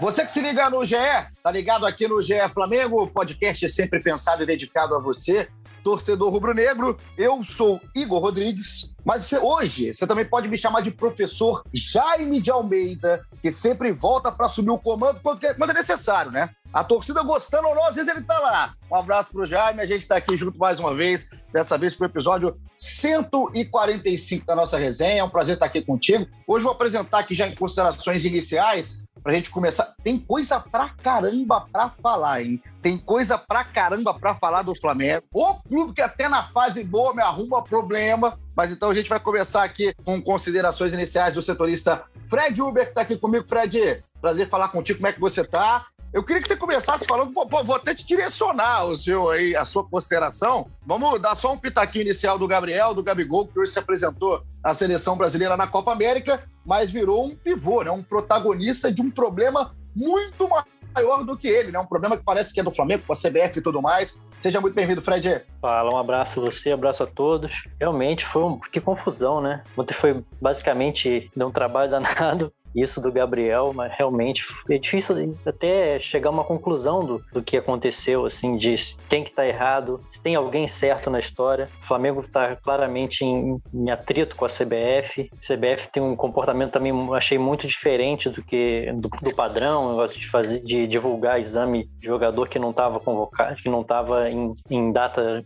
Você 0.00 0.24
que 0.24 0.30
se 0.30 0.40
liga 0.40 0.70
no 0.70 0.84
GE, 0.86 0.94
tá 1.42 1.50
ligado 1.50 1.84
aqui 1.84 2.06
no 2.06 2.22
GE 2.22 2.48
Flamengo, 2.54 3.02
o 3.02 3.08
podcast 3.08 3.64
é 3.64 3.68
sempre 3.68 3.98
pensado 3.98 4.44
e 4.44 4.46
dedicado 4.46 4.94
a 4.94 5.00
você, 5.00 5.48
torcedor 5.82 6.30
rubro-negro. 6.30 6.96
Eu 7.16 7.42
sou 7.42 7.80
Igor 7.96 8.20
Rodrigues, 8.20 8.94
mas 9.04 9.24
você, 9.24 9.38
hoje 9.38 9.92
você 9.92 10.06
também 10.06 10.24
pode 10.24 10.46
me 10.46 10.56
chamar 10.56 10.82
de 10.82 10.92
professor 10.92 11.64
Jaime 11.74 12.40
de 12.40 12.48
Almeida, 12.48 13.26
que 13.42 13.50
sempre 13.50 13.90
volta 13.90 14.30
para 14.30 14.46
assumir 14.46 14.70
o 14.70 14.78
comando 14.78 15.18
quando, 15.20 15.40
quando 15.56 15.70
é 15.70 15.74
necessário, 15.74 16.30
né? 16.30 16.48
A 16.72 16.84
torcida 16.84 17.22
gostando 17.22 17.66
ou 17.66 17.74
não, 17.74 17.86
às 17.86 17.96
vezes 17.96 18.08
ele 18.08 18.22
tá 18.22 18.38
lá. 18.38 18.74
Um 18.88 18.94
abraço 18.94 19.32
pro 19.32 19.46
Jaime, 19.46 19.80
a 19.80 19.86
gente 19.86 20.06
tá 20.06 20.16
aqui 20.16 20.36
junto 20.36 20.58
mais 20.58 20.78
uma 20.78 20.94
vez, 20.94 21.28
dessa 21.52 21.76
vez 21.76 21.96
pro 21.96 22.06
episódio 22.06 22.56
145 22.76 24.46
da 24.46 24.54
nossa 24.54 24.78
resenha. 24.78 25.22
É 25.22 25.24
um 25.24 25.30
prazer 25.30 25.54
estar 25.54 25.66
aqui 25.66 25.82
contigo. 25.82 26.28
Hoje 26.46 26.62
vou 26.62 26.72
apresentar 26.72 27.20
aqui 27.20 27.34
já 27.34 27.48
em 27.48 27.54
considerações 27.54 28.24
iniciais 28.24 29.02
pra 29.28 29.34
gente 29.34 29.50
começar. 29.50 29.94
Tem 30.02 30.18
coisa 30.18 30.58
pra 30.58 30.88
caramba 30.88 31.60
pra 31.70 31.90
falar, 31.90 32.40
hein? 32.40 32.62
Tem 32.80 32.96
coisa 32.96 33.36
pra 33.36 33.62
caramba 33.62 34.14
pra 34.14 34.34
falar 34.34 34.62
do 34.62 34.74
Flamengo. 34.74 35.22
O 35.34 35.54
clube 35.56 35.92
que 35.92 36.00
até 36.00 36.30
na 36.30 36.44
fase 36.44 36.82
boa 36.82 37.12
me 37.12 37.20
arruma 37.20 37.62
problema. 37.62 38.38
Mas 38.56 38.72
então 38.72 38.88
a 38.88 38.94
gente 38.94 39.10
vai 39.10 39.20
começar 39.20 39.64
aqui 39.64 39.94
com 40.02 40.22
considerações 40.22 40.94
iniciais 40.94 41.34
do 41.34 41.42
setorista 41.42 42.04
Fred 42.26 42.62
Uber, 42.62 42.88
que 42.88 42.94
tá 42.94 43.02
aqui 43.02 43.18
comigo. 43.18 43.46
Fred, 43.46 44.02
prazer 44.18 44.48
falar 44.48 44.68
contigo. 44.68 44.98
Como 44.98 45.08
é 45.08 45.12
que 45.12 45.20
você 45.20 45.44
tá? 45.44 45.84
Eu 46.10 46.24
queria 46.24 46.40
que 46.40 46.48
você 46.48 46.56
começasse 46.56 47.04
falando, 47.04 47.30
pô, 47.34 47.46
pô, 47.46 47.62
vou 47.62 47.76
até 47.76 47.94
te 47.94 48.06
direcionar 48.06 48.86
o 48.86 48.96
seu 48.96 49.28
aí, 49.28 49.54
a 49.54 49.66
sua 49.66 49.84
consideração. 49.84 50.70
Vamos 50.86 51.20
dar 51.20 51.34
só 51.34 51.52
um 51.52 51.58
pitaquinho 51.58 52.04
inicial 52.04 52.38
do 52.38 52.48
Gabriel, 52.48 52.94
do 52.94 53.02
Gabigol, 53.02 53.46
que 53.46 53.60
hoje 53.60 53.72
se 53.72 53.78
apresentou 53.78 54.42
à 54.64 54.72
seleção 54.74 55.18
brasileira 55.18 55.54
na 55.54 55.66
Copa 55.66 55.92
América, 55.92 56.42
mas 56.68 56.92
virou 56.92 57.24
um 57.24 57.34
pivô, 57.34 57.82
né? 57.82 57.90
Um 57.90 58.02
protagonista 58.02 58.92
de 58.92 59.00
um 59.00 59.10
problema 59.10 59.74
muito 59.96 60.46
maior 60.94 61.24
do 61.24 61.34
que 61.34 61.48
ele, 61.48 61.72
né? 61.72 61.78
Um 61.78 61.86
problema 61.86 62.14
que 62.14 62.22
parece 62.22 62.52
que 62.52 62.60
é 62.60 62.62
do 62.62 62.70
Flamengo, 62.70 63.04
com 63.06 63.12
a 63.14 63.16
CBF 63.16 63.58
e 63.58 63.62
tudo 63.62 63.80
mais. 63.80 64.20
Seja 64.38 64.60
muito 64.60 64.74
bem-vindo, 64.74 65.00
Fred. 65.00 65.46
Fala, 65.62 65.90
um 65.90 65.96
abraço 65.96 66.38
a 66.38 66.44
você, 66.44 66.70
abraço 66.70 67.02
a 67.02 67.06
todos. 67.06 67.64
Realmente 67.80 68.26
foi 68.26 68.44
um. 68.44 68.60
Que 68.60 68.82
confusão, 68.82 69.40
né? 69.40 69.64
Ontem 69.78 69.94
foi 69.94 70.22
basicamente 70.40 71.30
deu 71.34 71.48
um 71.48 71.50
trabalho 71.50 71.90
danado 71.90 72.52
isso 72.74 73.00
do 73.00 73.12
Gabriel, 73.12 73.72
mas 73.74 73.92
realmente 73.96 74.44
é 74.70 74.78
difícil 74.78 75.36
até 75.44 75.98
chegar 75.98 76.30
a 76.30 76.32
uma 76.32 76.44
conclusão 76.44 77.04
do, 77.04 77.24
do 77.32 77.42
que 77.42 77.56
aconteceu, 77.56 78.26
assim, 78.26 78.56
de 78.56 78.76
tem 79.08 79.24
que 79.24 79.30
estar 79.30 79.42
tá 79.42 79.48
errado, 79.48 80.00
se 80.10 80.20
tem 80.20 80.34
alguém 80.34 80.68
certo 80.68 81.10
na 81.10 81.18
história. 81.18 81.68
O 81.82 81.86
Flamengo 81.86 82.20
está 82.20 82.56
claramente 82.56 83.24
em, 83.24 83.60
em, 83.72 83.90
atrito 83.90 84.36
com 84.36 84.44
a 84.44 84.48
CBF. 84.48 85.30
A 85.32 85.54
CBF 85.54 85.88
tem 85.92 86.02
um 86.02 86.14
comportamento 86.14 86.72
também, 86.72 86.92
achei 87.14 87.38
muito 87.38 87.66
diferente 87.66 88.28
do 88.28 88.42
que 88.42 88.92
do, 88.94 89.08
do 89.08 89.34
padrão, 89.34 89.90
negócio 89.90 90.18
de 90.18 90.28
fazer, 90.28 90.60
de 90.60 90.86
divulgar 90.86 91.40
exame 91.40 91.88
de 91.98 92.06
jogador 92.06 92.48
que 92.48 92.58
não 92.58 92.70
estava 92.70 93.00
convocado, 93.00 93.56
que 93.56 93.68
não 93.68 93.82
estava 93.82 94.30
em, 94.30 94.54
em 94.70 94.92
data 94.92 95.44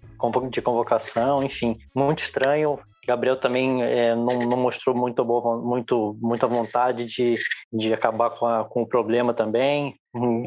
de 0.50 0.62
convocação, 0.62 1.42
enfim, 1.42 1.78
muito 1.94 2.20
estranho. 2.20 2.78
Gabriel 3.06 3.36
também 3.36 3.82
é, 3.82 4.14
não, 4.14 4.38
não, 4.38 4.56
mostrou 4.56 4.94
muito, 4.94 5.24
boa, 5.24 5.60
muito 5.60 6.16
muita 6.20 6.46
vontade 6.46 7.04
de, 7.04 7.34
de 7.72 7.92
acabar 7.92 8.30
com, 8.30 8.46
a, 8.46 8.64
com 8.64 8.82
o 8.82 8.86
problema 8.86 9.34
também. 9.34 9.96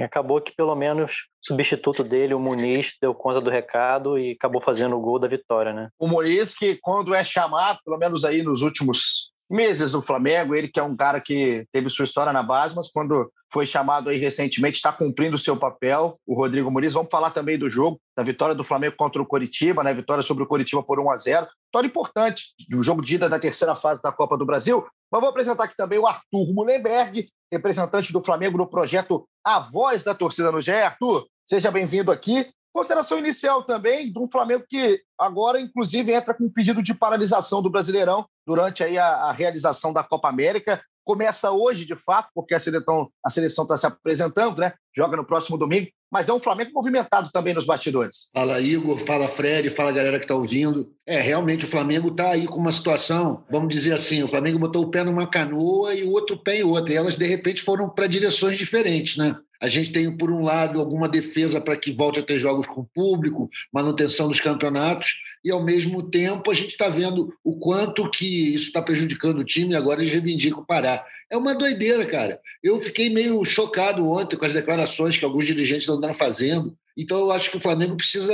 Acabou 0.04 0.40
que 0.40 0.56
pelo 0.56 0.76
menos 0.76 1.12
o 1.12 1.48
substituto 1.48 2.04
dele, 2.04 2.34
o 2.34 2.40
Muniz, 2.40 2.96
deu 3.02 3.14
conta 3.14 3.42
do 3.42 3.50
recado 3.50 4.18
e 4.18 4.32
acabou 4.32 4.62
fazendo 4.62 4.96
o 4.96 5.02
gol 5.02 5.20
da 5.20 5.28
vitória, 5.28 5.74
né? 5.74 5.90
O 6.00 6.08
Muniz 6.08 6.56
que 6.56 6.78
quando 6.82 7.14
é 7.14 7.24
chamado, 7.24 7.80
pelo 7.84 7.98
menos 7.98 8.24
aí 8.24 8.42
nos 8.42 8.62
últimos 8.62 9.34
meses 9.50 9.94
no 9.94 10.02
Flamengo, 10.02 10.56
ele 10.56 10.68
que 10.68 10.80
é 10.80 10.84
um 10.84 10.96
cara 10.96 11.22
que 11.22 11.66
teve 11.72 11.90
sua 11.90 12.06
história 12.06 12.34
na 12.34 12.44
base, 12.44 12.76
mas 12.76 12.90
quando 12.90 13.32
foi 13.52 13.66
chamado 13.66 14.10
aí 14.10 14.18
recentemente, 14.18 14.76
está 14.76 14.92
cumprindo 14.92 15.36
o 15.36 15.40
seu 15.40 15.56
papel, 15.56 16.20
o 16.26 16.36
Rodrigo 16.36 16.70
Muniz. 16.70 16.94
Vamos 16.94 17.10
falar 17.10 17.32
também 17.32 17.58
do 17.58 17.70
jogo, 17.70 18.00
da 18.18 18.24
vitória 18.24 18.54
do 18.54 18.64
Flamengo 18.64 18.96
contra 18.98 19.22
o 19.22 19.26
Coritiba, 19.26 19.84
né? 19.84 19.94
Vitória 19.94 20.24
sobre 20.24 20.44
o 20.44 20.48
Coritiba 20.48 20.84
por 20.84 21.00
1 21.00 21.10
a 21.10 21.18
0 21.18 21.48
Vitória 21.68 21.88
importante, 21.88 22.54
do 22.70 22.82
jogo 22.82 23.02
de 23.02 23.16
ida 23.16 23.30
da 23.30 23.40
terceira 23.40 23.76
fase 23.76 24.02
da 24.02 24.12
Copa 24.12 24.38
do 24.38 24.46
Brasil. 24.46 24.86
Mas 25.12 25.22
vou 25.22 25.30
apresentar 25.30 25.66
aqui 25.66 25.76
também 25.76 26.00
o 26.00 26.08
Arthur 26.08 26.54
Mullenberg, 26.54 27.28
representante 27.52 28.12
do 28.12 28.24
Flamengo 28.24 28.58
no 28.58 28.68
projeto 28.68 29.28
A 29.44 29.60
Voz 29.60 30.04
da 30.04 30.14
Torcida 30.16 30.52
no 30.52 30.62
GE. 30.62 30.72
Arthur, 30.72 31.26
seja 31.46 31.72
bem-vindo 31.72 32.12
aqui. 32.12 32.46
Consideração 32.76 33.18
inicial 33.18 33.64
também 33.64 34.12
de 34.12 34.20
um 34.20 34.28
Flamengo 34.28 34.66
que 34.70 35.00
agora, 35.18 35.62
inclusive, 35.62 36.12
entra 36.12 36.34
com 36.34 36.44
um 36.44 36.52
pedido 36.52 36.84
de 36.84 36.94
paralisação 36.94 37.62
do 37.62 37.70
Brasileirão 37.70 38.26
durante 38.46 38.84
aí 38.84 38.98
a, 38.98 39.08
a 39.08 39.32
realização 39.32 39.94
da 39.94 40.04
Copa 40.04 40.28
América. 40.28 40.84
Começa 41.06 41.50
hoje, 41.52 41.86
de 41.86 41.96
fato, 41.96 42.32
porque 42.36 42.54
a 42.54 42.60
seleção 42.60 43.10
a 43.26 43.30
seleção 43.30 43.64
está 43.64 43.78
se 43.78 43.88
apresentando, 43.88 44.58
né? 44.58 44.74
Joga 44.94 45.16
no 45.16 45.26
próximo 45.26 45.58
domingo, 45.58 45.88
mas 46.12 46.28
é 46.28 46.34
um 46.34 46.40
Flamengo 46.40 46.72
movimentado 46.74 47.30
também 47.32 47.54
nos 47.54 47.66
bastidores. 47.66 48.30
Fala 48.34 48.60
Igor, 48.60 49.00
fala 49.00 49.30
Fred, 49.30 49.70
fala 49.70 49.94
galera 49.94 50.20
que 50.20 50.26
está 50.26 50.36
ouvindo. 50.36 50.92
É, 51.08 51.22
realmente 51.22 51.64
o 51.64 51.70
Flamengo 51.70 52.10
está 52.10 52.32
aí 52.32 52.46
com 52.46 52.58
uma 52.58 52.74
situação, 52.74 53.46
vamos 53.50 53.70
dizer 53.70 53.94
assim, 53.94 54.22
o 54.22 54.28
Flamengo 54.28 54.60
botou 54.60 54.84
o 54.84 54.92
pé 54.92 55.02
numa 55.02 55.30
canoa 55.30 55.96
e 55.96 56.04
o 56.04 56.12
outro 56.12 56.38
pé 56.44 56.58
em 56.58 56.64
outra, 56.64 56.92
e 56.94 56.98
elas 56.98 57.16
de 57.16 57.26
repente 57.26 57.64
foram 57.64 57.90
para 57.90 58.08
direções 58.08 58.58
diferentes, 58.58 59.16
né? 59.16 59.34
A 59.62 59.68
gente 59.68 59.92
tem, 59.92 60.16
por 60.18 60.32
um 60.32 60.44
lado, 60.44 60.80
alguma 60.80 61.08
defesa 61.08 61.62
para 61.62 61.78
que 61.78 61.92
volte 61.92 62.20
a 62.20 62.24
ter 62.24 62.40
jogos 62.40 62.68
com 62.68 62.84
público, 62.84 63.50
manutenção 63.72 64.28
dos 64.28 64.40
campeonatos, 64.40 65.16
e, 65.44 65.52
ao 65.52 65.64
mesmo 65.64 66.02
tempo, 66.10 66.50
a 66.50 66.54
gente 66.54 66.72
está 66.72 66.90
vendo 66.90 67.32
o 67.44 67.58
quanto 67.58 68.10
que 68.10 68.54
isso 68.54 68.68
está 68.68 68.82
prejudicando 68.82 69.40
o 69.40 69.44
time 69.46 69.74
e 69.74 69.76
agora 69.76 70.02
eles 70.02 70.12
reivindicam 70.12 70.66
parar. 70.66 71.06
É 71.30 71.38
uma 71.38 71.54
doideira, 71.54 72.06
cara. 72.06 72.40
Eu 72.64 72.82
fiquei 72.82 73.10
meio 73.10 73.44
chocado 73.46 74.08
ontem 74.10 74.38
com 74.38 74.46
as 74.46 74.54
declarações 74.54 75.18
que 75.18 75.26
alguns 75.26 75.46
dirigentes 75.46 75.88
estão 75.88 76.14
fazendo. 76.14 76.76
Então, 76.98 77.20
eu 77.20 77.32
acho 77.32 77.52
que 77.52 77.58
o 77.58 77.62
Flamengo 77.62 77.96
precisa 77.96 78.34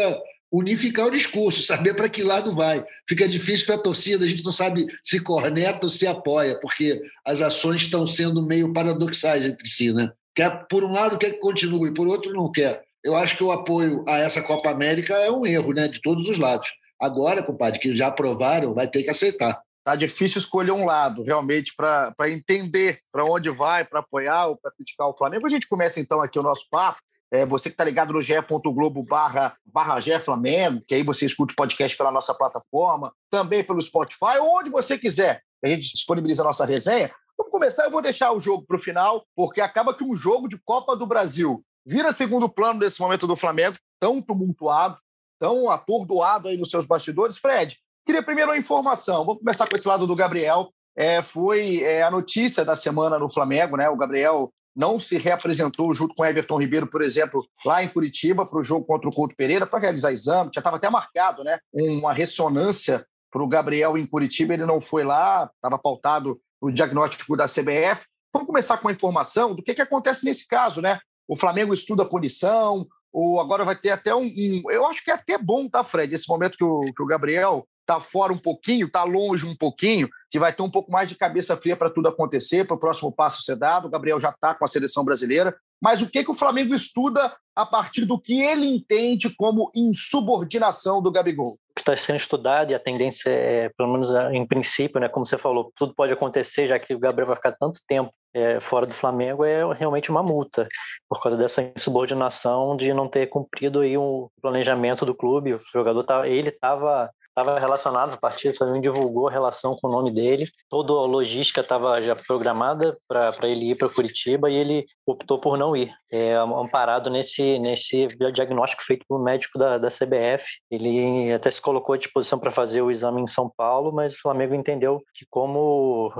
unificar 0.52 1.08
o 1.08 1.12
discurso, 1.12 1.62
saber 1.64 1.96
para 1.96 2.09
que 2.09 2.24
lado 2.24 2.53
vai. 2.53 2.84
Fica 3.08 3.28
difícil 3.28 3.66
para 3.66 3.76
a 3.76 3.82
torcida, 3.82 4.26
a 4.26 4.28
gente 4.28 4.44
não 4.44 4.52
sabe 4.52 4.86
se 5.03 5.20
corneta 5.20 5.80
ou 5.84 5.90
se 5.90 6.06
apoia, 6.06 6.59
porque 6.59 7.02
as 7.26 7.42
ações 7.42 7.84
estão 7.84 8.06
sendo 8.06 8.42
meio 8.42 8.74
paradoxais 8.74 9.46
entre 9.46 9.68
si, 9.68 9.94
né? 9.94 10.12
Quer, 10.36 10.66
por 10.68 10.84
um 10.84 10.92
lado, 10.92 11.18
quer 11.18 11.31
que 11.31 11.40
continue, 11.40 11.94
por 11.94 12.08
outro, 12.08 12.34
não 12.34 12.52
quer. 12.52 12.84
Eu 13.03 13.16
acho 13.16 13.36
que 13.36 13.44
o 13.44 13.52
apoio 13.52 14.06
a 14.08 14.18
essa 14.18 14.42
Copa 14.42 14.69
América 14.69 15.16
é 15.16 15.31
um 15.31 15.46
erro, 15.46 15.74
né, 15.74 15.88
de 15.88 16.02
todos 16.02 16.30
os 16.30 16.38
lados. 16.38 16.72
Agora, 17.00 17.42
compadre, 17.42 17.80
que 17.80 17.96
já 17.97 18.08
aprovaram, 18.08 18.74
vai 18.74 18.88
ter 18.88 19.03
que 19.03 19.09
aceitar. 19.09 19.59
Tá 19.84 19.96
difícil 19.96 20.40
escolher 20.40 20.72
um 20.72 20.86
lado, 20.86 21.24
realmente, 21.24 21.74
para 21.75 22.14
entender 22.30 23.00
para 23.12 23.25
onde 23.25 23.50
vai, 23.50 23.84
para 23.84 24.00
apoiar 24.00 24.47
ou 24.47 24.56
para 24.56 24.72
criticar 24.72 25.08
o 25.08 25.18
Flamengo. 25.18 25.47
A 25.47 25.50
gente 25.50 25.68
começa 25.68 26.00
então 26.00 26.22
aqui 26.22 26.38
o 26.38 26.44
nosso 26.44 26.68
papo. 26.70 27.00
É, 27.34 27.46
você 27.46 27.70
que 27.70 27.74
está 27.74 27.84
ligado 27.84 28.14
no 28.14 28.22
ge.globo 28.22 29.02
barra, 29.03 29.56
barra 29.66 30.20
Flamengo, 30.20 30.84
que 30.86 30.94
aí 30.94 31.02
você 31.02 31.25
escuta 31.25 31.53
o 31.53 31.56
podcast 31.56 31.97
pela 31.97 32.12
nossa 32.12 32.34
plataforma, 32.34 33.12
também 33.30 33.64
pelo 33.64 33.81
Spotify, 33.81 34.38
onde 34.40 34.70
você 34.70 34.97
quiser. 34.97 35.41
A 35.64 35.68
gente 35.68 35.94
disponibiliza 35.94 36.44
a 36.44 36.46
nossa 36.46 36.66
resenha. 36.66 37.09
Vamos 37.41 37.53
começar, 37.53 37.85
eu 37.85 37.91
vou 37.91 38.03
deixar 38.03 38.31
o 38.34 38.40
jogo 38.40 38.63
para 38.68 38.78
o 38.78 38.79
final, 38.79 39.25
porque 39.35 39.62
acaba 39.62 39.96
que 39.96 40.03
um 40.03 40.16
jogo 40.16 40.47
de 40.47 40.59
Copa 40.59 40.96
do 40.96 41.07
Brasil 41.07 41.66
vira 41.84 42.12
segundo 42.12 42.47
plano 42.47 42.81
nesse 42.81 43.02
momento 43.02 43.25
do 43.25 43.35
Flamengo, 43.35 43.75
tão 44.00 44.22
tumultuado, 44.22 44.96
tão 45.40 45.68
atordoado 45.68 46.49
aí 46.49 46.55
nos 46.55 46.70
seus 46.70 46.85
bastidores. 46.85 47.40
Fred, 47.40 47.79
queria 48.05 48.22
primeiro 48.22 48.52
uma 48.52 48.58
informação. 48.59 49.26
Vamos 49.26 49.40
começar 49.40 49.67
com 49.67 49.76
esse 49.76 49.88
lado 49.88 50.05
do 50.05 50.16
Gabriel. 50.16 50.70
É, 50.96 51.23
foi 51.23 51.82
é, 51.82 52.03
a 52.03 52.11
notícia 52.11 52.64
da 52.64 52.76
semana 52.76 53.17
no 53.17 53.28
Flamengo, 53.28 53.76
né? 53.76 53.90
O 53.90 53.97
Gabriel 53.97 54.53
não 54.76 54.99
se 54.99 55.17
reapresentou 55.17 55.91
junto 55.96 56.14
com 56.14 56.23
Everton 56.23 56.59
Ribeiro, 56.59 56.85
por 56.85 57.02
exemplo, 57.02 57.44
lá 57.66 57.84
em 57.84 57.90
Curitiba, 57.90 58.46
para 58.46 58.59
o 58.59 58.64
jogo 58.64 58.85
contra 58.85 59.09
o 59.09 59.11
Couto 59.11 59.35
Pereira, 59.35 59.66
para 59.66 59.79
realizar 59.79 60.11
exame. 60.11 60.52
Já 60.53 60.59
estava 60.59 60.78
até 60.78 60.91
marcado, 60.91 61.44
né? 61.44 61.58
Uma 61.73 62.14
ressonância 62.14 63.03
para 63.32 63.41
o 63.41 63.47
Gabriel 63.47 63.97
em 63.97 64.05
Curitiba. 64.05 64.53
Ele 64.53 64.66
não 64.67 64.79
foi 64.79 65.03
lá, 65.03 65.49
estava 65.55 65.79
pautado 65.79 66.40
o 66.61 66.72
diagnóstico 66.72 67.35
da 67.35 67.46
CBF. 67.46 68.05
Vamos 68.31 68.47
começar 68.47 68.78
com 68.78 68.87
a 68.87 68.91
informação 68.91 69.55
do 69.55 69.63
que, 69.63 69.73
que 69.73 69.81
acontece 69.81 70.23
nesse 70.23 70.47
caso, 70.47 70.81
né? 70.81 70.99
O 71.28 71.35
Flamengo 71.35 71.73
estuda 71.73 72.03
a 72.03 72.08
punição, 72.08 72.87
ou 73.11 73.41
agora 73.41 73.66
vai 73.66 73.75
ter 73.75 73.90
até 73.90 74.16
um, 74.16 74.23
um, 74.23 74.63
Eu 74.69 74.85
acho 74.85 75.03
que 75.03 75.11
é 75.11 75.16
até 75.16 75.37
bom, 75.37 75.67
tá, 75.67 75.84
Fred? 75.84 76.13
Esse 76.13 76.29
momento 76.29 76.58
que 76.58 76.63
o, 76.63 76.81
que 76.96 77.02
o 77.02 77.05
Gabriel 77.05 77.67
tá 77.85 77.99
fora 77.99 78.31
um 78.31 78.37
pouquinho, 78.37 78.90
tá 78.90 79.03
longe 79.03 79.46
um 79.46 79.55
pouquinho, 79.55 80.08
que 80.29 80.40
vai 80.40 80.53
ter 80.53 80.61
um 80.61 80.69
pouco 80.69 80.91
mais 80.91 81.09
de 81.09 81.16
cabeça 81.16 81.58
fria 81.58 81.75
para 81.75 81.90
tudo 81.90 82.08
acontecer, 82.08 82.66
para 82.66 82.75
o 82.75 82.79
próximo 82.79 83.11
passo 83.11 83.41
ser 83.43 83.58
dado. 83.58 83.87
O 83.87 83.90
Gabriel 83.90 84.19
já 84.19 84.29
está 84.29 84.53
com 84.53 84.63
a 84.63 84.67
seleção 84.67 85.03
brasileira. 85.03 85.58
Mas 85.81 86.02
o 86.02 86.09
que, 86.09 86.23
que 86.23 86.31
o 86.31 86.35
Flamengo 86.35 86.75
estuda 86.75 87.35
a 87.55 87.66
partir 87.66 88.05
do 88.05 88.19
que 88.19 88.40
ele 88.41 88.67
entende 88.67 89.29
como 89.35 89.72
insubordinação 89.75 91.02
do 91.02 91.11
Gabigol 91.11 91.59
que 91.76 91.82
está 91.82 91.96
sendo 91.96 92.18
estudado 92.18 92.72
e 92.72 92.76
a 92.76 92.79
tendência 92.79 93.29
é, 93.29 93.70
pelo 93.78 93.91
menos 93.91 94.09
em 94.32 94.46
princípio, 94.46 95.00
né, 95.00 95.08
como 95.08 95.26
você 95.26 95.38
falou, 95.38 95.72
tudo 95.76 95.94
pode 95.96 96.14
acontecer, 96.14 96.68
já 96.68 96.79
que 96.79 96.94
o 96.94 97.00
Gabriel 97.00 97.28
vai 97.28 97.35
ficar 97.35 97.53
tanto 97.53 97.79
tempo 97.88 98.14
é, 98.34 98.59
fora 98.59 98.85
do 98.85 98.94
Flamengo, 98.94 99.44
é 99.44 99.62
realmente 99.73 100.09
uma 100.09 100.23
multa, 100.23 100.68
por 101.09 101.22
causa 101.22 101.38
dessa 101.38 101.62
insubordinação 101.62 102.76
de 102.78 102.94
não 102.94 103.08
ter 103.08 103.28
cumprido 103.28 103.82
aí 103.82 103.97
um 103.97 104.28
planejamento 104.41 105.06
do 105.06 105.16
clube. 105.16 105.53
O 105.53 105.59
jogador, 105.73 106.03
tá, 106.03 106.28
ele 106.28 106.50
estava 106.50 107.09
estava 107.41 107.59
relacionado, 107.59 108.14
a 108.14 108.17
partir 108.17 108.58
também 108.58 108.82
divulgou 108.82 109.28
a 109.28 109.32
relação 109.32 109.76
com 109.76 109.88
o 109.88 109.91
nome 109.91 110.11
dele, 110.11 110.46
toda 110.70 110.93
a 110.93 111.05
logística 111.05 111.61
estava 111.61 111.99
já 112.02 112.16
programada 112.16 112.97
para 113.08 113.47
ele 113.47 113.72
ir 113.72 113.76
para 113.76 113.90
Curitiba 113.90 114.49
e 114.49 114.55
ele 114.55 114.85
optou 115.05 115.40
por 115.40 115.58
não 115.58 115.76
ir, 115.76 115.91
é, 116.11 116.35
amparado 116.35 117.09
nesse, 117.09 117.59
nesse 117.59 118.08
diagnóstico 118.08 118.84
feito 118.84 119.05
pelo 119.08 119.23
médico 119.23 119.58
da, 119.58 119.78
da 119.78 119.90
CBF. 119.90 120.46
Ele 120.70 121.34
até 121.34 121.49
se 121.49 121.61
colocou 121.61 121.93
à 121.93 121.97
disposição 121.97 122.40
para 122.40 122.52
fazer 122.52 122.82
o 122.82 122.91
exame 122.91 123.22
em 123.22 123.28
São 123.28 123.52
Paulo, 123.55 123.91
mas 123.91 124.14
o 124.14 124.22
Flamengo 124.22 124.53
entendeu 124.53 125.02
que 125.14 125.26
como 125.29 126.11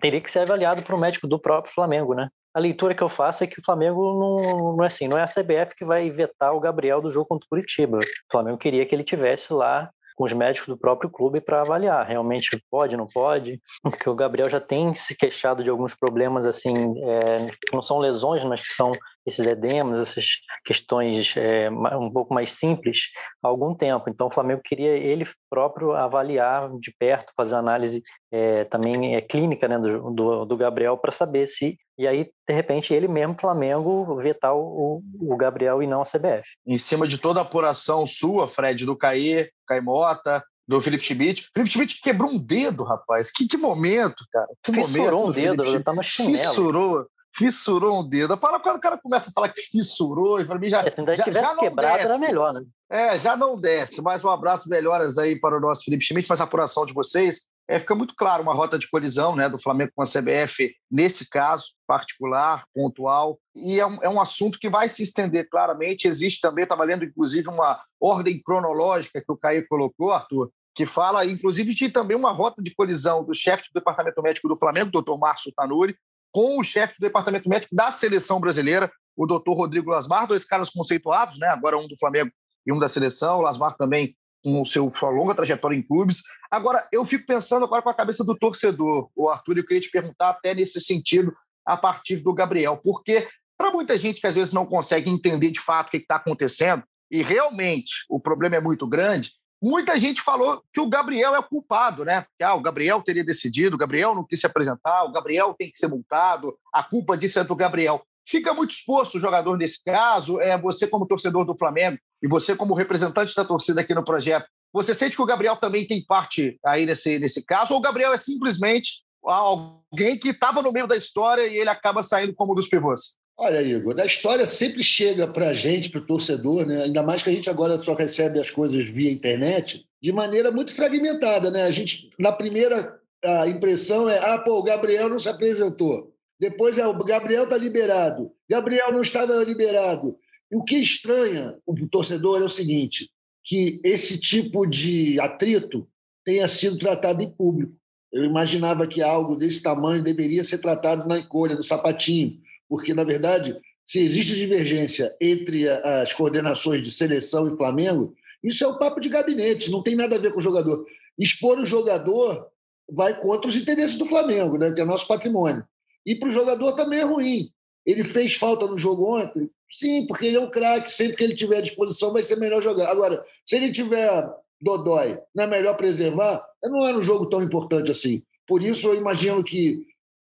teria 0.00 0.20
que 0.20 0.30
ser 0.30 0.40
avaliado 0.40 0.82
por 0.82 0.94
um 0.94 0.98
médico 0.98 1.26
do 1.26 1.38
próprio 1.38 1.74
Flamengo, 1.74 2.14
né? 2.14 2.28
a 2.52 2.58
leitura 2.58 2.96
que 2.96 3.02
eu 3.02 3.08
faço 3.08 3.44
é 3.44 3.46
que 3.46 3.60
o 3.60 3.64
Flamengo 3.64 4.12
não, 4.18 4.76
não 4.76 4.82
é 4.82 4.88
assim, 4.88 5.06
não 5.06 5.16
é 5.16 5.22
a 5.22 5.24
CBF 5.24 5.76
que 5.76 5.84
vai 5.84 6.10
vetar 6.10 6.52
o 6.52 6.58
Gabriel 6.58 7.00
do 7.00 7.08
jogo 7.08 7.26
contra 7.26 7.46
o 7.46 7.48
Curitiba. 7.48 7.98
O 7.98 8.02
Flamengo 8.28 8.58
queria 8.58 8.84
que 8.84 8.92
ele 8.92 9.04
tivesse 9.04 9.52
lá 9.52 9.88
com 10.20 10.26
os 10.26 10.34
médicos 10.34 10.68
do 10.68 10.76
próprio 10.76 11.08
clube 11.08 11.40
para 11.40 11.62
avaliar 11.62 12.06
realmente 12.06 12.62
pode, 12.70 12.94
não 12.94 13.06
pode, 13.06 13.58
porque 13.82 14.06
o 14.06 14.14
Gabriel 14.14 14.50
já 14.50 14.60
tem 14.60 14.94
se 14.94 15.16
queixado 15.16 15.64
de 15.64 15.70
alguns 15.70 15.94
problemas 15.94 16.44
assim, 16.44 16.74
é, 17.02 17.50
não 17.72 17.80
são 17.80 17.98
lesões, 17.98 18.44
mas 18.44 18.60
que 18.60 18.68
são 18.68 18.92
esses 19.26 19.46
edemas, 19.46 19.98
essas 19.98 20.26
questões 20.64 21.34
é, 21.36 21.70
um 21.70 22.10
pouco 22.10 22.32
mais 22.32 22.52
simples 22.52 23.08
há 23.42 23.48
algum 23.48 23.74
tempo. 23.74 24.08
Então 24.08 24.26
o 24.28 24.30
Flamengo 24.30 24.62
queria 24.64 24.90
ele 24.90 25.26
próprio 25.48 25.92
avaliar 25.92 26.70
de 26.78 26.94
perto, 26.98 27.32
fazer 27.36 27.54
uma 27.54 27.60
análise 27.60 28.02
é, 28.32 28.64
também 28.64 29.14
é, 29.14 29.20
clínica 29.20 29.68
né, 29.68 29.78
do, 29.78 30.10
do, 30.10 30.44
do 30.44 30.56
Gabriel 30.56 30.96
para 30.96 31.12
saber 31.12 31.46
se 31.46 31.76
e 31.98 32.06
aí, 32.06 32.30
de 32.48 32.54
repente, 32.54 32.94
ele 32.94 33.06
mesmo, 33.06 33.36
Flamengo, 33.38 34.16
vetar 34.16 34.56
o, 34.56 35.02
o, 35.20 35.36
Gabriel 35.36 35.82
e 35.82 35.86
não 35.86 36.00
a 36.00 36.04
CBF. 36.06 36.48
Em 36.66 36.78
cima 36.78 37.06
de 37.06 37.18
toda 37.18 37.40
a 37.40 37.42
apuração 37.42 38.06
sua, 38.06 38.48
Fred, 38.48 38.86
do 38.86 38.96
Caê, 38.96 39.50
Caimota, 39.68 40.42
do 40.66 40.80
Felipe 40.80 41.04
Schmidt. 41.04 41.50
Felipe 41.52 41.70
Schmidt 41.70 42.00
quebrou 42.00 42.30
um 42.30 42.38
dedo, 42.38 42.84
rapaz. 42.84 43.30
Que, 43.30 43.46
que 43.46 43.58
momento, 43.58 44.24
cara. 44.32 44.46
Que 44.62 44.72
fissurou 44.72 45.26
momento 45.26 45.28
um 45.28 45.32
dedo, 45.32 45.64
ele 45.64 45.82
tá 45.82 45.92
no 45.92 46.02
chinelo. 46.02 46.38
Fissurou. 46.38 47.06
Fissurou 47.36 48.00
um 48.00 48.08
dedo. 48.08 48.36
Para 48.36 48.60
quando 48.60 48.76
o 48.76 48.80
cara 48.80 48.98
começa 48.98 49.30
a 49.30 49.32
falar 49.32 49.48
que 49.50 49.60
fissurou, 49.60 50.44
para 50.44 50.58
mim 50.58 50.68
já. 50.68 50.82
É, 50.82 50.90
se 50.90 51.00
ainda 51.00 51.14
já, 51.14 51.24
tivesse 51.24 51.46
já 51.46 51.56
quebrado, 51.56 51.96
desce. 51.96 52.04
era 52.04 52.18
melhor, 52.18 52.52
né? 52.52 52.62
É, 52.90 53.18
já 53.18 53.36
não 53.36 53.58
desce. 53.58 54.02
Mais 54.02 54.24
um 54.24 54.28
abraço, 54.28 54.68
melhoras 54.68 55.16
aí 55.16 55.38
para 55.38 55.56
o 55.56 55.60
nosso 55.60 55.84
Felipe 55.84 56.04
Schmidt, 56.04 56.28
mais 56.28 56.40
a 56.40 56.44
apuração 56.44 56.84
de 56.84 56.92
vocês 56.92 57.48
é, 57.70 57.78
fica 57.78 57.94
muito 57.94 58.16
claro 58.16 58.42
uma 58.42 58.52
rota 58.52 58.76
de 58.76 58.90
colisão 58.90 59.36
né, 59.36 59.48
do 59.48 59.56
Flamengo 59.56 59.92
com 59.94 60.02
a 60.02 60.04
CBF, 60.04 60.74
nesse 60.90 61.30
caso 61.30 61.66
particular, 61.86 62.64
pontual, 62.74 63.38
e 63.54 63.78
é 63.78 63.86
um, 63.86 64.02
é 64.02 64.08
um 64.08 64.20
assunto 64.20 64.58
que 64.58 64.68
vai 64.68 64.88
se 64.88 65.04
estender 65.04 65.48
claramente. 65.48 66.08
Existe 66.08 66.40
também, 66.40 66.64
estava 66.64 66.82
lendo 66.82 67.04
inclusive 67.04 67.48
uma 67.48 67.80
ordem 68.00 68.42
cronológica 68.42 69.22
que 69.24 69.32
o 69.32 69.36
Caio 69.36 69.64
colocou, 69.68 70.10
Arthur, 70.10 70.50
que 70.74 70.84
fala, 70.84 71.24
inclusive, 71.24 71.72
de 71.72 71.88
também 71.90 72.16
uma 72.16 72.32
rota 72.32 72.60
de 72.60 72.74
colisão 72.74 73.22
do 73.24 73.34
chefe 73.36 73.62
do 73.72 73.78
Departamento 73.78 74.20
Médico 74.20 74.48
do 74.48 74.56
Flamengo, 74.56 74.90
doutor 74.90 75.16
Márcio 75.16 75.52
Tanuri, 75.56 75.96
com 76.32 76.58
o 76.58 76.64
chefe 76.64 76.94
do 76.98 77.02
Departamento 77.02 77.48
Médico 77.48 77.74
da 77.74 77.90
Seleção 77.90 78.40
Brasileira, 78.40 78.90
o 79.16 79.26
doutor 79.26 79.54
Rodrigo 79.54 79.90
Lasmar, 79.90 80.26
dois 80.26 80.44
caras 80.44 80.70
conceituados, 80.70 81.38
né? 81.38 81.48
agora 81.48 81.76
um 81.78 81.88
do 81.88 81.98
Flamengo 81.98 82.30
e 82.66 82.72
um 82.72 82.78
da 82.78 82.88
Seleção, 82.88 83.38
o 83.38 83.42
Lasmar 83.42 83.76
também 83.76 84.16
com 84.42 84.64
seu, 84.64 84.90
sua 84.96 85.10
longa 85.10 85.34
trajetória 85.34 85.76
em 85.76 85.82
clubes. 85.82 86.22
Agora, 86.50 86.86
eu 86.90 87.04
fico 87.04 87.26
pensando 87.26 87.64
agora 87.64 87.82
com 87.82 87.90
a 87.90 87.94
cabeça 87.94 88.24
do 88.24 88.36
torcedor, 88.36 89.10
o 89.14 89.28
Arthur, 89.28 89.58
eu 89.58 89.66
queria 89.66 89.80
te 89.80 89.90
perguntar 89.90 90.30
até 90.30 90.54
nesse 90.54 90.80
sentido, 90.80 91.34
a 91.66 91.76
partir 91.76 92.16
do 92.16 92.32
Gabriel, 92.32 92.80
porque 92.82 93.28
para 93.58 93.70
muita 93.70 93.98
gente 93.98 94.20
que 94.20 94.26
às 94.26 94.34
vezes 94.34 94.52
não 94.54 94.64
consegue 94.64 95.10
entender 95.10 95.50
de 95.50 95.60
fato 95.60 95.88
o 95.88 95.90
que 95.90 95.98
está 95.98 96.16
acontecendo, 96.16 96.82
e 97.10 97.22
realmente 97.22 97.90
o 98.08 98.18
problema 98.18 98.56
é 98.56 98.60
muito 98.60 98.86
grande, 98.86 99.32
muita 99.62 99.98
gente 99.98 100.22
falou 100.22 100.62
que 100.72 100.80
o 100.80 100.88
Gabriel 100.88 101.34
é 101.34 101.38
o 101.38 101.42
culpado, 101.42 102.04
né? 102.04 102.24
Que 102.38 102.44
ah, 102.44 102.54
o 102.54 102.60
Gabriel 102.60 103.02
teria 103.02 103.24
decidido, 103.24 103.76
o 103.76 103.78
Gabriel 103.78 104.14
não 104.14 104.24
quis 104.24 104.40
se 104.40 104.46
apresentar, 104.46 105.04
o 105.04 105.12
Gabriel 105.12 105.54
tem 105.58 105.70
que 105.70 105.78
ser 105.78 105.88
multado, 105.88 106.56
a 106.72 106.82
culpa 106.82 107.16
disso 107.16 107.38
é 107.38 107.44
do 107.44 107.54
Gabriel. 107.54 108.02
Fica 108.26 108.54
muito 108.54 108.72
exposto 108.72 109.16
o 109.16 109.20
jogador 109.20 109.56
nesse 109.56 109.82
caso, 109.82 110.40
é 110.40 110.56
você 110.56 110.86
como 110.86 111.06
torcedor 111.06 111.44
do 111.44 111.56
Flamengo 111.58 111.98
e 112.22 112.28
você 112.28 112.54
como 112.54 112.74
representante 112.74 113.34
da 113.34 113.44
torcida 113.44 113.80
aqui 113.80 113.94
no 113.94 114.04
projeto. 114.04 114.46
Você 114.72 114.94
sente 114.94 115.16
que 115.16 115.22
o 115.22 115.26
Gabriel 115.26 115.56
também 115.56 115.86
tem 115.86 116.04
parte 116.04 116.58
aí 116.64 116.86
nesse, 116.86 117.18
nesse 117.18 117.44
caso, 117.44 117.74
ou 117.74 117.80
o 117.80 117.82
Gabriel 117.82 118.12
é 118.12 118.16
simplesmente 118.16 119.02
alguém 119.22 120.18
que 120.18 120.28
estava 120.28 120.62
no 120.62 120.72
meio 120.72 120.86
da 120.86 120.96
história 120.96 121.46
e 121.46 121.56
ele 121.56 121.68
acaba 121.68 122.02
saindo 122.02 122.34
como 122.34 122.52
um 122.52 122.54
dos 122.54 122.68
pivôs? 122.68 123.19
Olha, 123.42 123.62
Igor, 123.62 123.98
a 123.98 124.04
história 124.04 124.44
sempre 124.44 124.82
chega 124.82 125.26
para 125.26 125.48
a 125.48 125.54
gente, 125.54 125.88
para 125.88 125.98
o 125.98 126.06
torcedor, 126.06 126.66
né? 126.66 126.82
ainda 126.82 127.02
mais 127.02 127.22
que 127.22 127.30
a 127.30 127.32
gente 127.32 127.48
agora 127.48 127.80
só 127.80 127.94
recebe 127.94 128.38
as 128.38 128.50
coisas 128.50 128.86
via 128.90 129.10
internet, 129.10 129.86
de 129.98 130.12
maneira 130.12 130.50
muito 130.50 130.74
fragmentada. 130.74 131.50
Né? 131.50 131.62
A 131.62 131.70
gente, 131.70 132.10
na 132.18 132.32
primeira 132.32 133.00
a 133.24 133.48
impressão 133.48 134.10
é: 134.10 134.18
ah, 134.18 134.36
pô, 134.36 134.58
o 134.58 134.62
Gabriel 134.62 135.08
não 135.08 135.18
se 135.18 135.30
apresentou. 135.30 136.14
Depois 136.38 136.76
é 136.76 136.86
o 136.86 136.92
Gabriel 137.02 137.44
está 137.44 137.56
liberado. 137.56 138.30
Gabriel 138.46 138.92
não 138.92 139.00
estava 139.00 139.42
liberado. 139.42 140.18
E 140.52 140.56
o 140.56 140.62
que 140.62 140.76
estranha 140.76 141.56
o 141.66 141.74
torcedor 141.88 142.42
é 142.42 142.44
o 142.44 142.48
seguinte: 142.48 143.08
que 143.42 143.80
esse 143.82 144.20
tipo 144.20 144.66
de 144.66 145.18
atrito 145.18 145.88
tenha 146.26 146.46
sido 146.46 146.78
tratado 146.78 147.22
em 147.22 147.30
público. 147.30 147.72
Eu 148.12 148.22
imaginava 148.22 148.86
que 148.86 149.00
algo 149.00 149.34
desse 149.34 149.62
tamanho 149.62 150.02
deveria 150.02 150.44
ser 150.44 150.58
tratado 150.58 151.08
na 151.08 151.18
encolha, 151.18 151.54
no 151.54 151.62
sapatinho, 151.62 152.38
porque, 152.70 152.94
na 152.94 153.02
verdade, 153.02 153.60
se 153.84 153.98
existe 153.98 154.36
divergência 154.36 155.12
entre 155.20 155.68
as 155.68 156.12
coordenações 156.12 156.82
de 156.82 156.92
seleção 156.92 157.52
e 157.52 157.56
Flamengo, 157.56 158.14
isso 158.44 158.62
é 158.62 158.68
o 158.68 158.74
um 158.74 158.78
papo 158.78 159.00
de 159.00 159.08
gabinete, 159.08 159.72
não 159.72 159.82
tem 159.82 159.96
nada 159.96 160.14
a 160.14 160.18
ver 160.20 160.32
com 160.32 160.38
o 160.38 160.42
jogador. 160.42 160.86
Expor 161.18 161.58
o 161.58 161.66
jogador 161.66 162.46
vai 162.88 163.18
contra 163.20 163.48
os 163.48 163.56
interesses 163.56 163.98
do 163.98 164.06
Flamengo, 164.06 164.56
né, 164.56 164.70
que 164.70 164.80
é 164.80 164.84
nosso 164.84 165.08
patrimônio. 165.08 165.64
E 166.06 166.14
para 166.14 166.28
o 166.28 166.32
jogador 166.32 166.72
também 166.76 167.00
é 167.00 167.04
ruim. 167.04 167.50
Ele 167.84 168.04
fez 168.04 168.34
falta 168.34 168.66
no 168.66 168.78
jogo 168.78 169.16
ontem? 169.16 169.50
Sim, 169.68 170.06
porque 170.06 170.26
ele 170.26 170.36
é 170.36 170.40
um 170.40 170.50
craque. 170.50 170.90
Sempre 170.90 171.16
que 171.16 171.24
ele 171.24 171.34
tiver 171.34 171.58
à 171.58 171.60
disposição, 171.60 172.12
vai 172.12 172.22
ser 172.22 172.36
melhor 172.36 172.62
jogar. 172.62 172.88
Agora, 172.90 173.24
se 173.44 173.56
ele 173.56 173.72
tiver 173.72 174.28
dodói, 174.60 175.18
não 175.34 175.44
é 175.44 175.46
melhor 175.46 175.76
preservar? 175.76 176.44
Não 176.62 176.86
era 176.86 176.96
um 176.96 177.02
jogo 177.02 177.26
tão 177.26 177.42
importante 177.42 177.90
assim. 177.90 178.22
Por 178.46 178.62
isso, 178.62 178.88
eu 178.88 178.94
imagino 178.94 179.42
que, 179.42 179.86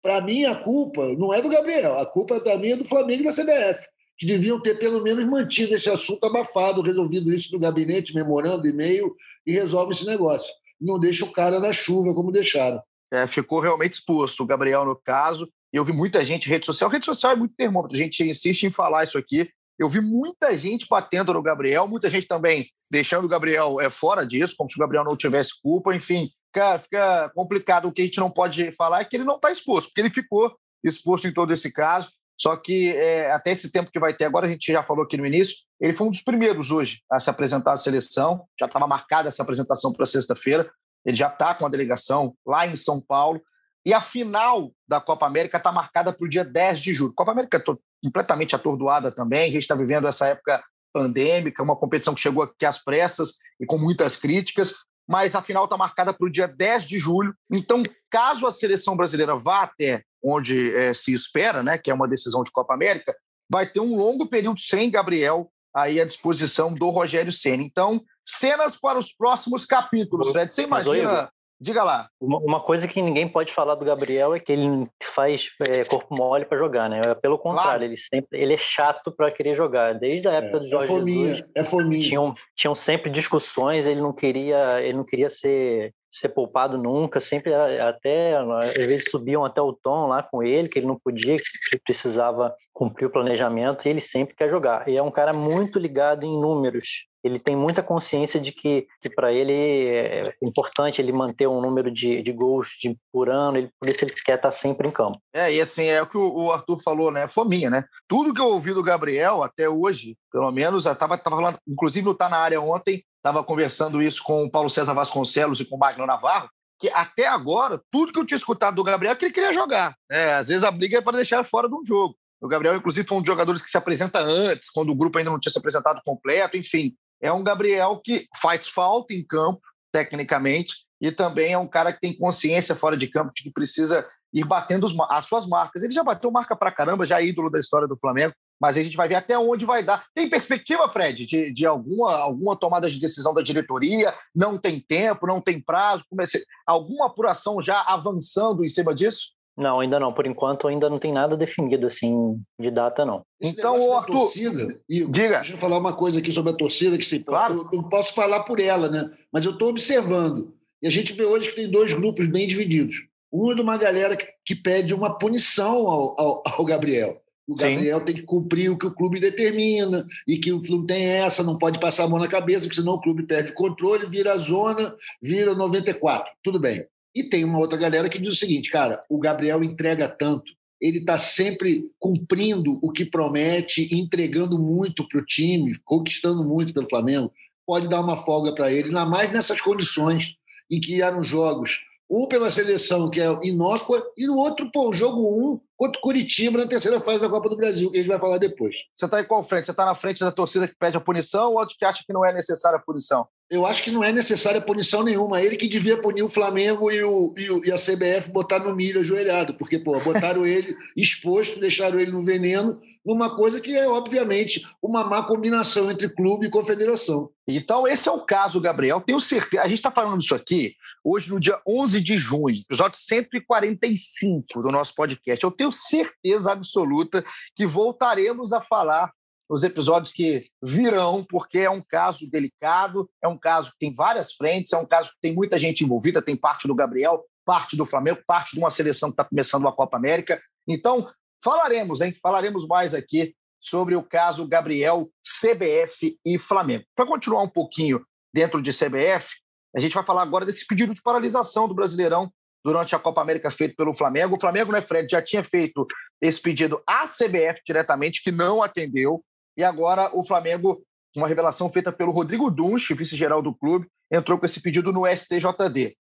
para 0.06 0.20
mim, 0.20 0.44
a 0.44 0.54
culpa 0.54 1.04
não 1.18 1.34
é 1.34 1.42
do 1.42 1.48
Gabriel. 1.48 1.98
A 1.98 2.06
culpa, 2.06 2.38
para 2.38 2.56
mim, 2.56 2.70
é 2.70 2.76
do 2.76 2.84
Flamengo 2.84 3.22
e 3.22 3.25
da 3.25 3.32
CBF, 3.32 3.88
que 4.16 4.25
deviam 4.25 4.62
ter, 4.62 4.78
pelo 4.78 5.02
menos, 5.02 5.25
mantido 5.25 5.75
esse 5.75 5.90
assunto 5.90 6.25
abafado, 6.25 6.80
resolvido 6.80 7.34
isso 7.34 7.52
no 7.52 7.58
gabinete, 7.58 8.14
memorando, 8.14 8.68
e-mail, 8.68 9.12
e 9.44 9.50
resolve 9.50 9.90
esse 9.90 10.06
negócio. 10.06 10.54
Não 10.80 11.00
deixa 11.00 11.25
o 11.25 11.32
cara 11.32 11.58
na 11.58 11.72
chuva, 11.72 12.14
como 12.14 12.30
deixaram. 12.30 12.80
É, 13.12 13.26
ficou 13.26 13.58
realmente 13.58 13.94
exposto, 13.94 14.44
o 14.44 14.46
Gabriel, 14.46 14.84
no 14.84 14.94
caso. 14.94 15.48
Eu 15.72 15.82
vi 15.82 15.92
muita 15.92 16.25
gente 16.25 16.48
rede 16.48 16.66
social. 16.66 16.88
Rede 16.88 17.04
social 17.04 17.32
é 17.32 17.36
muito 17.36 17.56
termômetro, 17.56 17.96
a 17.96 18.00
gente 18.00 18.22
insiste 18.22 18.62
em 18.62 18.70
falar 18.70 19.02
isso 19.02 19.18
aqui. 19.18 19.50
Eu 19.76 19.88
vi 19.88 20.00
muita 20.00 20.56
gente 20.56 20.86
batendo 20.88 21.34
no 21.34 21.42
Gabriel, 21.42 21.88
muita 21.88 22.08
gente 22.08 22.28
também 22.28 22.70
deixando 22.92 23.25
o 23.25 23.28
Gabriel 23.28 23.80
é, 23.80 23.90
fora 23.90 24.25
disso, 24.25 24.54
como 24.56 24.70
se 24.70 24.76
o 24.76 24.80
Gabriel 24.80 25.02
não 25.02 25.16
tivesse 25.16 25.60
culpa. 25.60 25.96
Enfim, 25.96 26.30
cara, 26.56 26.78
fica 26.78 27.30
complicado. 27.34 27.86
O 27.86 27.92
que 27.92 28.00
a 28.00 28.04
gente 28.04 28.18
não 28.18 28.30
pode 28.30 28.72
falar 28.72 29.00
é 29.00 29.04
que 29.04 29.14
ele 29.14 29.25
não 29.25 29.36
está 29.36 29.52
exposto, 29.52 29.88
porque 29.88 30.00
ele 30.00 30.14
ficou 30.14 30.56
exposto 30.82 31.28
em 31.28 31.32
todo 31.32 31.52
esse 31.52 31.70
caso. 31.70 32.10
Só 32.38 32.56
que 32.56 32.90
é, 32.92 33.30
até 33.30 33.50
esse 33.52 33.70
tempo 33.70 33.90
que 33.90 33.98
vai 33.98 34.14
ter 34.14 34.25
agora, 34.25 34.46
a 34.46 34.48
gente 34.48 34.72
já 34.72 34.82
falou 34.82 35.04
aqui 35.04 35.16
no 35.16 35.26
início, 35.26 35.56
ele 35.80 35.92
foi 35.92 36.06
um 36.06 36.10
dos 36.10 36.22
primeiros 36.22 36.70
hoje 36.70 37.02
a 37.10 37.20
se 37.20 37.28
apresentar 37.28 37.72
à 37.72 37.76
seleção. 37.76 38.46
Já 38.58 38.66
estava 38.66 38.86
marcada 38.86 39.28
essa 39.28 39.42
apresentação 39.42 39.92
para 39.92 40.06
sexta-feira. 40.06 40.70
Ele 41.04 41.16
já 41.16 41.28
está 41.28 41.54
com 41.54 41.66
a 41.66 41.68
delegação 41.68 42.34
lá 42.46 42.66
em 42.66 42.76
São 42.76 43.00
Paulo. 43.00 43.40
E 43.84 43.94
a 43.94 44.00
final 44.00 44.72
da 44.88 45.00
Copa 45.00 45.26
América 45.26 45.58
está 45.58 45.70
marcada 45.70 46.12
para 46.12 46.26
o 46.26 46.28
dia 46.28 46.44
10 46.44 46.80
de 46.80 46.94
julho. 46.94 47.12
Copa 47.14 47.32
América 47.32 47.62
completamente 48.02 48.54
atordoada 48.54 49.12
também. 49.12 49.42
A 49.42 49.52
gente 49.52 49.62
está 49.62 49.75
vivendo 49.75 50.08
essa 50.08 50.26
época 50.26 50.62
pandêmica, 50.92 51.62
uma 51.62 51.76
competição 51.76 52.14
que 52.14 52.20
chegou 52.20 52.42
aqui 52.42 52.64
às 52.64 52.82
pressas 52.82 53.34
e 53.60 53.66
com 53.66 53.78
muitas 53.78 54.16
críticas, 54.16 54.75
mas 55.08 55.34
a 55.34 55.42
final 55.42 55.64
está 55.64 55.76
marcada 55.76 56.12
para 56.12 56.26
o 56.26 56.30
dia 56.30 56.48
10 56.48 56.86
de 56.86 56.98
julho. 56.98 57.34
Então, 57.50 57.82
caso 58.10 58.46
a 58.46 58.52
seleção 58.52 58.96
brasileira 58.96 59.36
vá 59.36 59.62
até 59.62 60.02
onde 60.22 60.75
é, 60.75 60.92
se 60.92 61.12
espera, 61.12 61.62
né, 61.62 61.78
que 61.78 61.90
é 61.90 61.94
uma 61.94 62.08
decisão 62.08 62.42
de 62.42 62.50
Copa 62.50 62.75
América, 62.75 63.14
vai 63.48 63.66
ter 63.66 63.80
um 63.80 63.96
longo 63.96 64.26
período 64.26 64.60
sem 64.60 64.90
Gabriel 64.90 65.50
aí 65.75 66.00
à 66.00 66.04
disposição 66.04 66.75
do 66.75 66.88
Rogério 66.88 67.32
Senna. 67.32 67.62
Então, 67.62 68.02
cenas 68.26 68.76
para 68.76 68.98
os 68.98 69.12
próximos 69.12 69.64
capítulos, 69.64 70.32
Fred. 70.32 70.52
Você 70.52 70.62
imagina 70.62 71.30
Diga 71.58 71.82
lá. 71.82 72.08
Uma, 72.20 72.38
uma, 72.38 72.60
coisa 72.60 72.86
que 72.86 73.00
ninguém 73.00 73.26
pode 73.26 73.52
falar 73.52 73.76
do 73.76 73.84
Gabriel 73.84 74.34
é 74.34 74.40
que 74.40 74.52
ele 74.52 74.86
faz 75.02 75.48
é, 75.60 75.84
corpo 75.84 76.14
mole 76.14 76.44
para 76.44 76.58
jogar, 76.58 76.88
né? 76.90 77.14
Pelo 77.14 77.38
contrário, 77.38 77.70
claro. 77.70 77.84
ele 77.84 77.96
sempre 77.96 78.38
ele 78.38 78.52
é 78.52 78.58
chato 78.58 79.10
para 79.10 79.30
querer 79.30 79.54
jogar. 79.54 79.94
Desde 79.94 80.28
a 80.28 80.32
época 80.32 80.58
é, 80.58 80.60
do 80.60 80.68
Jorge 80.68 80.92
é 80.92 80.96
fominha, 80.96 81.28
Jesus, 81.28 81.50
é 81.54 81.64
fominha. 81.64 82.08
Tinham, 82.08 82.34
tinham 82.54 82.75
sempre 82.75 83.10
discussões, 83.10 83.86
ele 83.86 84.02
não 84.02 84.12
queria, 84.12 84.82
ele 84.82 84.96
não 84.98 85.04
queria 85.04 85.30
ser 85.30 85.94
ser 86.18 86.30
poupado 86.30 86.78
nunca, 86.78 87.20
sempre 87.20 87.52
até 87.54 88.37
às 88.37 88.87
vezes 88.87 89.11
subiam 89.11 89.44
até 89.44 89.61
o 89.61 89.73
tom 89.73 90.08
lá 90.08 90.23
com 90.23 90.42
ele, 90.42 90.68
que 90.68 90.78
ele 90.78 90.87
não 90.87 90.99
podia, 90.99 91.37
que 91.37 91.78
precisava 91.85 92.54
cumprir 92.73 93.06
o 93.06 93.11
planejamento, 93.11 93.87
e 93.87 93.90
ele 93.90 94.00
sempre 94.00 94.35
quer 94.35 94.50
jogar. 94.50 94.88
E 94.88 94.96
é 94.96 95.02
um 95.02 95.11
cara 95.11 95.32
muito 95.32 95.78
ligado 95.78 96.25
em 96.25 96.40
números 96.40 97.06
ele 97.26 97.40
tem 97.40 97.56
muita 97.56 97.82
consciência 97.82 98.40
de 98.40 98.52
que, 98.52 98.87
que 99.00 99.11
para 99.11 99.32
ele 99.32 99.52
é 99.52 100.35
importante 100.40 101.02
ele 101.02 101.12
manter 101.12 101.49
um 101.49 101.61
número 101.61 101.90
de, 101.90 102.23
de 102.23 102.32
gols 102.32 102.68
de, 102.80 102.96
por 103.12 103.28
ano, 103.28 103.58
ele, 103.58 103.70
por 103.80 103.88
isso 103.88 104.04
ele 104.04 104.12
quer 104.12 104.37
estar 104.37 104.49
tá 104.49 104.50
sempre 104.50 104.87
em 104.87 104.92
campo. 104.92 105.20
É, 105.35 105.52
e 105.52 105.61
assim, 105.61 105.87
é 105.87 106.00
o 106.00 106.06
que 106.06 106.16
o, 106.16 106.52
Arthur 106.52 106.78
falou, 106.80 107.11
né? 107.11 107.26
Fominha, 107.26 107.68
né? 107.68 107.85
Tudo 108.08 108.32
que 108.32 108.40
eu 108.40 108.50
ouvi 108.50 108.73
do 108.73 108.82
Gabriel 108.82 109.42
até 109.42 109.68
hoje, 109.68 110.16
pelo 110.30 110.50
menos, 110.52 110.87
eu 110.87 110.94
tava, 110.94 111.18
tava 111.18 111.37
falando, 111.37 111.58
inclusive 111.66 112.06
no 112.06 112.16
Tá 112.16 112.30
na 112.30 112.38
área 112.38 112.61
ontem, 112.61 113.04
estava 113.26 113.45
conversando 113.45 114.02
isso 114.02 114.23
com 114.23 114.45
o 114.45 114.50
Paulo 114.50 114.71
César 114.71 114.95
Vasconcelos 114.95 115.61
e 115.61 115.64
com 115.64 115.76
o 115.76 115.78
Magno 115.78 116.06
Navarro, 116.06 116.49
que 116.78 116.88
até 116.90 117.26
agora, 117.26 117.80
tudo 117.90 118.12
que 118.12 118.18
eu 118.18 118.26
tinha 118.26 118.37
escutado 118.37 118.76
do 118.76 118.85
Gabriel 118.85 119.12
é 119.12 119.16
que 119.16 119.25
ele 119.25 119.33
queria 119.33 119.52
jogar. 119.52 119.95
É, 120.11 120.35
às 120.35 120.49
vezes 120.49 120.64
a 120.64 120.71
briga 120.71 120.99
é 120.99 121.00
para 121.00 121.16
deixar 121.16 121.45
fora 121.45 121.68
de 121.68 121.75
um 121.75 121.85
jogo. 121.85 122.16
O 122.40 122.49
Gabriel, 122.49 122.76
inclusive, 122.76 123.09
foi 123.09 123.16
um 123.16 123.23
dos 123.23 123.28
jogadores 123.28 123.62
que 123.62 123.71
se 123.71 123.78
apresenta 123.78 124.21
antes, 124.21 124.71
quando 124.71 124.90
o 124.90 124.95
grupo 124.95 125.18
ainda 125.18 125.30
não 125.30 125.40
tinha 125.40 125.50
se 125.50 125.59
apresentado 125.59 126.00
completo, 126.04 126.56
enfim 126.56 126.95
é 127.21 127.33
um 127.33 127.42
Gabriel 127.42 128.00
que 128.02 128.26
faz 128.40 128.68
falta 128.68 129.12
em 129.14 129.25
campo, 129.25 129.61
tecnicamente, 129.92 130.87
e 131.00 131.11
também 131.11 131.52
é 131.52 131.59
um 131.59 131.66
cara 131.66 131.92
que 131.92 132.00
tem 132.00 132.16
consciência 132.16 132.75
fora 132.75 132.97
de 132.97 133.06
campo 133.06 133.33
de 133.35 133.42
que 133.42 133.50
precisa 133.50 134.06
ir 134.33 134.45
batendo 134.45 134.87
as 135.11 135.26
suas 135.26 135.47
marcas. 135.47 135.83
Ele 135.83 135.95
já 135.95 136.02
bateu 136.02 136.30
marca 136.30 136.56
pra 136.56 136.73
caramba, 136.73 137.06
já 137.06 137.21
é 137.21 137.26
ídolo 137.26 137.50
da 137.50 137.61
história 137.61 137.88
do 137.88 137.97
Flamengo, 137.97 138.35
mas 138.60 138.76
a 138.76 138.82
gente 138.82 138.96
vai 138.96 139.08
ver 139.08 139.16
até 139.16 139.38
onde 139.38 139.64
vai 139.64 139.82
dar. 139.82 140.04
Tem 140.14 140.28
perspectiva, 140.28 140.88
Fred, 140.88 141.26
de, 141.26 141.52
de 141.52 141.66
alguma, 141.66 142.16
alguma 142.16 142.56
tomada 142.56 142.88
de 142.90 143.00
decisão 143.00 143.34
da 143.34 143.42
diretoria? 143.42 144.12
Não 144.34 144.58
tem 144.58 144.80
tempo, 144.80 145.26
não 145.26 145.40
tem 145.40 145.60
prazo? 145.60 146.04
Comecei, 146.08 146.42
alguma 146.66 147.06
apuração 147.06 147.60
já 147.60 147.80
avançando 147.82 148.64
em 148.64 148.68
cima 148.68 148.94
disso? 148.94 149.36
Não, 149.56 149.80
ainda 149.80 149.98
não. 149.98 150.12
Por 150.12 150.26
enquanto, 150.26 150.68
ainda 150.68 150.90
não 150.90 150.98
tem 150.98 151.12
nada 151.12 151.36
definido 151.36 151.86
assim 151.86 152.38
de 152.60 152.70
data, 152.70 153.06
não. 153.06 153.25
Esse 153.40 153.52
então, 153.52 153.80
o 153.80 153.92
Arthur, 153.94 154.12
torcida, 154.12 154.66
Igor, 154.88 155.12
diga. 155.12 155.38
Deixa 155.38 155.54
eu 155.54 155.58
falar 155.58 155.78
uma 155.78 155.94
coisa 155.94 156.18
aqui 156.18 156.30
sobre 156.30 156.52
a 156.52 156.56
torcida 156.56 156.98
que 156.98 157.06
se 157.06 157.20
claro. 157.20 157.68
eu 157.72 157.80
não 157.80 157.88
posso 157.88 158.12
falar 158.12 158.44
por 158.44 158.60
ela, 158.60 158.90
né? 158.90 159.10
Mas 159.32 159.46
eu 159.46 159.52
estou 159.52 159.70
observando. 159.70 160.54
E 160.82 160.86
a 160.86 160.90
gente 160.90 161.14
vê 161.14 161.25
hoje 161.25 161.48
que 161.48 161.56
tem 161.56 161.70
dois 161.70 161.92
grupos 161.94 162.26
bem 162.26 162.46
divididos. 162.46 162.96
Um 163.32 163.52
é 163.52 163.54
de 163.54 163.62
uma 163.62 163.78
galera 163.78 164.16
que, 164.16 164.26
que 164.44 164.54
pede 164.54 164.92
uma 164.92 165.18
punição 165.18 165.88
ao, 165.88 166.20
ao, 166.20 166.42
ao 166.46 166.64
Gabriel. 166.64 167.20
O 167.47 167.55
Gabriel 167.55 168.00
Sim. 168.00 168.05
tem 168.05 168.15
que 168.17 168.23
cumprir 168.23 168.71
o 168.71 168.76
que 168.76 168.87
o 168.87 168.95
clube 168.95 169.21
determina 169.21 170.05
e 170.26 170.37
que 170.37 170.53
o 170.53 170.61
clube 170.61 170.87
tem 170.87 171.05
essa, 171.05 171.45
não 171.45 171.57
pode 171.57 171.79
passar 171.79 172.05
a 172.05 172.09
mão 172.09 172.19
na 172.19 172.26
cabeça, 172.26 172.67
porque 172.67 172.81
senão 172.81 172.95
o 172.95 173.00
clube 173.00 173.23
perde 173.23 173.53
o 173.53 173.55
controle, 173.55 174.09
vira 174.09 174.33
a 174.33 174.38
zona, 174.38 174.95
vira 175.23 175.55
94. 175.55 176.31
Tudo 176.43 176.59
bem. 176.59 176.85
E 177.15 177.23
tem 177.23 177.45
uma 177.45 177.59
outra 177.59 177.79
galera 177.79 178.09
que 178.09 178.19
diz 178.19 178.35
o 178.35 178.37
seguinte, 178.37 178.71
cara, 178.71 179.03
o 179.09 179.19
Gabriel 179.19 179.62
entrega 179.62 180.09
tanto, 180.09 180.53
ele 180.81 180.99
está 180.99 181.19
sempre 181.19 181.88
cumprindo 181.99 182.79
o 182.83 182.93
que 182.93 183.05
promete, 183.05 183.88
entregando 183.95 184.59
muito 184.59 185.09
para 185.09 185.21
o 185.21 185.25
time, 185.25 185.79
conquistando 185.85 186.45
muito 186.45 186.75
pelo 186.75 186.88
Flamengo. 186.88 187.33
Pode 187.67 187.88
dar 187.88 188.00
uma 188.00 188.17
folga 188.19 188.55
para 188.55 188.71
ele, 188.71 188.88
ainda 188.88 189.07
mais 189.07 189.33
nessas 189.33 189.61
condições 189.61 190.35
em 190.71 190.81
que 190.81 191.00
eram 191.00 191.25
jogos 191.25 191.81
um 192.08 192.26
pela 192.28 192.50
seleção, 192.50 193.10
que 193.10 193.20
é 193.20 193.38
inócua, 193.42 194.04
e 194.16 194.26
no 194.26 194.36
outro, 194.36 194.70
pô, 194.72 194.92
jogo 194.92 195.20
um 195.20 195.60
contra 195.76 195.98
o 195.98 196.02
Curitiba 196.02 196.58
na 196.58 196.66
terceira 196.66 197.00
fase 197.00 197.20
da 197.20 197.28
Copa 197.28 197.48
do 197.48 197.56
Brasil, 197.56 197.90
que 197.90 197.96
a 197.96 198.00
gente 198.00 198.08
vai 198.08 198.18
falar 198.18 198.38
depois. 198.38 198.75
Você 198.94 199.04
está 199.04 199.20
em 199.20 199.25
qual 199.25 199.42
frente? 199.42 199.66
Você 199.66 199.72
está 199.72 199.84
na 199.84 199.94
frente 199.94 200.20
da 200.20 200.32
torcida 200.32 200.66
que 200.66 200.75
pede 200.75 200.96
a 200.96 201.00
punição 201.00 201.54
ou 201.54 201.66
que 201.66 201.84
acha 201.84 202.02
que 202.06 202.12
não 202.12 202.25
é 202.25 202.32
necessária 202.32 202.78
a 202.78 202.82
punição? 202.82 203.26
Eu 203.50 203.64
acho 203.64 203.82
que 203.82 203.90
não 203.90 204.02
é 204.02 204.10
necessária 204.10 204.60
punição 204.60 205.04
nenhuma. 205.04 205.40
Ele 205.40 205.56
que 205.56 205.68
devia 205.68 206.00
punir 206.00 206.22
o 206.22 206.28
Flamengo 206.28 206.90
e, 206.90 207.04
o, 207.04 207.34
e, 207.36 207.50
o, 207.50 207.64
e 207.64 207.70
a 207.70 207.76
CBF 207.76 208.30
botar 208.30 208.58
no 208.58 208.75
milho 208.75 209.00
ajoelhado, 209.00 209.54
porque, 209.54 209.78
pô, 209.78 209.98
botaram 210.00 210.44
ele 210.46 210.75
exposto, 210.96 211.60
deixaram 211.60 212.00
ele 212.00 212.10
no 212.10 212.25
veneno, 212.25 212.80
numa 213.06 213.36
coisa 213.36 213.60
que 213.60 213.76
é, 213.76 213.86
obviamente, 213.86 214.66
uma 214.82 215.04
má 215.04 215.22
combinação 215.22 215.88
entre 215.88 216.08
clube 216.08 216.46
e 216.46 216.50
confederação. 216.50 217.30
Então, 217.46 217.86
esse 217.86 218.08
é 218.08 218.12
o 218.12 218.22
caso, 218.22 218.60
Gabriel. 218.60 219.00
Tenho 219.00 219.20
certeza. 219.20 219.62
A 219.62 219.68
gente 219.68 219.78
está 219.78 219.92
falando 219.92 220.20
isso 220.20 220.34
aqui 220.34 220.75
hoje, 221.04 221.30
no 221.30 221.38
dia 221.38 221.60
11 221.64 222.00
de 222.00 222.18
junho, 222.18 222.48
episódio 222.48 222.98
145 222.98 224.58
do 224.58 224.72
nosso 224.72 224.92
podcast. 224.96 225.44
Eu 225.44 225.52
tenho 225.52 225.70
certeza 225.70 226.50
absoluta 226.50 227.25
que 227.54 227.64
voltaremos 227.64 228.52
a 228.52 228.60
falar 228.60 229.12
nos 229.48 229.62
episódios 229.62 230.12
que 230.12 230.48
virão, 230.60 231.25
porque 231.25 231.60
é 231.60 231.70
um 231.70 231.80
caso 231.80 232.28
delicado, 232.28 233.08
é 233.22 233.28
um 233.28 233.38
caso 233.38 233.70
que 233.70 233.78
tem 233.78 233.94
várias 233.94 234.32
frentes, 234.32 234.72
é 234.72 234.76
um 234.76 234.84
caso 234.84 235.10
que 235.10 235.20
tem 235.22 235.32
muita 235.32 235.56
gente 235.56 235.84
envolvida, 235.84 236.20
tem 236.20 236.34
parte 236.34 236.66
do 236.66 236.75
Gabriel, 236.75 237.25
parte 237.44 237.76
do 237.76 237.86
Flamengo, 237.86 238.18
parte 238.26 238.54
de 238.54 238.58
uma 238.58 238.70
seleção 238.70 239.10
que 239.10 239.12
está 239.12 239.25
começando 239.25 239.68
a 239.68 239.72
Copa 239.72 239.96
América. 239.96 240.42
Então, 240.66 241.08
falaremos, 241.43 242.00
hein? 242.00 242.12
Falaremos 242.12 242.66
mais 242.66 242.95
aqui 242.95 243.35
sobre 243.61 243.97
o 243.97 244.02
caso 244.02 244.47
Gabriel, 244.47 245.11
CBF 245.25 246.19
e 246.25 246.38
Flamengo. 246.38 246.85
Para 246.95 247.07
continuar 247.07 247.43
um 247.43 247.49
pouquinho 247.49 248.05
dentro 248.33 248.62
de 248.62 248.73
CBF, 248.73 249.35
a 249.75 249.81
gente 249.81 249.95
vai 249.95 250.05
falar 250.05 250.23
agora 250.23 250.47
desse 250.47 250.66
pedido 250.66 250.95
de 250.95 251.02
paralisação 251.02 251.66
do 251.66 251.75
Brasileirão 251.75 252.31
durante 252.64 252.95
a 252.97 252.99
Copa 252.99 253.21
América 253.21 253.50
feito 253.50 253.76
pelo 253.76 253.93
Flamengo. 253.93 254.37
O 254.37 254.40
Flamengo, 254.40 254.73
né, 254.73 254.81
Fred, 254.81 255.09
já 255.11 255.23
tinha 255.23 255.45
feito 255.45 255.87
esse 256.21 256.40
pedido 256.40 256.83
à 256.87 257.05
CBF 257.05 257.61
diretamente, 257.64 258.23
que 258.23 258.33
não 258.33 258.62
atendeu. 258.62 259.25
E 259.57 259.62
agora 259.62 260.11
o 260.12 260.25
Flamengo, 260.25 260.83
uma 261.16 261.28
revelação 261.28 261.71
feita 261.71 261.93
pelo 261.93 262.11
Rodrigo 262.11 262.50
Dunch, 262.50 262.93
vice-geral 262.95 263.40
do 263.40 263.55
clube, 263.55 263.87
entrou 264.11 264.38
com 264.38 264.47
esse 264.47 264.61
pedido 264.61 264.93
no 264.93 265.07
STJD. 265.07 265.97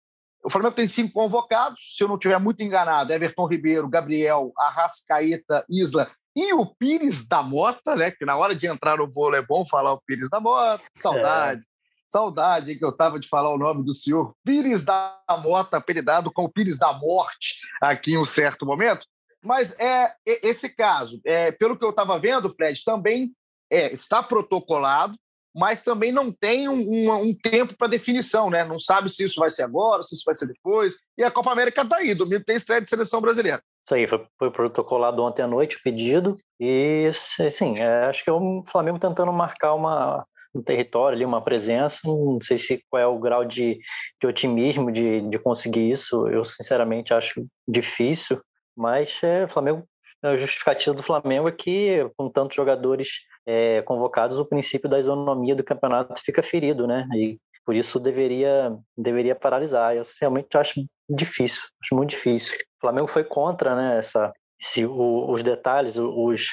O 0.46 0.50
Flamengo 0.52 0.75
tem 0.75 0.88
cinco 0.88 1.12
convocados, 1.12 1.96
se 1.98 2.04
eu 2.04 2.08
não 2.08 2.16
estiver 2.16 2.40
muito 2.40 2.62
enganado, 2.62 3.12
Everton 3.12 3.48
Ribeiro, 3.48 3.90
Gabriel, 3.90 4.54
Arrascaeta, 4.56 5.66
Isla 5.68 6.08
e 6.36 6.54
o 6.54 6.68
Pires 6.68 7.28
da 7.28 7.42
Mota, 7.42 7.96
né? 7.96 8.12
Que 8.12 8.25
na 8.25 8.38
hora 8.38 8.54
de 8.54 8.68
entrar 8.68 8.98
no 8.98 9.08
bolo 9.08 9.36
é 9.36 9.42
bom 9.42 9.66
falar 9.66 9.94
o 9.94 10.02
Pires 10.06 10.30
da 10.30 10.40
Mota. 10.40 10.84
Saudade. 10.96 11.62
É. 11.62 11.66
Saudade 12.12 12.75
que 12.75 12.86
eu 12.86 12.90
estava 12.90 13.20
de 13.20 13.28
falar 13.28 13.52
o 13.52 13.58
nome 13.58 13.84
do 13.84 13.92
senhor 13.92 14.36
Pires 14.44 14.86
da 14.86 15.18
Mota, 15.42 15.78
apelidado 15.78 16.32
com 16.32 16.44
o 16.44 16.50
Pires 16.50 16.78
da 16.78 16.94
Morte 16.94 17.56
aqui 17.82 18.14
em 18.14 18.20
um 18.20 18.25
certo 18.25 18.68
momento. 18.68 19.08
Mas 19.44 19.75
é 19.80 20.14
esse 20.25 20.70
caso, 20.70 21.20
é, 21.25 21.52
pelo 21.52 21.75
que 21.75 21.84
eu 21.84 21.90
estava 21.90 22.20
vendo, 22.20 22.54
Fred, 22.54 22.84
também 22.84 23.32
é, 23.72 23.94
está 23.94 24.22
protocolado, 24.22 25.18
mas 25.55 25.83
também 25.83 26.12
não 26.12 26.31
tem 26.31 26.67
um, 26.67 26.74
um, 26.74 27.12
um 27.29 27.35
tempo 27.35 27.75
para 27.77 27.88
definição, 27.88 28.50
né? 28.50 28.65
Não 28.65 28.77
sabe 28.77 29.09
se 29.09 29.24
isso 29.24 29.39
vai 29.39 29.50
ser 29.50 29.63
agora, 29.63 30.03
se 30.03 30.13
isso 30.13 30.24
vai 30.25 30.35
ser 30.35 30.47
depois. 30.47 30.95
E 31.17 31.24
a 31.24 31.31
Copa 31.31 31.51
América 31.51 31.81
está 31.81 31.97
aí, 31.97 32.13
domingo 32.13 32.43
tem 32.43 32.57
estreia 32.57 32.81
de 32.81 32.89
seleção 32.89 33.21
brasileira. 33.21 33.62
Isso 33.85 33.95
aí, 33.95 34.07
foi, 34.07 34.25
foi 34.38 34.51
protocolado 34.51 35.21
ontem 35.21 35.43
à 35.43 35.47
noite 35.47 35.77
o 35.77 35.81
pedido, 35.83 36.35
e 36.59 37.07
sim, 37.51 37.77
é, 37.77 38.05
acho 38.05 38.24
que 38.24 38.29
é 38.29 38.33
o 38.33 38.63
Flamengo 38.65 38.97
tentando 38.97 39.31
marcar 39.31 39.75
uma, 39.75 40.25
um 40.55 40.63
território 40.63 41.15
ali, 41.15 41.24
uma 41.24 41.43
presença, 41.43 42.00
não 42.03 42.39
sei 42.41 42.57
se 42.57 42.83
qual 42.89 43.01
é 43.01 43.05
o 43.05 43.19
grau 43.19 43.45
de, 43.45 43.77
de 44.19 44.27
otimismo 44.27 44.91
de, 44.91 45.21
de 45.29 45.38
conseguir 45.38 45.91
isso, 45.91 46.27
eu 46.27 46.43
sinceramente 46.43 47.13
acho 47.13 47.45
difícil, 47.67 48.41
mas 48.75 49.21
é, 49.21 49.45
o 49.45 49.50
Flamengo, 49.50 49.88
a 50.24 50.35
justificativa 50.35 50.95
do 50.95 51.03
Flamengo 51.03 51.47
é 51.47 51.51
que 51.51 52.09
com 52.17 52.27
tantos 52.27 52.55
jogadores 52.55 53.07
é, 53.46 53.82
convocados, 53.84 54.40
o 54.40 54.46
princípio 54.46 54.90
da 54.90 55.00
isonomia 55.00 55.56
do 55.56 55.64
campeonato 55.64 56.22
fica 56.24 56.42
ferido, 56.42 56.88
né? 56.88 57.08
E 57.16 57.38
por 57.66 57.75
isso 57.75 58.00
deveria 58.00 58.75
deveria 58.98 59.36
paralisar. 59.36 59.96
Eu 59.96 60.04
realmente 60.20 60.58
acho 60.58 60.86
difícil, 61.10 61.64
acho 61.82 61.96
muito 61.96 62.12
difícil. 62.12 62.56
O 62.56 62.82
Flamengo 62.82 63.08
foi 63.08 63.24
contra, 63.24 63.75
né? 63.75 63.98
Essa, 63.98 64.34
esse, 64.62 64.86
o, 64.86 65.32
os 65.32 65.44
detalhes, 65.44 65.96
os 65.98 66.48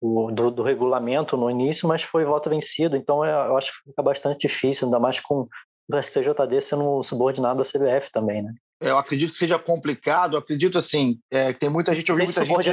o, 0.00 0.30
do, 0.30 0.50
do, 0.50 0.62
regulamento 0.62 1.36
no 1.36 1.50
início, 1.50 1.88
mas 1.88 2.02
foi 2.02 2.24
voto 2.24 2.50
vencido. 2.50 2.96
Então 2.96 3.24
eu 3.24 3.56
acho 3.56 3.72
que 3.72 3.90
fica 3.90 4.02
bastante 4.02 4.46
difícil, 4.46 4.86
ainda 4.86 4.98
mais 4.98 5.18
com 5.20 5.48
o 5.88 6.02
STJD 6.02 6.60
sendo 6.60 7.02
subordinado 7.02 7.62
à 7.62 7.64
CBF 7.64 8.10
também, 8.12 8.42
né? 8.42 8.52
Eu 8.80 8.98
acredito 8.98 9.32
que 9.32 9.38
seja 9.38 9.58
complicado. 9.58 10.34
Eu 10.34 10.40
acredito 10.40 10.76
assim, 10.76 11.18
é, 11.30 11.52
tem 11.52 11.70
muita 11.70 11.94
gente 11.94 12.10
ouvindo 12.10 12.26
muita 12.26 12.44
gente 12.44 12.70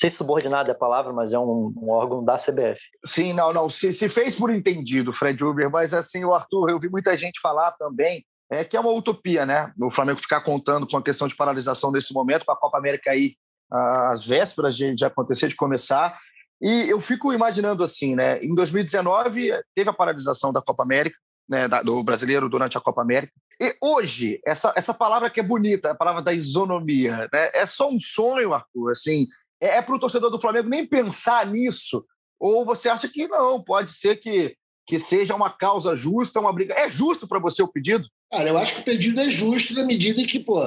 sei 0.00 0.08
se 0.08 0.16
subordinado 0.16 0.70
é 0.70 0.72
a 0.72 0.78
palavra, 0.78 1.12
mas 1.12 1.32
é 1.32 1.38
um, 1.38 1.74
um, 1.76 1.88
órgão 1.94 2.24
da 2.24 2.36
CBF. 2.36 2.80
Sim, 3.04 3.34
não, 3.34 3.52
não. 3.52 3.68
Se, 3.68 3.92
se, 3.92 4.08
fez 4.08 4.34
por 4.34 4.50
entendido, 4.50 5.12
Fred 5.12 5.44
Uber, 5.44 5.70
mas 5.70 5.92
assim, 5.92 6.24
o 6.24 6.32
Arthur, 6.32 6.70
eu 6.70 6.80
vi 6.80 6.88
muita 6.88 7.14
gente 7.16 7.38
falar 7.40 7.72
também 7.72 8.24
é 8.50 8.64
que 8.64 8.76
é 8.76 8.80
uma 8.80 8.90
utopia, 8.90 9.46
né? 9.46 9.72
O 9.80 9.90
Flamengo 9.90 10.20
ficar 10.20 10.40
contando 10.40 10.86
com 10.86 10.96
a 10.96 11.02
questão 11.02 11.28
de 11.28 11.36
paralisação 11.36 11.92
nesse 11.92 12.12
momento, 12.12 12.44
com 12.44 12.50
a 12.50 12.56
Copa 12.56 12.78
América 12.78 13.12
aí 13.12 13.36
às 13.70 14.26
vésperas 14.26 14.76
de, 14.76 14.92
de 14.92 15.04
acontecer, 15.04 15.46
de 15.46 15.54
começar. 15.54 16.18
E 16.60 16.88
eu 16.88 17.00
fico 17.00 17.32
imaginando 17.32 17.84
assim, 17.84 18.16
né? 18.16 18.42
Em 18.42 18.52
2019 18.54 19.52
teve 19.72 19.88
a 19.88 19.92
paralisação 19.94 20.52
da 20.52 20.60
Copa 20.60 20.82
América, 20.82 21.16
né, 21.48 21.68
do 21.84 22.02
brasileiro 22.02 22.48
durante 22.48 22.76
a 22.76 22.80
Copa 22.80 23.02
América. 23.02 23.32
E 23.60 23.76
hoje, 23.80 24.40
essa, 24.44 24.72
essa 24.74 24.94
palavra 24.94 25.30
que 25.30 25.38
é 25.38 25.42
bonita, 25.42 25.90
a 25.90 25.94
palavra 25.94 26.22
da 26.22 26.32
isonomia, 26.32 27.28
né? 27.32 27.50
é 27.52 27.66
só 27.66 27.88
um 27.88 28.00
sonho, 28.00 28.52
Arthur? 28.52 28.92
Assim, 28.92 29.26
é, 29.60 29.76
é 29.78 29.82
para 29.82 29.94
o 29.94 29.98
torcedor 29.98 30.30
do 30.30 30.38
Flamengo 30.38 30.68
nem 30.68 30.86
pensar 30.86 31.46
nisso? 31.46 32.04
Ou 32.38 32.64
você 32.64 32.88
acha 32.88 33.08
que 33.08 33.28
não, 33.28 33.62
pode 33.62 33.90
ser 33.92 34.16
que, 34.16 34.56
que 34.86 34.98
seja 34.98 35.34
uma 35.34 35.50
causa 35.50 35.94
justa, 35.94 36.40
uma 36.40 36.52
briga. 36.52 36.74
É 36.74 36.88
justo 36.88 37.28
para 37.28 37.38
você 37.38 37.62
o 37.62 37.68
pedido? 37.68 38.08
Cara, 38.32 38.48
eu 38.48 38.56
acho 38.56 38.74
que 38.74 38.80
o 38.80 38.84
pedido 38.84 39.20
é 39.20 39.28
justo 39.28 39.74
na 39.74 39.84
medida 39.84 40.24
que, 40.24 40.40
pô, 40.40 40.60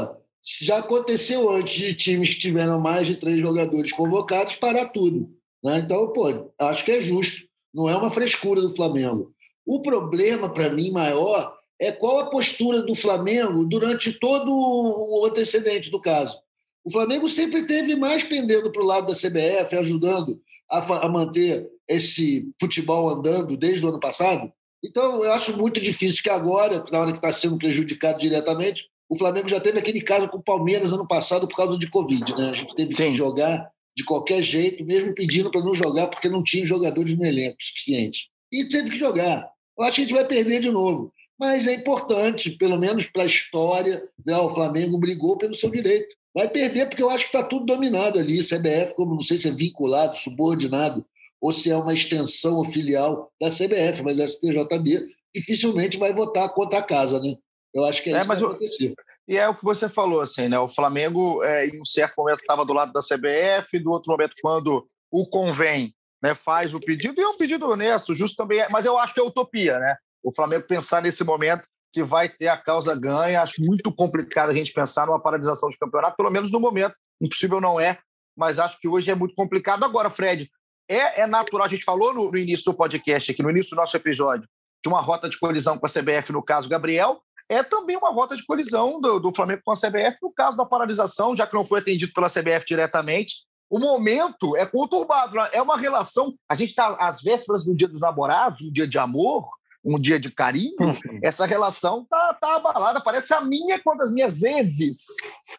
já 0.61 0.77
aconteceu 0.79 1.49
antes 1.49 1.73
de 1.73 1.93
times 1.93 2.35
que 2.35 2.41
tiveram 2.41 2.79
mais 2.79 3.07
de 3.07 3.15
três 3.15 3.37
jogadores 3.37 3.91
convocados 3.91 4.55
parar 4.55 4.89
tudo. 4.89 5.29
Né? 5.63 5.79
Então, 5.79 6.11
pô, 6.11 6.53
acho 6.59 6.83
que 6.83 6.91
é 6.91 6.99
justo. 6.99 7.47
Não 7.73 7.89
é 7.89 7.95
uma 7.95 8.11
frescura 8.11 8.61
do 8.61 8.75
Flamengo. 8.75 9.33
O 9.65 9.81
problema, 9.81 10.51
para 10.51 10.69
mim, 10.69 10.91
maior 10.91 11.55
é 11.79 11.91
qual 11.91 12.19
a 12.19 12.29
postura 12.29 12.83
do 12.83 12.93
Flamengo 12.93 13.65
durante 13.65 14.13
todo 14.13 14.51
o 14.51 15.25
antecedente 15.25 15.89
do 15.89 15.99
caso. 15.99 16.37
O 16.83 16.91
Flamengo 16.91 17.29
sempre 17.29 17.65
teve 17.65 17.95
mais 17.95 18.23
pendendo 18.23 18.71
para 18.71 18.81
o 18.81 18.85
lado 18.85 19.07
da 19.07 19.13
CBF, 19.13 19.75
ajudando 19.75 20.39
a, 20.69 21.05
a, 21.05 21.09
manter 21.09 21.69
esse 21.87 22.49
futebol 22.59 23.09
andando 23.09 23.55
desde 23.55 23.85
o 23.85 23.89
ano 23.89 23.99
passado. 23.99 24.51
Então, 24.83 25.23
eu 25.23 25.31
acho 25.31 25.55
muito 25.57 25.79
difícil 25.79 26.21
que 26.21 26.29
agora, 26.29 26.83
na 26.91 26.99
hora 26.99 27.11
que 27.11 27.17
está 27.17 27.31
sendo 27.31 27.57
prejudicado 27.57 28.19
diretamente, 28.19 28.85
o 29.07 29.15
Flamengo 29.15 29.47
já 29.47 29.59
teve 29.59 29.79
aquele 29.79 30.01
caso 30.01 30.27
com 30.27 30.37
o 30.37 30.43
Palmeiras 30.43 30.91
ano 30.91 31.07
passado 31.07 31.47
por 31.47 31.55
causa 31.55 31.77
de 31.77 31.89
Covid. 31.89 32.35
Né? 32.35 32.49
A 32.49 32.53
gente 32.53 32.75
teve 32.75 32.93
Sim. 32.93 33.11
que 33.11 33.17
jogar 33.17 33.71
de 33.95 34.03
qualquer 34.03 34.41
jeito, 34.41 34.83
mesmo 34.83 35.13
pedindo 35.13 35.51
para 35.51 35.63
não 35.63 35.73
jogar 35.73 36.07
porque 36.07 36.27
não 36.27 36.43
tinha 36.43 36.65
jogadores 36.65 37.15
no 37.15 37.25
elenco 37.25 37.57
suficiente. 37.61 38.27
E 38.51 38.65
teve 38.65 38.89
que 38.89 38.97
jogar. 38.97 39.47
Eu 39.77 39.85
acho 39.85 39.95
que 39.95 40.01
a 40.01 40.03
gente 40.05 40.13
vai 40.13 40.25
perder 40.25 40.59
de 40.59 40.71
novo. 40.71 41.13
Mas 41.39 41.67
é 41.67 41.73
importante, 41.73 42.51
pelo 42.51 42.77
menos 42.77 43.05
para 43.05 43.23
a 43.23 43.27
história, 43.27 44.03
né? 44.25 44.35
o 44.37 44.53
Flamengo 44.53 44.99
brigou 44.99 45.37
pelo 45.37 45.55
seu 45.55 45.69
direito. 45.69 46.15
Vai 46.33 46.49
perder 46.49 46.87
porque 46.87 47.03
eu 47.03 47.09
acho 47.09 47.29
que 47.29 47.35
está 47.35 47.47
tudo 47.47 47.65
dominado 47.65 48.17
ali. 48.17 48.39
CBF, 48.39 48.95
como 48.95 49.15
não 49.15 49.21
sei 49.21 49.37
se 49.37 49.47
é 49.47 49.51
vinculado, 49.51 50.17
subordinado, 50.17 51.05
ou 51.39 51.53
se 51.53 51.69
é 51.69 51.77
uma 51.77 51.93
extensão 51.93 52.55
ou 52.55 52.63
filial 52.63 53.31
da 53.39 53.49
CBF, 53.49 54.01
mas 54.03 54.17
o 54.17 54.27
STJD 54.27 55.07
dificilmente 55.35 55.97
vai 55.97 56.13
votar 56.13 56.49
contra 56.49 56.79
a 56.79 56.83
casa, 56.83 57.19
né? 57.19 57.35
Eu 57.73 57.85
acho 57.85 58.01
que 58.01 58.09
é, 58.09 58.13
é 58.13 58.15
isso 58.17 58.29
que 58.29 58.35
vai 58.35 58.43
acontecer. 58.43 58.93
E 59.27 59.37
é 59.37 59.47
o 59.47 59.55
que 59.55 59.63
você 59.63 59.87
falou, 59.87 60.21
assim, 60.21 60.47
né? 60.47 60.59
O 60.59 60.67
Flamengo, 60.67 61.43
é, 61.43 61.67
em 61.67 61.81
um 61.81 61.85
certo 61.85 62.15
momento, 62.17 62.41
estava 62.41 62.65
do 62.65 62.73
lado 62.73 62.91
da 62.91 63.01
CBF, 63.01 63.79
do 63.79 63.91
outro 63.91 64.11
momento, 64.11 64.35
quando 64.41 64.85
o 65.11 65.27
convém, 65.27 65.93
né, 66.21 66.33
faz 66.33 66.73
o 66.73 66.79
pedido, 66.79 67.19
e 67.19 67.23
é 67.23 67.27
um 67.27 67.37
pedido 67.37 67.69
honesto, 67.69 68.15
justo 68.15 68.35
também, 68.35 68.59
é, 68.59 68.69
mas 68.69 68.85
eu 68.85 68.97
acho 68.97 69.13
que 69.13 69.19
é 69.19 69.23
utopia, 69.23 69.79
né? 69.79 69.97
O 70.23 70.31
Flamengo 70.31 70.65
pensar 70.65 71.01
nesse 71.01 71.23
momento 71.23 71.67
que 71.93 72.03
vai 72.03 72.27
ter 72.27 72.47
a 72.47 72.57
causa 72.57 72.95
ganha, 72.95 73.41
acho 73.41 73.61
muito 73.61 73.93
complicado 73.93 74.49
a 74.49 74.53
gente 74.53 74.73
pensar 74.73 75.05
numa 75.05 75.21
paralisação 75.21 75.69
de 75.69 75.77
campeonato, 75.77 76.17
pelo 76.17 76.31
menos 76.31 76.51
no 76.51 76.59
momento. 76.59 76.95
Impossível 77.21 77.61
não 77.61 77.79
é, 77.79 77.99
mas 78.35 78.57
acho 78.59 78.79
que 78.79 78.87
hoje 78.87 79.11
é 79.11 79.15
muito 79.15 79.35
complicado. 79.35 79.85
Agora, 79.85 80.09
Fred, 80.09 80.49
é, 80.89 81.21
é 81.21 81.27
natural, 81.27 81.65
a 81.65 81.69
gente 81.69 81.85
falou 81.85 82.11
no, 82.11 82.31
no 82.31 82.37
início 82.37 82.65
do 82.65 82.73
podcast, 82.73 83.31
aqui 83.31 83.43
no 83.43 83.51
início 83.51 83.75
do 83.75 83.79
nosso 83.79 83.95
episódio, 83.95 84.49
de 84.83 84.89
uma 84.89 84.99
rota 84.99 85.29
de 85.29 85.37
colisão 85.37 85.77
com 85.77 85.85
a 85.85 85.89
CBF, 85.89 86.33
no 86.33 86.41
caso 86.41 86.67
Gabriel, 86.67 87.21
é 87.47 87.61
também 87.61 87.95
uma 87.95 88.09
rota 88.09 88.35
de 88.35 88.43
colisão 88.43 88.99
do, 88.99 89.19
do 89.19 89.33
Flamengo 89.33 89.61
com 89.63 89.71
a 89.71 89.75
CBF 89.75 90.17
no 90.21 90.31
caso 90.31 90.57
da 90.57 90.65
paralisação, 90.65 91.35
já 91.35 91.45
que 91.45 91.53
não 91.53 91.65
foi 91.65 91.79
atendido 91.79 92.11
pela 92.11 92.27
CBF 92.27 92.65
diretamente. 92.65 93.45
O 93.69 93.79
momento 93.79 94.55
é 94.55 94.65
conturbado, 94.65 95.35
né? 95.35 95.49
é 95.51 95.61
uma 95.61 95.77
relação. 95.77 96.33
A 96.49 96.55
gente 96.55 96.69
está 96.69 96.95
às 96.99 97.21
vésperas 97.21 97.65
do 97.65 97.75
Dia 97.75 97.87
dos 97.87 98.01
Namorados, 98.01 98.61
um 98.61 98.71
dia 98.71 98.87
de 98.87 98.97
amor, 98.97 99.47
um 99.83 99.99
dia 99.99 100.19
de 100.19 100.31
carinho. 100.31 100.75
Uhum. 100.79 101.19
Essa 101.23 101.45
relação 101.45 102.05
tá, 102.05 102.37
tá 102.39 102.55
abalada, 102.55 103.01
parece 103.01 103.33
a 103.33 103.41
minha 103.41 103.79
com 103.81 104.01
as 104.01 104.11
minhas 104.11 104.43
exes. 104.43 105.05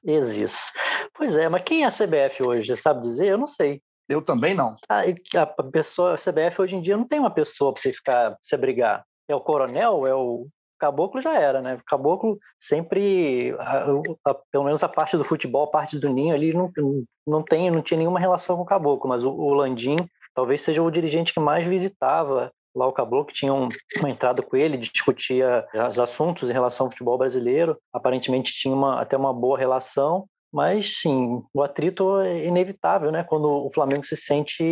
Exes. 0.04 0.72
Pois 1.14 1.36
é, 1.36 1.48
mas 1.48 1.62
quem 1.62 1.84
é 1.84 1.86
a 1.86 1.90
CBF 1.90 2.42
hoje? 2.42 2.74
Você 2.74 2.80
sabe 2.80 3.02
dizer? 3.02 3.26
Eu 3.26 3.38
não 3.38 3.46
sei. 3.46 3.82
Eu 4.08 4.22
também 4.22 4.54
não. 4.54 4.76
Ah, 4.88 5.02
a 5.36 5.62
pessoa, 5.62 6.14
a 6.14 6.18
CBF 6.18 6.60
hoje 6.60 6.76
em 6.76 6.82
dia 6.82 6.96
não 6.96 7.06
tem 7.06 7.18
uma 7.18 7.30
pessoa 7.30 7.72
para 7.72 7.82
você 7.82 7.92
ficar, 7.92 8.36
você 8.40 8.56
brigar. 8.56 9.04
É 9.28 9.34
o 9.34 9.40
coronel? 9.40 10.06
É 10.06 10.14
o 10.14 10.46
Caboclo 10.78 11.20
já 11.20 11.38
era, 11.38 11.62
né? 11.62 11.80
Caboclo 11.86 12.38
sempre, 12.58 13.54
a, 13.58 13.86
a, 14.26 14.34
pelo 14.50 14.64
menos 14.64 14.82
a 14.82 14.88
parte 14.88 15.16
do 15.16 15.24
futebol, 15.24 15.64
a 15.64 15.70
parte 15.70 15.98
do 15.98 16.10
ninho 16.10 16.34
ali, 16.34 16.52
não, 16.52 16.70
não, 17.26 17.42
tem, 17.42 17.70
não 17.70 17.80
tinha 17.80 17.96
nenhuma 17.96 18.20
relação 18.20 18.56
com 18.56 18.62
o 18.62 18.66
Caboclo, 18.66 19.08
mas 19.08 19.24
o, 19.24 19.30
o 19.30 19.54
Landim 19.54 19.96
talvez 20.34 20.60
seja 20.60 20.82
o 20.82 20.90
dirigente 20.90 21.32
que 21.32 21.40
mais 21.40 21.64
visitava 21.66 22.52
lá 22.74 22.87
o 22.87 22.92
Caboclo, 22.92 23.26
que 23.26 23.34
tinha 23.34 23.52
um, 23.52 23.68
uma 23.98 24.10
entrada 24.10 24.42
com 24.42 24.56
ele, 24.56 24.76
discutia 24.76 25.64
os 25.88 25.98
assuntos 25.98 26.50
em 26.50 26.52
relação 26.52 26.87
ao 26.87 26.90
futebol 26.90 27.18
brasileiro, 27.18 27.78
aparentemente 27.92 28.52
tinha 28.52 28.74
uma, 28.74 29.00
até 29.00 29.16
uma 29.16 29.32
boa 29.32 29.58
relação, 29.58 30.26
mas 30.54 31.00
sim, 31.00 31.42
o 31.52 31.62
atrito 31.64 32.20
é 32.20 32.46
inevitável, 32.46 33.10
né? 33.10 33.24
Quando 33.24 33.48
o 33.48 33.70
Flamengo 33.72 34.04
se 34.04 34.16
sente 34.16 34.62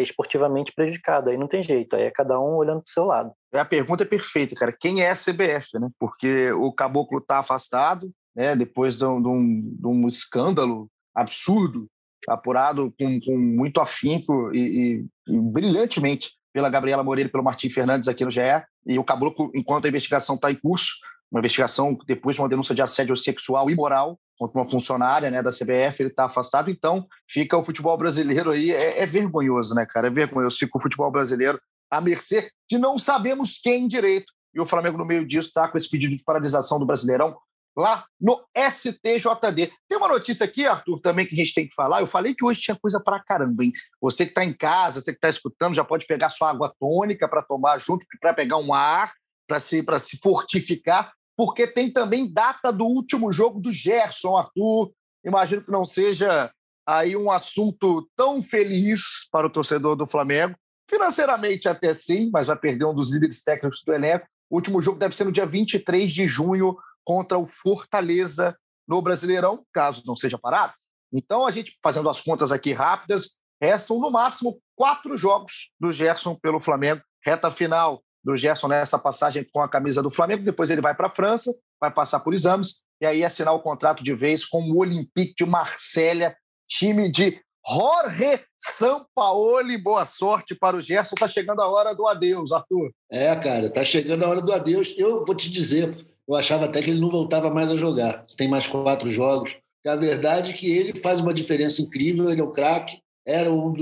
esportivamente 0.00 0.72
prejudicado, 0.72 1.30
aí 1.30 1.36
não 1.36 1.48
tem 1.48 1.60
jeito, 1.60 1.96
aí 1.96 2.04
é 2.04 2.12
cada 2.12 2.38
um 2.38 2.54
olhando 2.54 2.80
para 2.80 2.88
o 2.88 2.92
seu 2.92 3.04
lado. 3.04 3.32
É, 3.52 3.58
a 3.58 3.64
pergunta 3.64 4.04
é 4.04 4.06
perfeita, 4.06 4.54
cara. 4.54 4.72
Quem 4.72 5.02
é 5.02 5.10
a 5.10 5.16
CBF, 5.16 5.80
né? 5.80 5.88
Porque 5.98 6.52
o 6.52 6.72
Caboclo 6.72 7.18
está 7.18 7.40
afastado, 7.40 8.08
né? 8.36 8.54
Depois 8.54 8.96
de 8.96 9.04
um, 9.04 9.20
de, 9.20 9.28
um, 9.28 9.76
de 9.80 9.86
um, 9.88 10.06
escândalo 10.06 10.88
absurdo, 11.12 11.88
apurado 12.28 12.94
com, 12.96 13.20
com 13.20 13.36
muito 13.36 13.80
afinco 13.80 14.54
e, 14.54 15.04
e, 15.26 15.34
e, 15.34 15.40
brilhantemente 15.40 16.30
pela 16.52 16.68
Gabriela 16.68 17.02
Moreira 17.02 17.28
e 17.28 17.32
pelo 17.32 17.44
Martim 17.44 17.70
Fernandes 17.70 18.08
aqui 18.08 18.24
no 18.24 18.30
GE. 18.30 18.40
E 18.86 18.98
o 18.98 19.04
Caboclo, 19.04 19.50
enquanto 19.54 19.86
a 19.86 19.88
investigação 19.88 20.36
está 20.36 20.50
em 20.50 20.56
curso, 20.56 20.92
uma 21.30 21.40
investigação 21.40 21.96
depois 22.06 22.36
de 22.36 22.42
uma 22.42 22.48
denúncia 22.48 22.74
de 22.74 22.82
assédio 22.82 23.16
sexual 23.16 23.70
e 23.70 23.74
moral 23.74 24.18
contra 24.36 24.58
uma 24.60 24.68
funcionária 24.68 25.30
né, 25.30 25.42
da 25.42 25.50
CBF, 25.50 26.02
ele 26.02 26.10
está 26.10 26.24
afastado, 26.24 26.70
então 26.70 27.06
fica 27.28 27.56
o 27.56 27.64
futebol 27.64 27.96
brasileiro 27.96 28.50
aí, 28.50 28.72
é, 28.72 29.02
é, 29.02 29.06
vergonhoso, 29.06 29.74
né, 29.74 29.86
cara? 29.86 30.08
É 30.08 30.10
vergonhoso, 30.10 30.58
fica 30.58 30.76
o 30.76 30.80
futebol 30.80 31.10
brasileiro 31.10 31.58
à 31.90 32.00
mercê 32.00 32.50
de 32.68 32.76
não 32.76 32.98
sabemos 32.98 33.58
quem 33.62 33.86
direito. 33.86 34.32
E 34.54 34.60
o 34.60 34.66
Flamengo, 34.66 34.98
no 34.98 35.06
meio 35.06 35.26
disso, 35.26 35.48
está 35.48 35.68
com 35.68 35.78
esse 35.78 35.88
pedido 35.88 36.14
de 36.14 36.24
paralisação 36.24 36.78
do 36.78 36.84
Brasileirão 36.84 37.34
lá 37.76 38.04
no 38.20 38.44
STJD. 38.56 39.72
Tem 39.88 39.98
uma 39.98 40.08
notícia 40.08 40.44
aqui, 40.44 40.66
Arthur, 40.66 41.00
também 41.00 41.26
que 41.26 41.34
a 41.34 41.38
gente 41.38 41.54
tem 41.54 41.66
que 41.66 41.74
falar. 41.74 42.00
Eu 42.00 42.06
falei 42.06 42.34
que 42.34 42.44
hoje 42.44 42.60
tinha 42.60 42.76
coisa 42.76 43.00
para 43.02 43.22
caramba, 43.22 43.64
hein? 43.64 43.72
Você 44.00 44.24
que 44.24 44.32
está 44.32 44.44
em 44.44 44.52
casa, 44.52 45.00
você 45.00 45.12
que 45.12 45.18
está 45.18 45.28
escutando, 45.28 45.74
já 45.74 45.84
pode 45.84 46.06
pegar 46.06 46.30
sua 46.30 46.50
água 46.50 46.74
tônica 46.78 47.28
para 47.28 47.42
tomar 47.42 47.78
junto, 47.78 48.06
para 48.20 48.34
pegar 48.34 48.58
um 48.58 48.74
ar, 48.74 49.12
para 49.46 49.60
se, 49.60 49.84
se 50.00 50.18
fortificar 50.18 51.12
porque 51.36 51.66
tem 51.66 51.90
também 51.90 52.30
data 52.30 52.72
do 52.72 52.84
último 52.84 53.32
jogo 53.32 53.60
do 53.60 53.72
Gerson, 53.72 54.36
Arthur. 54.36 54.92
Imagino 55.24 55.62
que 55.62 55.70
não 55.70 55.86
seja 55.86 56.52
aí 56.86 57.16
um 57.16 57.30
assunto 57.30 58.08
tão 58.16 58.42
feliz 58.42 59.28
para 59.30 59.46
o 59.46 59.50
torcedor 59.50 59.96
do 59.96 60.06
Flamengo. 60.06 60.54
Financeiramente 60.88 61.68
até 61.68 61.94
sim, 61.94 62.30
mas 62.32 62.48
vai 62.48 62.56
perder 62.56 62.84
um 62.84 62.94
dos 62.94 63.12
líderes 63.12 63.42
técnicos 63.42 63.82
do 63.84 63.92
elenco. 63.92 64.26
O 64.50 64.56
último 64.56 64.80
jogo 64.80 64.98
deve 64.98 65.14
ser 65.14 65.24
no 65.24 65.32
dia 65.32 65.46
23 65.46 66.10
de 66.10 66.26
junho 66.26 66.76
contra 67.04 67.38
o 67.38 67.46
Fortaleza 67.46 68.56
no 68.86 69.00
Brasileirão, 69.00 69.64
caso 69.72 70.02
não 70.06 70.16
seja 70.16 70.38
parado. 70.38 70.74
Então, 71.12 71.46
a 71.46 71.50
gente 71.50 71.78
fazendo 71.82 72.08
as 72.08 72.20
contas 72.20 72.50
aqui 72.50 72.72
rápidas, 72.72 73.40
restam 73.60 74.00
no 74.00 74.10
máximo 74.10 74.60
quatro 74.74 75.16
jogos 75.16 75.72
do 75.78 75.92
Gerson 75.92 76.34
pelo 76.34 76.60
Flamengo. 76.60 77.02
Reta 77.24 77.50
final 77.50 78.02
do 78.24 78.36
Gerson 78.36 78.68
nessa 78.68 78.98
passagem 78.98 79.46
com 79.52 79.60
a 79.60 79.68
camisa 79.68 80.02
do 80.02 80.10
Flamengo. 80.10 80.44
Depois 80.44 80.70
ele 80.70 80.80
vai 80.80 80.94
para 80.94 81.08
a 81.08 81.10
França, 81.10 81.52
vai 81.80 81.92
passar 81.92 82.20
por 82.20 82.34
exames 82.34 82.84
e 83.00 83.06
aí 83.06 83.24
assinar 83.24 83.54
o 83.54 83.60
contrato 83.60 84.02
de 84.02 84.14
vez 84.14 84.44
com 84.44 84.62
o 84.62 84.78
Olympique 84.78 85.34
de 85.36 85.44
Marselha, 85.44 86.36
time 86.68 87.10
de 87.10 87.40
Jorge 87.68 88.44
Sampaoli. 88.58 89.76
Boa 89.76 90.04
sorte 90.04 90.54
para 90.54 90.76
o 90.76 90.80
Gerson. 90.80 91.14
Está 91.14 91.28
chegando 91.28 91.60
a 91.60 91.68
hora 91.68 91.94
do 91.94 92.06
adeus, 92.06 92.52
Arthur. 92.52 92.90
É, 93.10 93.34
cara, 93.36 93.66
está 93.66 93.84
chegando 93.84 94.24
a 94.24 94.28
hora 94.28 94.40
do 94.40 94.52
adeus. 94.52 94.94
Eu 94.96 95.24
vou 95.24 95.34
te 95.34 95.50
dizer, 95.50 96.06
eu 96.28 96.34
achava 96.34 96.66
até 96.66 96.82
que 96.82 96.90
ele 96.90 97.00
não 97.00 97.10
voltava 97.10 97.50
mais 97.50 97.70
a 97.70 97.76
jogar. 97.76 98.24
Tem 98.36 98.48
mais 98.48 98.66
quatro 98.66 99.10
jogos. 99.10 99.56
A 99.86 99.96
verdade 99.96 100.52
é 100.52 100.54
que 100.54 100.70
ele 100.70 100.96
faz 100.98 101.20
uma 101.20 101.34
diferença 101.34 101.82
incrível, 101.82 102.30
ele 102.30 102.40
é 102.40 102.44
um 102.44 102.52
craque 102.52 103.02
era 103.26 103.52
um 103.52 103.72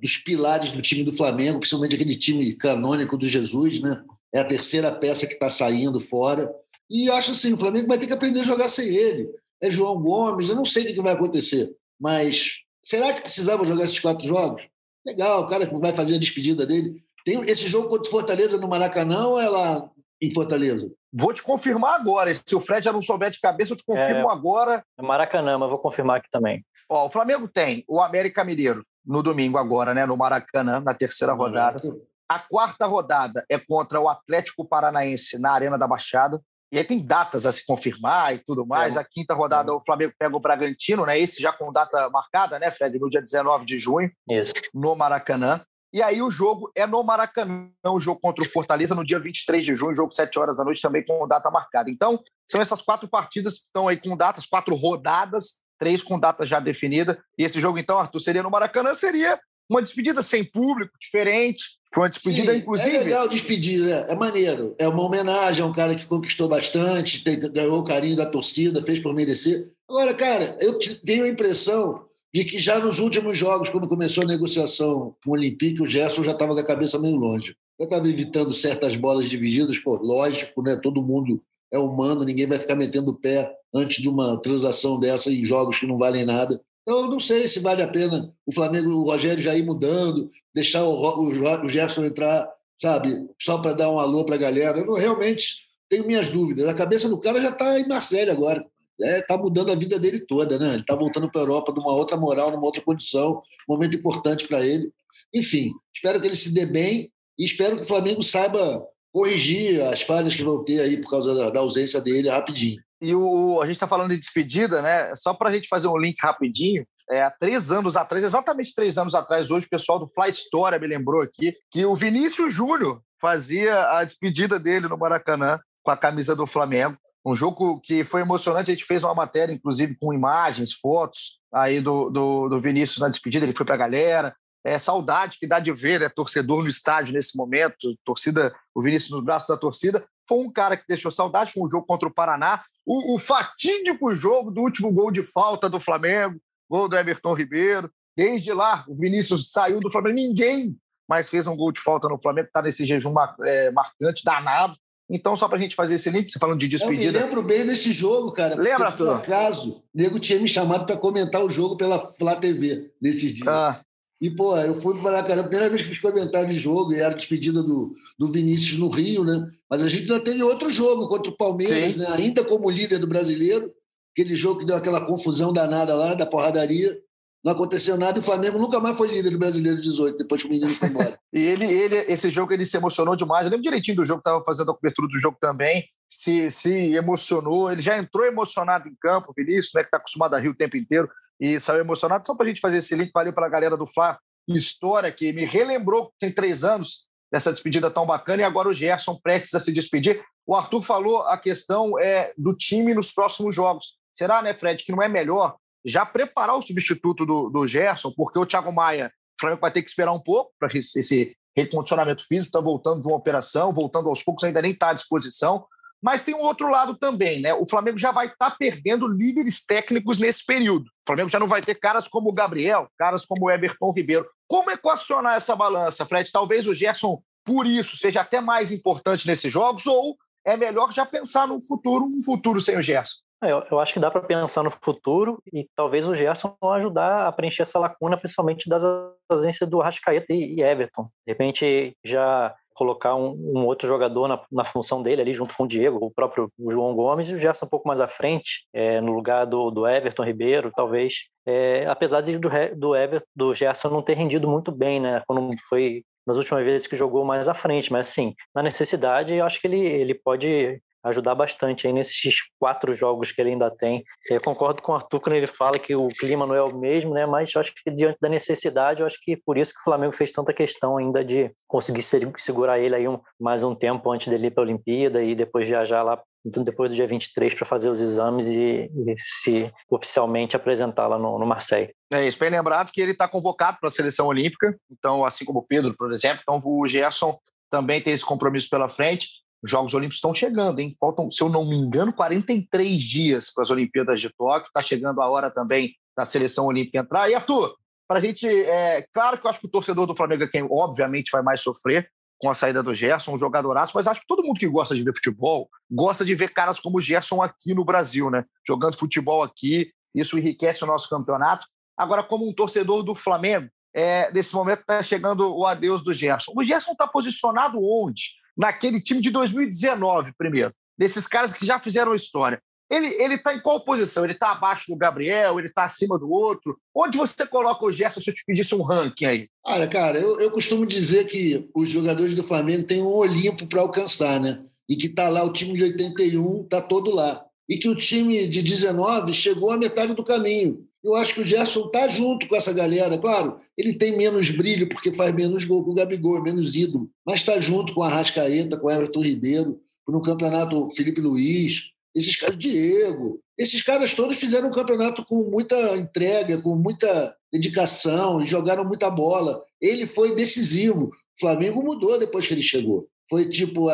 dos 0.00 0.16
pilares 0.18 0.70
do 0.70 0.80
time 0.80 1.02
do 1.02 1.12
Flamengo, 1.12 1.58
principalmente 1.58 1.96
aquele 1.96 2.16
time 2.16 2.54
canônico 2.54 3.18
do 3.18 3.28
Jesus, 3.28 3.80
né? 3.80 4.02
É 4.32 4.40
a 4.40 4.44
terceira 4.44 4.92
peça 4.92 5.26
que 5.26 5.34
está 5.34 5.50
saindo 5.50 5.98
fora. 5.98 6.52
E 6.88 7.10
acho 7.10 7.32
assim, 7.32 7.52
o 7.52 7.58
Flamengo 7.58 7.88
vai 7.88 7.98
ter 7.98 8.06
que 8.06 8.12
aprender 8.12 8.40
a 8.40 8.44
jogar 8.44 8.68
sem 8.68 8.86
ele. 8.86 9.28
É 9.60 9.70
João 9.70 10.00
Gomes, 10.00 10.48
eu 10.48 10.56
não 10.56 10.64
sei 10.64 10.84
o 10.84 10.94
que 10.94 11.02
vai 11.02 11.14
acontecer, 11.14 11.74
mas 12.00 12.52
será 12.82 13.14
que 13.14 13.22
precisava 13.22 13.64
jogar 13.64 13.84
esses 13.84 13.98
quatro 13.98 14.26
jogos? 14.26 14.62
Legal, 15.06 15.42
o 15.42 15.48
cara 15.48 15.66
vai 15.78 15.94
fazer 15.94 16.16
a 16.16 16.18
despedida 16.18 16.66
dele. 16.66 17.02
Tem 17.24 17.40
esse 17.42 17.66
jogo 17.66 17.88
contra 17.88 18.08
o 18.08 18.10
Fortaleza 18.10 18.58
no 18.58 18.68
Maracanã 18.68 19.26
ou 19.26 19.40
é 19.40 19.48
lá 19.48 19.90
em 20.20 20.30
Fortaleza? 20.32 20.90
Vou 21.16 21.32
te 21.32 21.44
confirmar 21.44 21.94
agora. 21.94 22.34
Se 22.34 22.56
o 22.56 22.60
Fred 22.60 22.84
já 22.84 22.92
não 22.92 23.00
souber 23.00 23.30
de 23.30 23.40
cabeça, 23.40 23.72
eu 23.72 23.76
te 23.76 23.84
confirmo 23.84 24.28
é, 24.28 24.32
agora. 24.32 24.84
É 24.98 25.02
Maracanã, 25.02 25.56
mas 25.56 25.70
vou 25.70 25.78
confirmar 25.78 26.16
aqui 26.16 26.28
também. 26.28 26.64
Ó, 26.90 27.06
o 27.06 27.10
Flamengo 27.10 27.46
tem 27.46 27.84
o 27.86 28.00
América 28.00 28.42
Mineiro 28.42 28.84
no 29.06 29.22
domingo 29.22 29.56
agora, 29.56 29.94
né, 29.94 30.04
no 30.04 30.16
Maracanã, 30.16 30.80
na 30.80 30.92
terceira 30.92 31.32
rodada. 31.32 31.80
A 32.28 32.38
quarta 32.40 32.86
rodada 32.86 33.44
é 33.48 33.58
contra 33.58 34.00
o 34.00 34.08
Atlético 34.08 34.66
Paranaense 34.66 35.38
na 35.38 35.52
Arena 35.52 35.78
da 35.78 35.86
Baixada. 35.86 36.40
E 36.72 36.78
aí 36.78 36.84
tem 36.84 36.98
datas 36.98 37.46
a 37.46 37.52
se 37.52 37.64
confirmar 37.64 38.34
e 38.34 38.38
tudo 38.38 38.66
mais. 38.66 38.96
É. 38.96 38.98
A 38.98 39.04
quinta 39.04 39.34
rodada 39.34 39.70
é. 39.70 39.74
o 39.74 39.80
Flamengo 39.80 40.12
pega 40.18 40.36
o 40.36 40.40
Bragantino, 40.40 41.06
né? 41.06 41.16
Esse 41.16 41.40
já 41.40 41.52
com 41.52 41.72
data 41.72 42.10
marcada, 42.10 42.58
né, 42.58 42.72
Fred? 42.72 42.98
No 42.98 43.08
dia 43.08 43.22
19 43.22 43.64
de 43.64 43.78
junho, 43.78 44.10
Isso. 44.28 44.52
no 44.74 44.96
Maracanã. 44.96 45.60
E 45.94 46.02
aí 46.02 46.20
o 46.20 46.28
jogo 46.28 46.72
é 46.74 46.88
no 46.88 47.04
Maracanã, 47.04 47.70
o 47.86 48.00
jogo 48.00 48.18
contra 48.20 48.42
o 48.42 48.48
Fortaleza 48.48 48.96
no 48.96 49.04
dia 49.04 49.20
23 49.20 49.64
de 49.64 49.76
junho, 49.76 49.94
jogo 49.94 50.12
7 50.12 50.36
horas 50.40 50.56
da 50.56 50.64
noite 50.64 50.82
também 50.82 51.04
com 51.04 51.28
data 51.28 51.48
marcada. 51.52 51.88
Então, 51.88 52.20
são 52.50 52.60
essas 52.60 52.82
quatro 52.82 53.06
partidas 53.06 53.60
que 53.60 53.66
estão 53.66 53.86
aí 53.86 53.96
com 53.96 54.16
datas, 54.16 54.44
quatro 54.44 54.74
rodadas, 54.74 55.60
três 55.78 56.02
com 56.02 56.18
data 56.18 56.44
já 56.44 56.58
definida. 56.58 57.22
E 57.38 57.44
esse 57.44 57.60
jogo, 57.60 57.78
então, 57.78 57.96
Arthur, 57.96 58.18
seria 58.18 58.42
no 58.42 58.50
Maracanã, 58.50 58.92
seria 58.92 59.38
uma 59.70 59.80
despedida 59.80 60.20
sem 60.20 60.42
público, 60.44 60.92
diferente. 61.00 61.62
Foi 61.94 62.02
uma 62.02 62.10
despedida, 62.10 62.52
Sim, 62.52 62.58
inclusive. 62.58 62.96
É 62.96 63.04
legal 63.04 63.28
despedida, 63.28 64.04
é 64.08 64.16
maneiro. 64.16 64.74
É 64.80 64.88
uma 64.88 65.04
homenagem 65.04 65.62
a 65.62 65.66
um 65.66 65.72
cara 65.72 65.94
que 65.94 66.06
conquistou 66.06 66.48
bastante, 66.48 67.22
ganhou 67.50 67.78
o 67.78 67.84
carinho 67.84 68.16
da 68.16 68.26
torcida, 68.26 68.82
fez 68.82 68.98
por 68.98 69.14
merecer. 69.14 69.70
Agora, 69.88 70.12
cara, 70.12 70.56
eu 70.58 70.76
tenho 71.04 71.24
a 71.24 71.28
impressão 71.28 72.04
de 72.34 72.44
que 72.44 72.58
já 72.58 72.80
nos 72.80 72.98
últimos 72.98 73.38
jogos, 73.38 73.68
quando 73.68 73.86
começou 73.86 74.24
a 74.24 74.26
negociação 74.26 75.14
com 75.22 75.30
o 75.30 75.34
Olympique, 75.34 75.80
o 75.80 75.86
Gerson 75.86 76.24
já 76.24 76.32
estava 76.32 76.52
com 76.52 76.58
a 76.58 76.66
cabeça 76.66 76.98
meio 76.98 77.14
longe. 77.14 77.54
Já 77.78 77.84
estava 77.84 78.08
evitando 78.08 78.52
certas 78.52 78.96
bolas 78.96 79.28
divididas, 79.28 79.78
pô, 79.78 79.94
lógico, 80.02 80.60
né? 80.60 80.74
Todo 80.82 81.00
mundo 81.00 81.40
é 81.72 81.78
humano, 81.78 82.24
ninguém 82.24 82.48
vai 82.48 82.58
ficar 82.58 82.74
metendo 82.74 83.12
o 83.12 83.14
pé 83.14 83.54
antes 83.72 84.02
de 84.02 84.08
uma 84.08 84.36
transação 84.42 84.98
dessa 84.98 85.30
em 85.30 85.44
jogos 85.44 85.78
que 85.78 85.86
não 85.86 85.96
valem 85.96 86.24
nada. 86.24 86.60
Então, 86.82 87.02
eu 87.02 87.08
não 87.08 87.20
sei 87.20 87.46
se 87.46 87.60
vale 87.60 87.82
a 87.82 87.88
pena 87.88 88.34
o 88.44 88.52
Flamengo, 88.52 88.90
o 88.90 89.04
Rogério 89.04 89.40
já 89.40 89.54
ir 89.54 89.64
mudando, 89.64 90.28
deixar 90.52 90.82
o, 90.82 91.20
o, 91.20 91.68
Gerson 91.68 92.04
entrar, 92.04 92.50
sabe, 92.76 93.28
só 93.40 93.58
para 93.58 93.74
dar 93.74 93.92
um 93.92 93.98
alô 93.98 94.24
para 94.24 94.34
a 94.34 94.38
galera. 94.38 94.80
Eu 94.80 94.94
realmente 94.94 95.58
tenho 95.88 96.04
minhas 96.04 96.30
dúvidas. 96.30 96.66
A 96.66 96.74
cabeça 96.74 97.08
do 97.08 97.20
cara 97.20 97.40
já 97.40 97.50
está 97.50 97.78
em 97.78 97.86
Marseille 97.86 98.30
agora 98.30 98.66
está 99.00 99.34
é, 99.34 99.36
mudando 99.38 99.70
a 99.70 99.74
vida 99.74 99.98
dele 99.98 100.20
toda, 100.20 100.58
né? 100.58 100.74
Ele 100.74 100.80
está 100.80 100.94
voltando 100.94 101.30
para 101.30 101.40
a 101.40 101.44
Europa 101.44 101.72
numa 101.72 101.92
outra 101.92 102.16
moral, 102.16 102.50
numa 102.50 102.64
outra 102.64 102.82
condição, 102.82 103.42
momento 103.68 103.96
importante 103.96 104.46
para 104.46 104.64
ele. 104.64 104.90
Enfim, 105.34 105.72
espero 105.94 106.20
que 106.20 106.26
ele 106.26 106.36
se 106.36 106.54
dê 106.54 106.64
bem 106.64 107.10
e 107.38 107.44
espero 107.44 107.76
que 107.76 107.82
o 107.82 107.88
Flamengo 107.88 108.22
saiba 108.22 108.84
corrigir 109.12 109.80
as 109.82 110.02
falhas 110.02 110.34
que 110.34 110.42
vão 110.42 110.64
ter 110.64 110.80
aí 110.80 111.00
por 111.00 111.10
causa 111.10 111.34
da, 111.34 111.50
da 111.50 111.60
ausência 111.60 112.00
dele 112.00 112.28
rapidinho. 112.28 112.80
E 113.00 113.14
o, 113.14 113.60
a 113.60 113.66
gente 113.66 113.76
está 113.76 113.86
falando 113.86 114.10
de 114.10 114.18
despedida, 114.18 114.80
né? 114.80 115.14
Só 115.14 115.34
para 115.34 115.50
a 115.50 115.52
gente 115.52 115.68
fazer 115.68 115.88
um 115.88 115.98
link 115.98 116.16
rapidinho. 116.20 116.86
É, 117.10 117.22
há 117.22 117.30
três 117.30 117.70
anos 117.70 117.96
atrás, 117.96 118.24
exatamente 118.24 118.74
três 118.74 118.96
anos 118.96 119.14
atrás, 119.14 119.50
hoje 119.50 119.66
o 119.66 119.70
pessoal 119.70 119.98
do 119.98 120.08
Fly 120.08 120.30
Story 120.30 120.80
me 120.80 120.86
lembrou 120.86 121.20
aqui 121.20 121.54
que 121.70 121.84
o 121.84 121.94
Vinícius 121.94 122.54
Júnior 122.54 123.02
fazia 123.20 123.90
a 123.90 124.04
despedida 124.04 124.58
dele 124.58 124.88
no 124.88 124.96
Maracanã 124.96 125.60
com 125.82 125.90
a 125.90 125.96
camisa 125.96 126.34
do 126.34 126.46
Flamengo. 126.46 126.96
Um 127.24 127.34
jogo 127.34 127.80
que 127.80 128.04
foi 128.04 128.20
emocionante, 128.20 128.70
a 128.70 128.74
gente 128.74 128.84
fez 128.84 129.02
uma 129.02 129.14
matéria, 129.14 129.52
inclusive, 129.52 129.96
com 129.98 130.12
imagens, 130.12 130.74
fotos 130.74 131.40
aí 131.52 131.80
do, 131.80 132.10
do, 132.10 132.48
do 132.48 132.60
Vinícius 132.60 132.98
na 132.98 133.08
despedida, 133.08 133.46
ele 133.46 133.56
foi 133.56 133.64
para 133.64 133.76
a 133.76 133.78
galera. 133.78 134.36
É 134.62 134.78
saudade 134.78 135.38
que 135.38 135.46
dá 135.46 135.58
de 135.58 135.72
ver 135.72 136.02
é 136.02 136.08
torcedor 136.08 136.62
no 136.62 136.68
estádio 136.68 137.14
nesse 137.14 137.36
momento, 137.36 137.88
torcida, 138.04 138.54
o 138.74 138.82
Vinícius 138.82 139.10
nos 139.10 139.24
braços 139.24 139.48
da 139.48 139.56
torcida. 139.56 140.04
Foi 140.28 140.38
um 140.38 140.50
cara 140.50 140.76
que 140.76 140.84
deixou 140.88 141.10
saudade, 141.10 141.52
foi 141.52 141.62
um 141.62 141.68
jogo 141.68 141.86
contra 141.86 142.08
o 142.08 142.12
Paraná. 142.12 142.62
O, 142.84 143.14
o 143.14 143.18
fatídico 143.18 144.10
jogo 144.10 144.50
do 144.50 144.60
último 144.60 144.92
gol 144.92 145.10
de 145.10 145.22
falta 145.22 145.68
do 145.68 145.80
Flamengo, 145.80 146.38
gol 146.68 146.88
do 146.88 146.96
Everton 146.96 147.34
Ribeiro. 147.34 147.90
Desde 148.16 148.52
lá, 148.52 148.84
o 148.88 148.94
Vinícius 148.94 149.50
saiu 149.50 149.80
do 149.80 149.90
Flamengo, 149.90 150.16
ninguém 150.16 150.76
mais 151.08 151.28
fez 151.28 151.46
um 151.46 151.56
gol 151.56 151.70
de 151.70 151.80
falta 151.80 152.08
no 152.08 152.18
Flamengo, 152.18 152.46
está 152.46 152.62
nesse 152.62 152.86
jejum 152.86 153.14
é, 153.42 153.70
marcante, 153.70 154.24
danado. 154.24 154.74
Então, 155.08 155.36
só 155.36 155.46
para 155.48 155.58
a 155.58 155.60
gente 155.60 155.74
fazer 155.74 155.96
esse 155.96 156.10
link, 156.10 156.32
você 156.32 156.38
falando 156.38 156.58
de 156.58 156.68
despedida. 156.68 157.04
Eu 157.04 157.12
me 157.12 157.18
lembro 157.18 157.42
bem 157.42 157.66
desse 157.66 157.92
jogo, 157.92 158.32
cara. 158.32 158.54
Lembra, 158.54 158.90
Por 158.92 159.08
acaso, 159.10 159.70
o 159.70 159.82
nego 159.94 160.18
tinha 160.18 160.38
me 160.40 160.48
chamado 160.48 160.86
para 160.86 160.96
comentar 160.96 161.44
o 161.44 161.50
jogo 161.50 161.76
pela 161.76 161.98
Flá 162.12 162.36
TV 162.36 162.90
nesses 163.00 163.34
dias. 163.34 163.46
Ah. 163.46 163.80
E, 164.20 164.30
pô, 164.30 164.56
eu 164.56 164.80
fui 164.80 164.98
para 165.02 165.22
cara, 165.22 165.42
a 165.42 165.44
primeira 165.44 165.68
vez 165.68 165.82
que 165.82 165.88
fiz 165.88 166.00
comentário 166.00 166.48
de 166.48 166.58
jogo, 166.58 166.92
e 166.92 166.98
era 166.98 167.12
a 167.12 167.16
despedida 167.16 167.62
do, 167.62 167.94
do 168.18 168.32
Vinícius 168.32 168.78
no 168.78 168.88
Rio, 168.88 169.24
né? 169.24 169.46
Mas 169.68 169.82
a 169.82 169.88
gente 169.88 170.10
ainda 170.10 170.20
teve 170.20 170.42
outro 170.42 170.70
jogo 170.70 171.08
contra 171.08 171.30
o 171.30 171.36
Palmeiras, 171.36 171.92
Sim. 171.92 171.98
né? 171.98 172.06
Ainda 172.08 172.42
como 172.42 172.70
líder 172.70 172.98
do 172.98 173.06
brasileiro, 173.06 173.70
aquele 174.14 174.34
jogo 174.34 174.60
que 174.60 174.66
deu 174.66 174.76
aquela 174.76 175.04
confusão 175.04 175.52
danada 175.52 175.94
lá, 175.94 176.14
da 176.14 176.24
porradaria 176.24 176.96
não 177.44 177.52
aconteceu 177.52 177.98
nada 177.98 178.18
e 178.18 178.20
o 178.20 178.24
Flamengo 178.24 178.58
nunca 178.58 178.80
mais 178.80 178.96
foi 178.96 179.08
líder 179.08 179.30
do 179.30 179.38
Brasileiro 179.38 179.80
18, 179.82 180.16
depois 180.16 180.40
que 180.40 180.48
o 180.48 180.50
menino 180.50 180.70
foi 180.70 180.88
embora. 180.88 181.18
e 181.30 181.40
ele, 181.40 181.66
ele, 181.66 181.96
esse 182.10 182.30
jogo 182.30 182.54
ele 182.54 182.64
se 182.64 182.78
emocionou 182.78 183.14
demais. 183.14 183.44
Eu 183.44 183.50
lembro 183.50 183.64
direitinho 183.64 183.98
do 183.98 184.04
jogo, 184.04 184.20
estava 184.20 184.42
fazendo 184.42 184.70
a 184.70 184.74
cobertura 184.74 185.08
do 185.08 185.18
jogo 185.18 185.36
também. 185.38 185.84
Se, 186.08 186.48
se 186.48 186.94
emocionou, 186.94 187.70
ele 187.70 187.82
já 187.82 187.98
entrou 187.98 188.24
emocionado 188.24 188.88
em 188.88 188.94
campo, 188.98 189.34
Vinícius, 189.36 189.74
né, 189.74 189.82
que 189.82 189.88
está 189.88 189.98
acostumado 189.98 190.34
a 190.34 190.40
rir 190.40 190.48
o 190.48 190.54
tempo 190.54 190.78
inteiro, 190.78 191.06
e 191.38 191.60
saiu 191.60 191.80
emocionado. 191.80 192.26
Só 192.26 192.34
para 192.34 192.46
a 192.46 192.48
gente 192.48 192.62
fazer 192.62 192.78
esse 192.78 192.96
link, 192.96 193.10
valeu 193.12 193.32
para 193.34 193.46
a 193.46 193.50
galera 193.50 193.76
do 193.76 193.86
Fla 193.86 194.18
História, 194.48 195.12
que 195.12 195.30
me 195.32 195.44
relembrou 195.44 196.06
que 196.06 196.14
tem 196.20 196.32
três 196.32 196.64
anos 196.64 197.08
dessa 197.30 197.52
despedida 197.52 197.90
tão 197.90 198.06
bacana, 198.06 198.40
e 198.40 198.44
agora 198.44 198.70
o 198.70 198.74
Gerson 198.74 199.18
prestes 199.22 199.54
a 199.54 199.60
se 199.60 199.70
despedir. 199.70 200.22
O 200.46 200.54
Arthur 200.54 200.82
falou 200.82 201.22
a 201.22 201.36
questão 201.36 201.98
é, 201.98 202.32
do 202.38 202.54
time 202.54 202.94
nos 202.94 203.12
próximos 203.12 203.54
jogos. 203.54 203.98
Será, 204.14 204.40
né, 204.40 204.54
Fred, 204.54 204.82
que 204.82 204.92
não 204.92 205.02
é 205.02 205.08
melhor 205.08 205.56
já 205.84 206.06
preparar 206.06 206.56
o 206.56 206.62
substituto 206.62 207.26
do, 207.26 207.50
do 207.50 207.66
Gerson, 207.66 208.12
porque 208.16 208.38
o 208.38 208.46
Thiago 208.46 208.72
Maia, 208.72 209.12
o 209.36 209.40
Flamengo 209.40 209.60
vai 209.60 209.70
ter 209.70 209.82
que 209.82 209.90
esperar 209.90 210.12
um 210.12 210.20
pouco 210.20 210.52
para 210.58 210.68
esse 210.72 211.36
recondicionamento 211.56 212.26
físico, 212.26 212.46
está 212.46 212.60
voltando 212.60 213.00
de 213.00 213.06
uma 213.06 213.16
operação, 213.16 213.72
voltando 213.72 214.08
aos 214.08 214.22
poucos, 214.22 214.44
ainda 214.44 214.62
nem 214.62 214.72
está 214.72 214.90
à 214.90 214.92
disposição. 214.92 215.64
Mas 216.02 216.22
tem 216.22 216.34
um 216.34 216.42
outro 216.42 216.68
lado 216.68 216.94
também, 216.96 217.40
né? 217.40 217.54
O 217.54 217.64
Flamengo 217.64 217.98
já 217.98 218.12
vai 218.12 218.26
estar 218.26 218.50
tá 218.50 218.56
perdendo 218.58 219.08
líderes 219.08 219.64
técnicos 219.64 220.18
nesse 220.18 220.44
período. 220.44 220.84
O 220.84 221.06
Flamengo 221.06 221.30
já 221.30 221.38
não 221.38 221.48
vai 221.48 221.62
ter 221.62 221.76
caras 221.76 222.06
como 222.06 222.28
o 222.28 222.32
Gabriel, 222.32 222.88
caras 222.98 223.24
como 223.24 223.46
o 223.46 223.50
Everton 223.50 223.90
Ribeiro. 223.90 224.28
Como 224.46 224.70
equacionar 224.70 225.36
essa 225.36 225.56
balança, 225.56 226.04
Fred? 226.04 226.30
Talvez 226.30 226.66
o 226.66 226.74
Gerson, 226.74 227.22
por 227.42 227.66
isso, 227.66 227.96
seja 227.96 228.20
até 228.20 228.38
mais 228.38 228.70
importante 228.70 229.26
nesses 229.26 229.50
jogos, 229.50 229.86
ou 229.86 230.14
é 230.44 230.58
melhor 230.58 230.92
já 230.92 231.06
pensar 231.06 231.48
no 231.48 231.64
futuro, 231.64 232.06
um 232.14 232.22
futuro 232.22 232.60
sem 232.60 232.76
o 232.76 232.82
Gerson? 232.82 233.23
É, 233.44 233.52
eu, 233.52 233.62
eu 233.70 233.78
acho 233.78 233.92
que 233.92 234.00
dá 234.00 234.10
para 234.10 234.22
pensar 234.22 234.62
no 234.62 234.70
futuro 234.70 235.38
e 235.52 235.64
talvez 235.76 236.08
o 236.08 236.14
Gerson 236.14 236.56
ajudar 236.72 237.26
a 237.26 237.32
preencher 237.32 237.62
essa 237.62 237.78
lacuna, 237.78 238.16
principalmente 238.16 238.68
das 238.68 238.82
ausências 239.28 239.68
do 239.68 239.80
Rascaeta 239.80 240.32
e 240.32 240.62
Everton. 240.62 241.04
De 241.26 241.32
repente, 241.32 241.94
já 242.02 242.54
colocar 242.74 243.14
um, 243.14 243.32
um 243.54 243.66
outro 243.66 243.86
jogador 243.86 244.26
na, 244.26 244.42
na, 244.50 244.64
função 244.64 245.02
dele 245.02 245.22
ali, 245.22 245.32
junto 245.32 245.54
com 245.54 245.64
o 245.64 245.68
Diego, 245.68 246.04
o 246.04 246.10
próprio 246.10 246.50
João 246.58 246.94
Gomes, 246.94 247.28
e 247.28 247.34
o 247.34 247.36
Gerson 247.36 247.66
um 247.66 247.68
pouco 247.68 247.86
mais 247.86 248.00
à 248.00 248.08
frente, 248.08 248.66
é, 248.72 249.00
no 249.00 249.12
lugar 249.12 249.44
do, 249.44 249.70
do 249.70 249.86
Everton 249.86 250.24
Ribeiro, 250.24 250.72
talvez. 250.74 251.28
É, 251.46 251.86
apesar 251.86 252.22
de, 252.22 252.36
do, 252.38 252.48
do, 252.74 252.96
Everton, 252.96 253.26
do 253.36 253.54
Gerson 253.54 253.90
não 253.90 254.02
ter 254.02 254.14
rendido 254.14 254.48
muito 254.48 254.72
bem, 254.72 254.98
né? 255.00 255.22
Quando 255.26 255.54
foi 255.68 256.02
nas 256.26 256.36
últimas 256.36 256.64
vezes 256.64 256.86
que 256.86 256.96
jogou 256.96 257.24
mais 257.24 257.48
à 257.48 257.54
frente, 257.54 257.92
mas 257.92 258.08
assim, 258.08 258.34
na 258.54 258.62
necessidade, 258.62 259.34
eu 259.34 259.44
acho 259.44 259.60
que 259.60 259.66
ele, 259.66 259.80
ele 259.80 260.14
pode 260.14 260.80
ajudar 261.04 261.34
bastante 261.34 261.86
aí 261.86 261.92
nesses 261.92 262.36
quatro 262.58 262.94
jogos 262.94 263.30
que 263.30 263.40
ele 263.40 263.50
ainda 263.50 263.70
tem. 263.70 264.04
Eu 264.28 264.40
concordo 264.40 264.82
com 264.82 264.92
o 264.92 264.94
Arthur 264.94 265.20
quando 265.20 265.36
ele 265.36 265.46
fala 265.46 265.78
que 265.78 265.94
o 265.94 266.08
clima 266.08 266.46
não 266.46 266.54
é 266.54 266.62
o 266.62 266.74
mesmo, 266.74 267.12
né? 267.12 267.26
Mas 267.26 267.54
acho 267.54 267.72
que 267.74 267.90
diante 267.90 268.18
da 268.20 268.28
necessidade, 268.28 269.00
eu 269.00 269.06
acho 269.06 269.18
que 269.22 269.36
por 269.36 269.58
isso 269.58 269.72
que 269.72 269.80
o 269.80 269.84
Flamengo 269.84 270.14
fez 270.14 270.32
tanta 270.32 270.52
questão 270.52 270.96
ainda 270.96 271.24
de 271.24 271.50
conseguir 271.68 272.02
segurar 272.02 272.78
ele 272.78 272.94
aí 272.94 273.06
um, 273.06 273.20
mais 273.38 273.62
um 273.62 273.74
tempo 273.74 274.10
antes 274.10 274.28
dele 274.28 274.46
ir 274.46 274.50
para 274.50 274.62
a 274.62 274.66
Olimpíada 274.66 275.22
e 275.22 275.34
depois 275.34 275.68
viajar 275.68 276.02
lá 276.02 276.22
depois 276.44 276.90
do 276.90 276.94
dia 276.94 277.06
23 277.06 277.54
para 277.54 277.64
fazer 277.64 277.88
os 277.88 278.00
exames 278.00 278.48
e, 278.48 278.90
e 278.94 279.14
se 279.18 279.72
oficialmente 279.90 280.54
apresentar 280.54 281.06
lá 281.06 281.18
no, 281.18 281.38
no 281.38 281.46
Marseille. 281.46 281.94
É 282.12 282.26
isso, 282.26 282.38
bem 282.38 282.50
lembrado 282.50 282.90
que 282.92 283.00
ele 283.00 283.12
está 283.12 283.26
convocado 283.26 283.78
para 283.80 283.88
a 283.88 283.92
seleção 283.92 284.26
olímpica, 284.26 284.76
então 284.90 285.24
assim 285.24 285.44
como 285.44 285.60
o 285.60 285.66
Pedro, 285.66 285.94
por 285.96 286.12
exemplo, 286.12 286.40
então 286.42 286.60
o 286.62 286.86
Gerson 286.86 287.38
também 287.70 288.00
tem 288.00 288.12
esse 288.12 288.24
compromisso 288.24 288.68
pela 288.70 288.88
frente. 288.88 289.28
Os 289.64 289.70
Jogos 289.70 289.94
Olímpicos 289.94 290.18
estão 290.18 290.34
chegando, 290.34 290.78
hein? 290.80 290.94
Faltam, 291.00 291.30
se 291.30 291.42
eu 291.42 291.48
não 291.48 291.64
me 291.64 291.74
engano, 291.74 292.12
43 292.12 293.02
dias 293.02 293.50
para 293.50 293.64
as 293.64 293.70
Olimpíadas 293.70 294.20
de 294.20 294.28
Tóquio. 294.28 294.66
Está 294.66 294.82
chegando 294.82 295.22
a 295.22 295.28
hora 295.28 295.50
também 295.50 295.94
da 296.14 296.26
seleção 296.26 296.66
olímpica 296.66 296.98
entrar. 296.98 297.30
E, 297.30 297.34
Arthur, 297.34 297.74
para 298.06 298.18
a 298.18 298.20
gente. 298.20 298.46
É, 298.46 299.06
claro 299.10 299.38
que 299.38 299.46
eu 299.46 299.50
acho 299.50 299.60
que 299.60 299.66
o 299.66 299.70
torcedor 299.70 300.06
do 300.06 300.14
Flamengo 300.14 300.44
é 300.44 300.48
quem, 300.48 300.68
obviamente, 300.70 301.30
vai 301.32 301.40
mais 301.40 301.62
sofrer 301.62 302.10
com 302.38 302.50
a 302.50 302.54
saída 302.54 302.82
do 302.82 302.94
Gerson, 302.94 303.32
um 303.32 303.38
jogadoraço, 303.38 303.92
mas 303.94 304.06
acho 304.06 304.20
que 304.20 304.26
todo 304.26 304.42
mundo 304.42 304.58
que 304.58 304.68
gosta 304.68 304.94
de 304.94 305.02
ver 305.02 305.14
futebol 305.14 305.70
gosta 305.90 306.26
de 306.26 306.34
ver 306.34 306.52
caras 306.52 306.78
como 306.78 306.98
o 306.98 307.00
Gerson 307.00 307.40
aqui 307.40 307.72
no 307.72 307.86
Brasil, 307.86 308.28
né? 308.28 308.44
Jogando 308.68 308.98
futebol 308.98 309.42
aqui, 309.42 309.92
isso 310.14 310.38
enriquece 310.38 310.84
o 310.84 310.86
nosso 310.86 311.08
campeonato. 311.08 311.66
Agora, 311.96 312.22
como 312.22 312.46
um 312.46 312.52
torcedor 312.52 313.02
do 313.02 313.14
Flamengo, 313.14 313.70
é, 313.94 314.30
nesse 314.30 314.54
momento 314.54 314.80
está 314.80 315.02
chegando 315.02 315.56
o 315.56 315.64
adeus 315.64 316.02
do 316.02 316.12
Gerson. 316.12 316.52
O 316.54 316.62
Gerson 316.62 316.92
está 316.92 317.06
posicionado 317.06 317.78
onde? 317.80 318.32
Naquele 318.56 319.00
time 319.00 319.20
de 319.20 319.30
2019, 319.30 320.32
primeiro, 320.36 320.72
desses 320.98 321.26
caras 321.26 321.52
que 321.52 321.66
já 321.66 321.78
fizeram 321.78 322.14
história. 322.14 322.60
Ele 322.90 323.34
está 323.34 323.54
em 323.54 323.60
qual 323.60 323.80
posição? 323.80 324.24
Ele 324.24 324.34
está 324.34 324.52
abaixo 324.52 324.84
do 324.88 324.96
Gabriel? 324.96 325.58
Ele 325.58 325.68
está 325.68 325.84
acima 325.84 326.18
do 326.18 326.30
outro? 326.30 326.78
Onde 326.94 327.16
você 327.16 327.46
coloca 327.46 327.84
o 327.84 327.90
Gerson 327.90 328.20
se 328.20 328.30
eu 328.30 328.34
te 328.34 328.44
pedisse 328.46 328.74
um 328.74 328.82
ranking 328.82 329.24
aí? 329.24 329.48
Olha, 329.64 329.88
cara, 329.88 330.18
eu, 330.18 330.38
eu 330.38 330.50
costumo 330.50 330.86
dizer 330.86 331.24
que 331.24 331.68
os 331.74 331.88
jogadores 331.88 332.34
do 332.34 332.44
Flamengo 332.44 332.86
têm 332.86 333.02
um 333.02 333.06
Olimpo 333.06 333.66
para 333.66 333.80
alcançar, 333.80 334.38
né? 334.38 334.62
e 334.88 334.96
que 334.96 335.06
está 335.06 335.28
lá 335.28 335.42
o 335.44 335.52
time 335.52 335.76
de 335.76 335.84
81, 335.84 336.62
está 336.62 336.80
todo 336.80 337.10
lá. 337.10 337.44
E 337.68 337.78
que 337.78 337.88
o 337.88 337.94
time 337.94 338.46
de 338.46 338.62
19 338.62 339.32
chegou 339.32 339.70
à 339.70 339.76
metade 339.76 340.14
do 340.14 340.24
caminho. 340.24 340.86
Eu 341.04 341.14
acho 341.14 341.34
que 341.34 341.42
o 341.42 341.46
Gerson 341.46 341.86
está 341.86 342.08
junto 342.08 342.48
com 342.48 342.56
essa 342.56 342.72
galera. 342.72 343.18
Claro, 343.18 343.60
ele 343.76 343.92
tem 343.92 344.16
menos 344.16 344.50
brilho 344.50 344.88
porque 344.88 345.12
faz 345.12 345.34
menos 345.34 345.64
gol 345.64 345.84
que 345.84 345.90
o 345.90 345.94
Gabigol, 345.94 346.42
menos 346.42 346.74
ídolo. 346.74 347.10
Mas 347.26 347.40
está 347.40 347.58
junto 347.58 347.92
com 347.92 348.02
a 348.02 348.08
Rascaeta, 348.08 348.78
com 348.78 348.86
o 348.86 348.90
Everton 348.90 349.22
Ribeiro, 349.22 349.78
no 350.08 350.22
campeonato 350.22 350.88
Felipe 350.96 351.20
Luiz, 351.20 351.90
esses 352.14 352.36
caras, 352.36 352.56
Diego. 352.56 353.40
Esses 353.58 353.82
caras 353.82 354.14
todos 354.14 354.38
fizeram 354.38 354.68
um 354.68 354.72
campeonato 354.72 355.24
com 355.24 355.44
muita 355.50 355.96
entrega, 355.96 356.60
com 356.60 356.74
muita 356.74 357.36
dedicação, 357.52 358.44
jogaram 358.44 358.84
muita 358.84 359.10
bola. 359.10 359.62
Ele 359.80 360.06
foi 360.06 360.34
decisivo. 360.34 361.06
O 361.06 361.40
Flamengo 361.40 361.82
mudou 361.82 362.18
depois 362.18 362.46
que 362.46 362.54
ele 362.54 362.62
chegou. 362.62 363.06
Foi 363.28 363.48
tipo, 363.48 363.88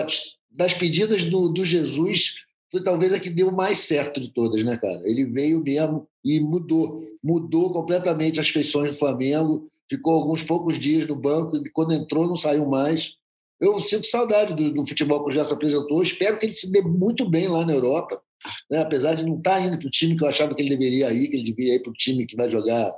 das 0.51 0.75
pedidas 0.75 1.25
do, 1.25 1.49
do 1.49 1.65
Jesus, 1.65 2.35
foi 2.71 2.83
talvez 2.83 3.13
a 3.13 3.19
que 3.19 3.31
deu 3.31 3.51
mais 3.51 3.81
certo 3.81 4.21
de 4.21 4.31
todas, 4.31 4.63
né, 4.63 4.77
cara? 4.77 5.01
Ele 5.05 5.25
veio 5.25 5.61
mesmo 5.63 6.07
e 6.25 6.41
mudou. 6.41 7.05
Mudou 7.23 7.73
completamente 7.73 8.41
as 8.41 8.49
feições 8.49 8.91
do 8.91 8.99
Flamengo. 8.99 9.69
Ficou 9.89 10.15
alguns 10.15 10.43
poucos 10.43 10.79
dias 10.79 11.07
no 11.07 11.17
banco, 11.17 11.57
e 11.57 11.71
quando 11.71 11.93
entrou 11.93 12.27
não 12.27 12.37
saiu 12.37 12.67
mais. 12.67 13.15
Eu 13.61 13.79
sinto 13.79 14.07
saudade 14.07 14.55
do, 14.55 14.73
do 14.73 14.87
futebol 14.87 15.25
que 15.25 15.31
o 15.31 15.35
Gerson 15.35 15.55
apresentou. 15.55 16.03
Espero 16.03 16.39
que 16.39 16.47
ele 16.47 16.53
se 16.53 16.73
dê 16.73 16.81
muito 16.81 17.29
bem 17.29 17.49
lá 17.49 17.67
na 17.67 17.75
Europa. 17.75 18.23
Né? 18.71 18.79
Apesar 18.79 19.15
de 19.15 19.25
não 19.25 19.37
estar 19.37 19.57
tá 19.57 19.61
indo 19.61 19.79
para 19.79 19.87
o 19.87 19.91
time 19.91 20.17
que 20.17 20.25
eu 20.25 20.29
achava 20.29 20.55
que 20.55 20.63
ele 20.63 20.71
deveria 20.71 21.13
ir, 21.13 21.29
que 21.29 21.37
ele 21.37 21.45
deveria 21.45 21.75
ir 21.75 21.83
para 21.83 21.91
o 21.91 21.95
time 21.95 22.27
que 22.27 22.37
vai 22.37 22.51
jogar 22.51 22.91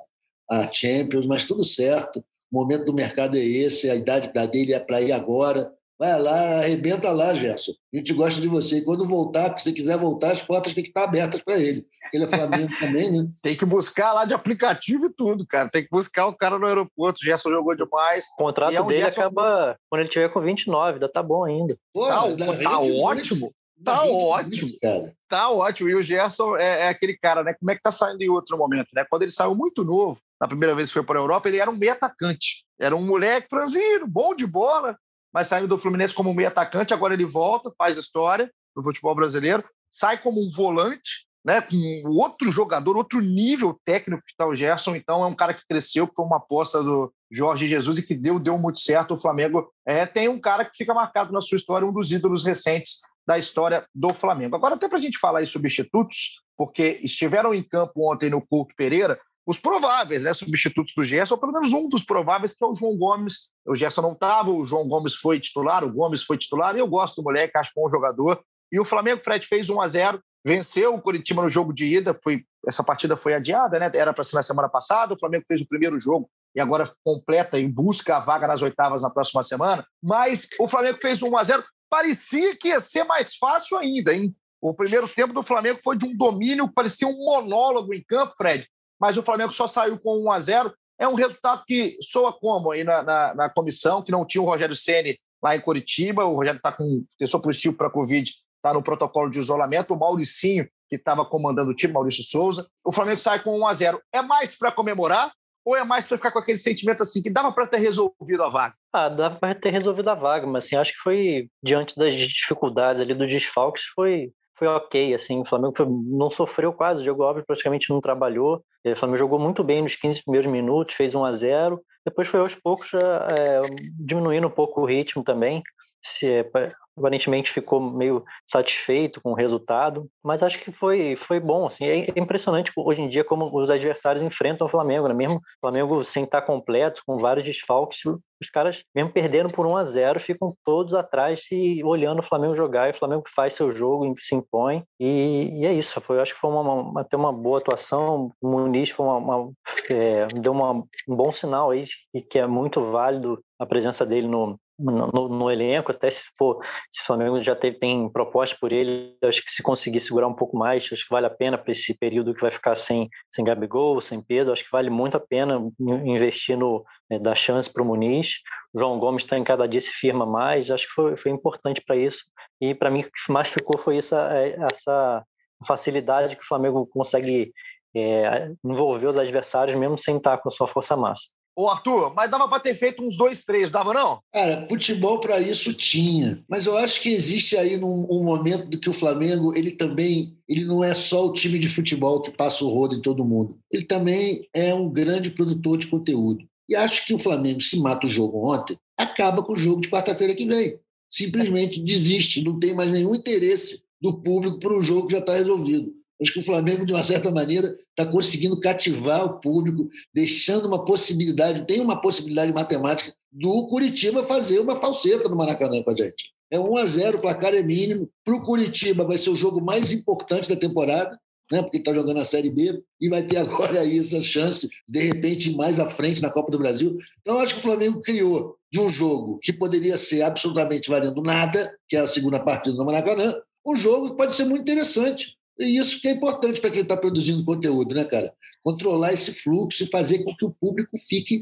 a 0.48 0.72
Champions, 0.72 1.26
mas 1.26 1.44
tudo 1.44 1.64
certo. 1.64 2.20
O 2.50 2.60
momento 2.60 2.84
do 2.84 2.94
mercado 2.94 3.36
é 3.36 3.44
esse, 3.44 3.88
a 3.90 3.96
idade 3.96 4.32
da 4.32 4.46
dele 4.46 4.74
é 4.74 4.78
para 4.78 5.00
ir 5.00 5.10
agora. 5.10 5.72
Vai 5.98 6.20
lá, 6.20 6.58
arrebenta 6.58 7.10
lá, 7.10 7.34
Gerson. 7.34 7.72
A 7.92 7.96
gente 7.96 8.12
gosta 8.12 8.40
de 8.40 8.48
você. 8.48 8.78
E 8.78 8.84
quando 8.84 9.08
voltar, 9.08 9.56
se 9.58 9.72
quiser 9.72 9.96
voltar, 9.96 10.32
as 10.32 10.42
portas 10.42 10.74
têm 10.74 10.84
que 10.84 10.90
estar 10.90 11.04
abertas 11.04 11.40
para 11.40 11.58
ele. 11.58 11.86
Ele 12.12 12.24
é 12.24 12.28
Flamengo 12.28 12.72
também, 12.78 13.10
né? 13.10 13.28
Tem 13.42 13.56
que 13.56 13.64
buscar 13.64 14.12
lá 14.12 14.24
de 14.24 14.34
aplicativo 14.34 15.06
e 15.06 15.10
tudo, 15.10 15.46
cara. 15.46 15.68
Tem 15.68 15.82
que 15.82 15.90
buscar 15.90 16.26
o 16.26 16.36
cara 16.36 16.58
no 16.58 16.66
aeroporto. 16.66 17.20
O 17.22 17.24
Gerson 17.24 17.50
jogou 17.50 17.74
demais. 17.74 18.26
O 18.38 18.42
contrato 18.42 18.74
é 18.74 18.80
um 18.80 18.86
dele 18.86 19.02
Gerson... 19.02 19.20
acaba 19.20 19.76
quando 19.88 20.00
ele 20.00 20.10
tiver 20.10 20.28
com 20.28 20.40
29, 20.40 20.94
ainda 20.94 21.08
tá 21.08 21.22
bom 21.22 21.44
ainda. 21.44 21.76
Pô, 21.92 22.06
tá, 22.06 22.22
tá 22.62 22.80
ótimo. 22.80 23.52
Tá 23.84 24.04
ótimo. 24.04 24.70
Cara. 24.80 25.12
Tá 25.28 25.50
ótimo. 25.50 25.90
E 25.90 25.94
o 25.94 26.02
Gerson 26.02 26.56
é, 26.56 26.82
é, 26.82 26.88
aquele 26.88 27.16
cara, 27.16 27.42
né? 27.42 27.54
Como 27.54 27.70
é 27.70 27.74
que 27.74 27.82
tá 27.82 27.90
saindo 27.90 28.22
em 28.22 28.28
outro 28.28 28.56
momento, 28.56 28.88
né? 28.94 29.04
Quando 29.08 29.22
ele 29.22 29.32
saiu 29.32 29.54
muito 29.54 29.84
novo, 29.84 30.20
na 30.40 30.46
primeira 30.46 30.74
vez 30.74 30.88
que 30.88 30.94
foi 30.94 31.02
para 31.02 31.18
a 31.18 31.22
Europa, 31.22 31.48
ele 31.48 31.58
era 31.58 31.70
um 31.70 31.76
meio 31.76 31.92
atacante. 31.92 32.64
Era 32.78 32.94
um 32.94 33.04
moleque 33.04 33.48
franzino, 33.48 34.06
bom 34.06 34.34
de 34.34 34.46
bola, 34.46 34.96
mas 35.32 35.48
saindo 35.48 35.68
do 35.68 35.78
Fluminense 35.78 36.14
como 36.14 36.34
meio 36.34 36.48
atacante. 36.48 36.94
Agora 36.94 37.14
ele 37.14 37.24
volta, 37.24 37.72
faz 37.76 37.96
história 37.96 38.50
no 38.76 38.82
futebol 38.82 39.14
brasileiro, 39.14 39.64
sai 39.90 40.16
como 40.18 40.40
um 40.40 40.50
volante, 40.50 41.26
né, 41.44 41.60
com 41.60 41.76
outro 42.06 42.50
jogador, 42.52 42.96
outro 42.96 43.20
nível 43.20 43.78
técnico 43.84 44.22
que 44.24 44.32
está 44.32 44.46
o 44.46 44.54
Gerson. 44.54 44.94
Então 44.94 45.24
é 45.24 45.26
um 45.26 45.34
cara 45.34 45.54
que 45.54 45.66
cresceu, 45.68 46.06
que 46.06 46.14
foi 46.14 46.24
uma 46.24 46.36
aposta 46.36 46.82
do 46.82 47.12
Jorge 47.30 47.66
Jesus 47.66 47.98
e 47.98 48.06
que 48.06 48.14
deu, 48.14 48.38
deu 48.38 48.56
muito 48.58 48.80
certo. 48.80 49.14
O 49.14 49.20
Flamengo 49.20 49.72
é, 49.86 50.06
tem 50.06 50.28
um 50.28 50.40
cara 50.40 50.64
que 50.64 50.76
fica 50.76 50.94
marcado 50.94 51.32
na 51.32 51.40
sua 51.40 51.56
história, 51.56 51.86
um 51.86 51.92
dos 51.92 52.12
ídolos 52.12 52.44
recentes 52.44 53.00
da 53.26 53.38
história 53.38 53.84
do 53.94 54.12
Flamengo. 54.12 54.56
Agora, 54.56 54.74
até 54.74 54.88
para 54.88 54.98
a 54.98 55.00
gente 55.00 55.18
falar 55.18 55.42
em 55.42 55.46
substitutos, 55.46 56.42
porque 56.56 57.00
estiveram 57.02 57.54
em 57.54 57.62
campo 57.62 58.10
ontem 58.12 58.30
no 58.30 58.44
Couto 58.44 58.74
Pereira, 58.76 59.18
os 59.44 59.58
prováveis 59.58 60.22
né, 60.22 60.32
substitutos 60.32 60.94
do 60.94 61.02
Gerson, 61.02 61.34
ou 61.34 61.40
pelo 61.40 61.52
menos 61.52 61.72
um 61.72 61.88
dos 61.88 62.04
prováveis, 62.04 62.54
que 62.54 62.64
é 62.64 62.66
o 62.66 62.74
João 62.74 62.96
Gomes. 62.96 63.50
O 63.66 63.74
Gerson 63.74 64.02
não 64.02 64.12
estava, 64.12 64.50
o 64.50 64.64
João 64.64 64.86
Gomes 64.86 65.16
foi 65.16 65.40
titular, 65.40 65.84
o 65.84 65.92
Gomes 65.92 66.22
foi 66.22 66.38
titular, 66.38 66.76
e 66.76 66.78
eu 66.78 66.86
gosto 66.86 67.16
do 67.16 67.24
moleque, 67.24 67.58
acho 67.58 67.72
bom 67.74 67.88
jogador. 67.88 68.40
E 68.70 68.78
o 68.78 68.84
Flamengo, 68.84 69.20
Fred, 69.24 69.44
fez 69.46 69.68
1 69.68 69.80
a 69.80 69.88
0 69.88 70.22
venceu 70.44 70.94
o 70.94 71.00
Curitiba 71.00 71.42
no 71.42 71.48
jogo 71.48 71.72
de 71.72 71.86
ida, 71.86 72.18
foi, 72.22 72.44
essa 72.66 72.82
partida 72.82 73.16
foi 73.16 73.34
adiada, 73.34 73.78
né? 73.78 73.90
Era 73.94 74.12
para 74.12 74.24
ser 74.24 74.36
na 74.36 74.42
semana 74.42 74.68
passada, 74.68 75.14
o 75.14 75.18
Flamengo 75.18 75.44
fez 75.46 75.60
o 75.60 75.68
primeiro 75.68 76.00
jogo 76.00 76.28
e 76.54 76.60
agora 76.60 76.90
completa 77.04 77.58
em 77.58 77.70
busca 77.70 78.16
a 78.16 78.20
vaga 78.20 78.46
nas 78.46 78.62
oitavas 78.62 79.02
na 79.02 79.10
próxima 79.10 79.42
semana. 79.42 79.86
Mas 80.02 80.48
o 80.58 80.68
Flamengo 80.68 80.98
fez 81.00 81.22
1 81.22 81.36
a 81.36 81.44
0 81.44 81.64
parecia 81.88 82.56
que 82.56 82.68
ia 82.68 82.80
ser 82.80 83.04
mais 83.04 83.36
fácil 83.36 83.76
ainda, 83.76 84.14
hein? 84.14 84.34
O 84.60 84.72
primeiro 84.72 85.08
tempo 85.08 85.32
do 85.32 85.42
Flamengo 85.42 85.80
foi 85.82 85.96
de 85.96 86.06
um 86.06 86.16
domínio, 86.16 86.72
parecia 86.72 87.06
um 87.06 87.24
monólogo 87.24 87.92
em 87.92 88.02
campo, 88.02 88.32
Fred, 88.36 88.66
mas 89.00 89.16
o 89.16 89.22
Flamengo 89.22 89.52
só 89.52 89.66
saiu 89.66 89.98
com 89.98 90.24
1 90.24 90.30
a 90.32 90.40
0 90.40 90.74
É 90.98 91.08
um 91.08 91.14
resultado 91.14 91.64
que 91.66 91.96
soa 92.00 92.32
como 92.32 92.70
aí 92.70 92.84
na, 92.84 93.02
na, 93.02 93.34
na 93.34 93.50
comissão, 93.50 94.02
que 94.02 94.12
não 94.12 94.24
tinha 94.24 94.40
o 94.40 94.46
Rogério 94.46 94.76
Ceni 94.76 95.18
lá 95.42 95.56
em 95.56 95.60
Curitiba, 95.60 96.24
o 96.24 96.36
Rogério 96.36 96.58
está 96.58 96.70
com 96.70 97.04
testou 97.18 97.40
positivo 97.40 97.76
para 97.76 97.88
a 97.88 97.90
Covid, 97.90 98.30
está 98.62 98.72
no 98.72 98.82
protocolo 98.82 99.28
de 99.28 99.40
isolamento, 99.40 99.92
o 99.92 99.98
Mauricinho, 99.98 100.68
que 100.88 100.96
estava 100.96 101.24
comandando 101.24 101.72
o 101.72 101.74
time, 101.74 101.92
Maurício 101.92 102.22
Souza. 102.22 102.68
O 102.84 102.92
Flamengo 102.92 103.18
sai 103.18 103.42
com 103.42 103.58
1 103.58 103.66
a 103.66 103.74
0 103.74 104.00
É 104.12 104.22
mais 104.22 104.56
para 104.56 104.70
comemorar 104.70 105.32
ou 105.64 105.76
é 105.76 105.84
mais 105.84 106.06
para 106.06 106.16
ficar 106.16 106.30
com 106.30 106.38
aquele 106.38 106.58
sentimento 106.58 107.02
assim 107.02 107.22
que 107.22 107.30
dava 107.30 107.52
para 107.52 107.66
ter 107.66 107.78
resolvido 107.78 108.42
a 108.42 108.48
vaga? 108.48 108.74
Ah, 108.92 109.08
dava 109.08 109.36
para 109.36 109.54
ter 109.54 109.70
resolvido 109.70 110.08
a 110.08 110.14
vaga, 110.14 110.46
mas 110.46 110.64
assim, 110.64 110.76
acho 110.76 110.92
que 110.92 110.98
foi 110.98 111.48
diante 111.62 111.96
das 111.96 112.14
dificuldades 112.16 113.02
ali 113.02 113.14
dos 113.14 113.28
desfalques, 113.28 113.84
foi 113.94 114.30
foi 114.58 114.68
ok, 114.68 115.12
assim, 115.12 115.40
o 115.40 115.44
Flamengo 115.44 115.74
foi, 115.76 115.86
não 115.88 116.30
sofreu 116.30 116.72
quase, 116.72 117.00
o 117.00 117.02
Diego 117.02 117.24
Alves 117.24 117.44
praticamente 117.44 117.90
não 117.90 118.00
trabalhou, 118.00 118.62
o 118.86 118.96
Flamengo 118.96 119.18
jogou 119.18 119.36
muito 119.36 119.64
bem 119.64 119.82
nos 119.82 119.96
15 119.96 120.22
primeiros 120.22 120.48
minutos, 120.48 120.94
fez 120.94 121.16
1 121.16 121.24
a 121.24 121.32
0 121.32 121.82
depois 122.04 122.28
foi 122.28 122.40
aos 122.40 122.54
poucos 122.54 122.92
é, 122.94 123.62
diminuindo 123.98 124.46
um 124.46 124.50
pouco 124.50 124.80
o 124.80 124.84
ritmo 124.84 125.24
também, 125.24 125.62
se, 126.02 126.30
é, 126.30 126.50
aparentemente 126.96 127.50
ficou 127.50 127.80
meio 127.80 128.24
satisfeito 128.46 129.20
com 129.20 129.30
o 129.30 129.34
resultado, 129.34 130.08
mas 130.22 130.42
acho 130.42 130.58
que 130.60 130.70
foi, 130.70 131.16
foi 131.16 131.40
bom. 131.40 131.66
Assim, 131.66 131.86
é 131.86 132.06
impressionante 132.16 132.72
hoje 132.76 133.02
em 133.02 133.08
dia 133.08 133.24
como 133.24 133.50
os 133.56 133.70
adversários 133.70 134.22
enfrentam 134.22 134.66
o 134.66 134.70
Flamengo, 134.70 135.08
né? 135.08 135.14
mesmo 135.14 135.36
o 135.36 135.40
Flamengo 135.60 136.04
sem 136.04 136.24
estar 136.24 136.42
completo, 136.42 137.02
com 137.06 137.18
vários 137.18 137.44
desfalques, 137.44 138.00
os 138.04 138.50
caras, 138.50 138.82
mesmo 138.94 139.12
perdendo 139.12 139.50
por 139.50 139.66
1 139.66 139.76
a 139.76 139.84
0 139.84 140.20
ficam 140.20 140.52
todos 140.64 140.94
atrás 140.94 141.46
e 141.52 141.82
olhando 141.84 142.18
o 142.18 142.24
Flamengo 142.24 142.54
jogar, 142.54 142.88
e 142.88 142.90
o 142.90 142.98
Flamengo 142.98 143.22
faz 143.34 143.54
seu 143.54 143.70
jogo, 143.70 144.12
se 144.18 144.34
impõe, 144.34 144.82
e, 144.98 145.60
e 145.60 145.66
é 145.66 145.72
isso. 145.72 146.00
Foi, 146.00 146.20
acho 146.20 146.34
que 146.34 146.40
foi 146.40 146.50
uma, 146.50 146.60
uma, 146.60 147.00
até 147.00 147.16
uma 147.16 147.32
boa 147.32 147.58
atuação, 147.58 148.32
o 148.40 148.48
Muniz 148.48 148.90
foi 148.90 149.06
uma, 149.06 149.16
uma 149.16 149.52
é, 149.90 150.26
deu 150.26 150.52
uma, 150.52 150.72
um 150.72 151.16
bom 151.16 151.32
sinal 151.32 151.70
aí, 151.70 151.86
que 152.28 152.38
é 152.38 152.46
muito 152.46 152.80
válido 152.80 153.40
a 153.60 153.66
presença 153.66 154.04
dele 154.04 154.26
no, 154.26 154.58
no, 154.82 155.28
no, 155.28 155.50
elenco, 155.50 155.90
até 155.90 156.10
se 156.10 156.24
for, 156.36 156.58
se 156.90 157.02
o 157.02 157.06
Flamengo 157.06 157.42
já 157.42 157.54
teve, 157.54 157.78
tem 157.78 158.08
proposta 158.08 158.56
por 158.60 158.72
ele, 158.72 159.16
acho 159.22 159.44
que 159.44 159.50
se 159.50 159.62
conseguir 159.62 160.00
segurar 160.00 160.26
um 160.26 160.34
pouco 160.34 160.56
mais, 160.56 160.88
acho 160.92 161.04
que 161.04 161.10
vale 161.10 161.26
a 161.26 161.30
pena 161.30 161.56
para 161.56 161.70
esse 161.70 161.96
período 161.96 162.34
que 162.34 162.40
vai 162.40 162.50
ficar 162.50 162.74
sem, 162.74 163.08
sem 163.30 163.44
Gabigol, 163.44 164.00
sem 164.00 164.20
Pedro, 164.20 164.52
acho 164.52 164.64
que 164.64 164.72
vale 164.72 164.90
muito 164.90 165.16
a 165.16 165.20
pena 165.20 165.60
investir 166.04 166.56
no, 166.56 166.84
é, 167.10 167.18
dar 167.18 167.34
chance 167.34 167.72
para 167.72 167.82
o 167.82 167.86
Muniz. 167.86 168.36
O 168.72 168.78
João 168.78 168.98
Gomes 168.98 169.22
está 169.22 169.38
em 169.38 169.44
cada 169.44 169.68
dia 169.68 169.80
se 169.80 169.90
firma 169.90 170.26
mais, 170.26 170.70
acho 170.70 170.86
que 170.86 170.92
foi, 170.92 171.16
foi 171.16 171.30
importante 171.30 171.82
para 171.86 171.96
isso. 171.96 172.24
E 172.60 172.74
para 172.74 172.90
mim 172.90 173.00
o 173.00 173.04
que 173.04 173.32
mais 173.32 173.48
ficou 173.48 173.78
foi 173.78 173.98
essa, 173.98 174.32
é, 174.32 174.56
essa 174.70 175.24
facilidade 175.66 176.36
que 176.36 176.42
o 176.42 176.46
Flamengo 176.46 176.86
consegue 176.86 177.52
é, 177.94 178.50
envolver 178.64 179.06
os 179.06 179.18
adversários 179.18 179.78
mesmo 179.78 179.98
sem 179.98 180.16
estar 180.16 180.38
com 180.38 180.48
a 180.48 180.52
sua 180.52 180.66
força 180.66 180.96
máxima. 180.96 181.41
Ô, 181.54 181.68
Arthur, 181.68 182.14
mas 182.14 182.30
dava 182.30 182.48
para 182.48 182.60
ter 182.60 182.74
feito 182.74 183.02
uns 183.02 183.16
dois, 183.16 183.44
três, 183.44 183.70
dava 183.70 183.92
não? 183.92 184.20
Cara, 184.32 184.66
futebol 184.68 185.20
para 185.20 185.38
isso 185.38 185.74
tinha. 185.74 186.42
Mas 186.48 186.64
eu 186.64 186.76
acho 186.76 187.00
que 187.00 187.10
existe 187.10 187.56
aí 187.56 187.76
num, 187.76 188.06
um 188.10 188.24
momento 188.24 188.68
do 188.68 188.78
que 188.78 188.88
o 188.88 188.92
Flamengo, 188.92 189.54
ele 189.54 189.70
também, 189.70 190.34
ele 190.48 190.64
não 190.64 190.82
é 190.82 190.94
só 190.94 191.26
o 191.26 191.32
time 191.32 191.58
de 191.58 191.68
futebol 191.68 192.22
que 192.22 192.30
passa 192.30 192.64
o 192.64 192.70
rodo 192.70 192.94
em 192.94 193.02
todo 193.02 193.24
mundo. 193.24 193.58
Ele 193.70 193.84
também 193.84 194.48
é 194.54 194.74
um 194.74 194.88
grande 194.88 195.30
produtor 195.30 195.76
de 195.76 195.88
conteúdo. 195.88 196.44
E 196.68 196.74
acho 196.74 197.06
que 197.06 197.12
o 197.12 197.18
Flamengo, 197.18 197.60
se 197.60 197.78
mata 197.78 198.06
o 198.06 198.10
jogo 198.10 198.50
ontem, 198.50 198.78
acaba 198.96 199.42
com 199.42 199.52
o 199.52 199.58
jogo 199.58 199.82
de 199.82 199.90
quarta-feira 199.90 200.34
que 200.34 200.46
vem. 200.46 200.78
Simplesmente 201.10 201.82
desiste, 201.82 202.42
não 202.42 202.58
tem 202.58 202.74
mais 202.74 202.90
nenhum 202.90 203.14
interesse 203.14 203.82
do 204.00 204.22
público 204.22 204.58
para 204.58 204.74
um 204.74 204.82
jogo 204.82 205.06
que 205.06 205.12
já 205.12 205.20
está 205.20 205.34
resolvido. 205.34 205.92
Acho 206.20 206.32
que 206.34 206.40
o 206.40 206.44
Flamengo, 206.44 206.86
de 206.86 206.92
uma 206.92 207.02
certa 207.02 207.30
maneira, 207.30 207.76
está 207.90 208.10
conseguindo 208.10 208.58
cativar 208.60 209.24
o 209.24 209.40
público, 209.40 209.88
deixando 210.14 210.66
uma 210.66 210.84
possibilidade, 210.84 211.66
tem 211.66 211.80
uma 211.80 212.00
possibilidade 212.00 212.52
matemática 212.52 213.14
do 213.32 213.66
Curitiba 213.68 214.24
fazer 214.24 214.60
uma 214.60 214.76
falseta 214.76 215.28
no 215.28 215.36
Maracanã 215.36 215.82
com 215.82 215.90
a 215.90 215.96
gente. 215.96 216.30
É 216.50 216.60
1 216.60 216.76
a 216.76 216.86
0 216.86 217.16
o 217.16 217.20
placar 217.20 217.54
é 217.54 217.62
mínimo. 217.62 218.10
Para 218.24 218.34
o 218.34 218.42
Curitiba 218.42 219.04
vai 219.04 219.16
ser 219.16 219.30
o 219.30 219.36
jogo 219.36 219.60
mais 219.60 219.90
importante 219.90 220.48
da 220.48 220.54
temporada, 220.54 221.18
né? 221.50 221.62
porque 221.62 221.78
está 221.78 221.94
jogando 221.94 222.18
a 222.18 222.24
Série 222.24 222.50
B, 222.50 222.82
e 223.00 223.08
vai 223.08 223.22
ter 223.22 223.38
agora 223.38 223.80
aí 223.80 223.98
essa 223.98 224.20
chance, 224.20 224.68
de 224.86 225.00
repente, 225.00 225.50
mais 225.56 225.80
à 225.80 225.88
frente 225.88 226.20
na 226.20 226.30
Copa 226.30 226.52
do 226.52 226.58
Brasil. 226.58 226.98
Então, 227.22 227.38
acho 227.38 227.54
que 227.54 227.60
o 227.60 227.62
Flamengo 227.62 228.00
criou 228.00 228.56
de 228.70 228.80
um 228.80 228.90
jogo 228.90 229.38
que 229.42 229.52
poderia 229.52 229.96
ser 229.96 230.22
absolutamente 230.22 230.90
valendo 230.90 231.22
nada, 231.22 231.74
que 231.88 231.96
é 231.96 232.00
a 232.00 232.06
segunda 232.06 232.38
partida 232.38 232.76
do 232.76 232.84
Maracanã, 232.84 233.34
um 233.66 233.74
jogo 233.74 234.10
que 234.10 234.16
pode 234.16 234.34
ser 234.34 234.44
muito 234.44 234.62
interessante 234.62 235.36
E 235.62 235.78
isso 235.78 236.00
que 236.00 236.08
é 236.08 236.10
importante 236.10 236.60
para 236.60 236.70
quem 236.70 236.82
está 236.82 236.96
produzindo 236.96 237.44
conteúdo, 237.44 237.94
né, 237.94 238.04
cara? 238.04 238.34
Controlar 238.64 239.12
esse 239.12 239.32
fluxo 239.32 239.84
e 239.84 239.86
fazer 239.86 240.24
com 240.24 240.34
que 240.34 240.44
o 240.44 240.50
público 240.50 240.90
fique 241.08 241.40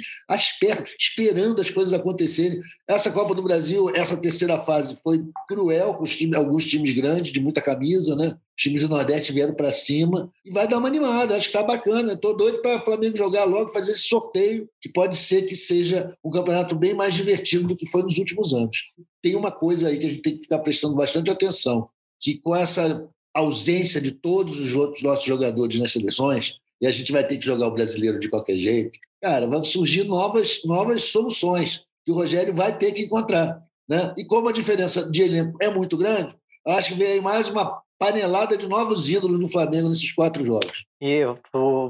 esperando 0.98 1.60
as 1.60 1.70
coisas 1.70 1.94
acontecerem. 1.94 2.60
Essa 2.86 3.10
Copa 3.10 3.34
do 3.34 3.42
Brasil, 3.42 3.88
essa 3.94 4.16
terceira 4.16 4.58
fase, 4.58 4.98
foi 5.02 5.22
cruel 5.48 5.94
com 5.94 6.04
alguns 6.36 6.66
times 6.66 6.94
grandes, 6.94 7.32
de 7.32 7.40
muita 7.40 7.62
camisa, 7.62 8.14
né? 8.14 8.36
Os 8.56 8.62
times 8.62 8.82
do 8.82 8.88
Nordeste 8.90 9.32
vieram 9.32 9.54
para 9.54 9.72
cima 9.72 10.30
e 10.44 10.50
vai 10.50 10.68
dar 10.68 10.78
uma 10.78 10.88
animada. 10.88 11.34
Acho 11.34 11.50
que 11.50 11.56
está 11.56 11.62
bacana. 11.62 12.12
Estou 12.12 12.36
doido 12.36 12.60
para 12.60 12.78
o 12.78 12.84
Flamengo 12.84 13.16
jogar 13.16 13.44
logo, 13.44 13.70
fazer 13.70 13.92
esse 13.92 14.02
sorteio, 14.02 14.68
que 14.82 14.90
pode 14.90 15.16
ser 15.16 15.42
que 15.42 15.54
seja 15.54 16.14
um 16.22 16.30
campeonato 16.30 16.76
bem 16.76 16.92
mais 16.92 17.14
divertido 17.14 17.68
do 17.68 17.76
que 17.76 17.88
foi 17.88 18.02
nos 18.02 18.18
últimos 18.18 18.52
anos. 18.52 18.76
Tem 19.22 19.34
uma 19.34 19.50
coisa 19.50 19.88
aí 19.88 19.98
que 19.98 20.06
a 20.06 20.08
gente 20.10 20.22
tem 20.22 20.36
que 20.36 20.42
ficar 20.42 20.58
prestando 20.58 20.94
bastante 20.94 21.30
atenção, 21.30 21.88
que 22.20 22.38
com 22.38 22.54
essa 22.54 23.08
ausência 23.34 24.00
de 24.00 24.12
todos 24.12 24.58
os 24.58 24.74
outros 24.74 25.02
nossos 25.02 25.24
jogadores 25.24 25.78
nas 25.78 25.92
seleções, 25.92 26.54
e 26.80 26.86
a 26.86 26.92
gente 26.92 27.12
vai 27.12 27.26
ter 27.26 27.38
que 27.38 27.46
jogar 27.46 27.68
o 27.68 27.74
brasileiro 27.74 28.18
de 28.18 28.28
qualquer 28.28 28.56
jeito, 28.56 28.98
cara, 29.22 29.46
vão 29.46 29.62
surgir 29.62 30.04
novas, 30.04 30.60
novas 30.64 31.04
soluções 31.04 31.84
que 32.04 32.10
o 32.10 32.14
Rogério 32.14 32.54
vai 32.54 32.76
ter 32.76 32.92
que 32.92 33.02
encontrar. 33.02 33.62
Né? 33.88 34.14
E 34.16 34.24
como 34.24 34.48
a 34.48 34.52
diferença 34.52 35.10
de 35.10 35.22
elenco 35.22 35.58
é 35.60 35.68
muito 35.68 35.96
grande, 35.96 36.34
acho 36.66 36.90
que 36.90 36.94
vem 36.94 37.12
aí 37.12 37.20
mais 37.20 37.48
uma 37.48 37.82
panelada 37.98 38.56
de 38.56 38.66
novos 38.66 39.10
ídolos 39.10 39.38
no 39.38 39.48
Flamengo 39.48 39.90
nesses 39.90 40.12
quatro 40.12 40.44
jogos. 40.44 40.84
E 41.00 41.20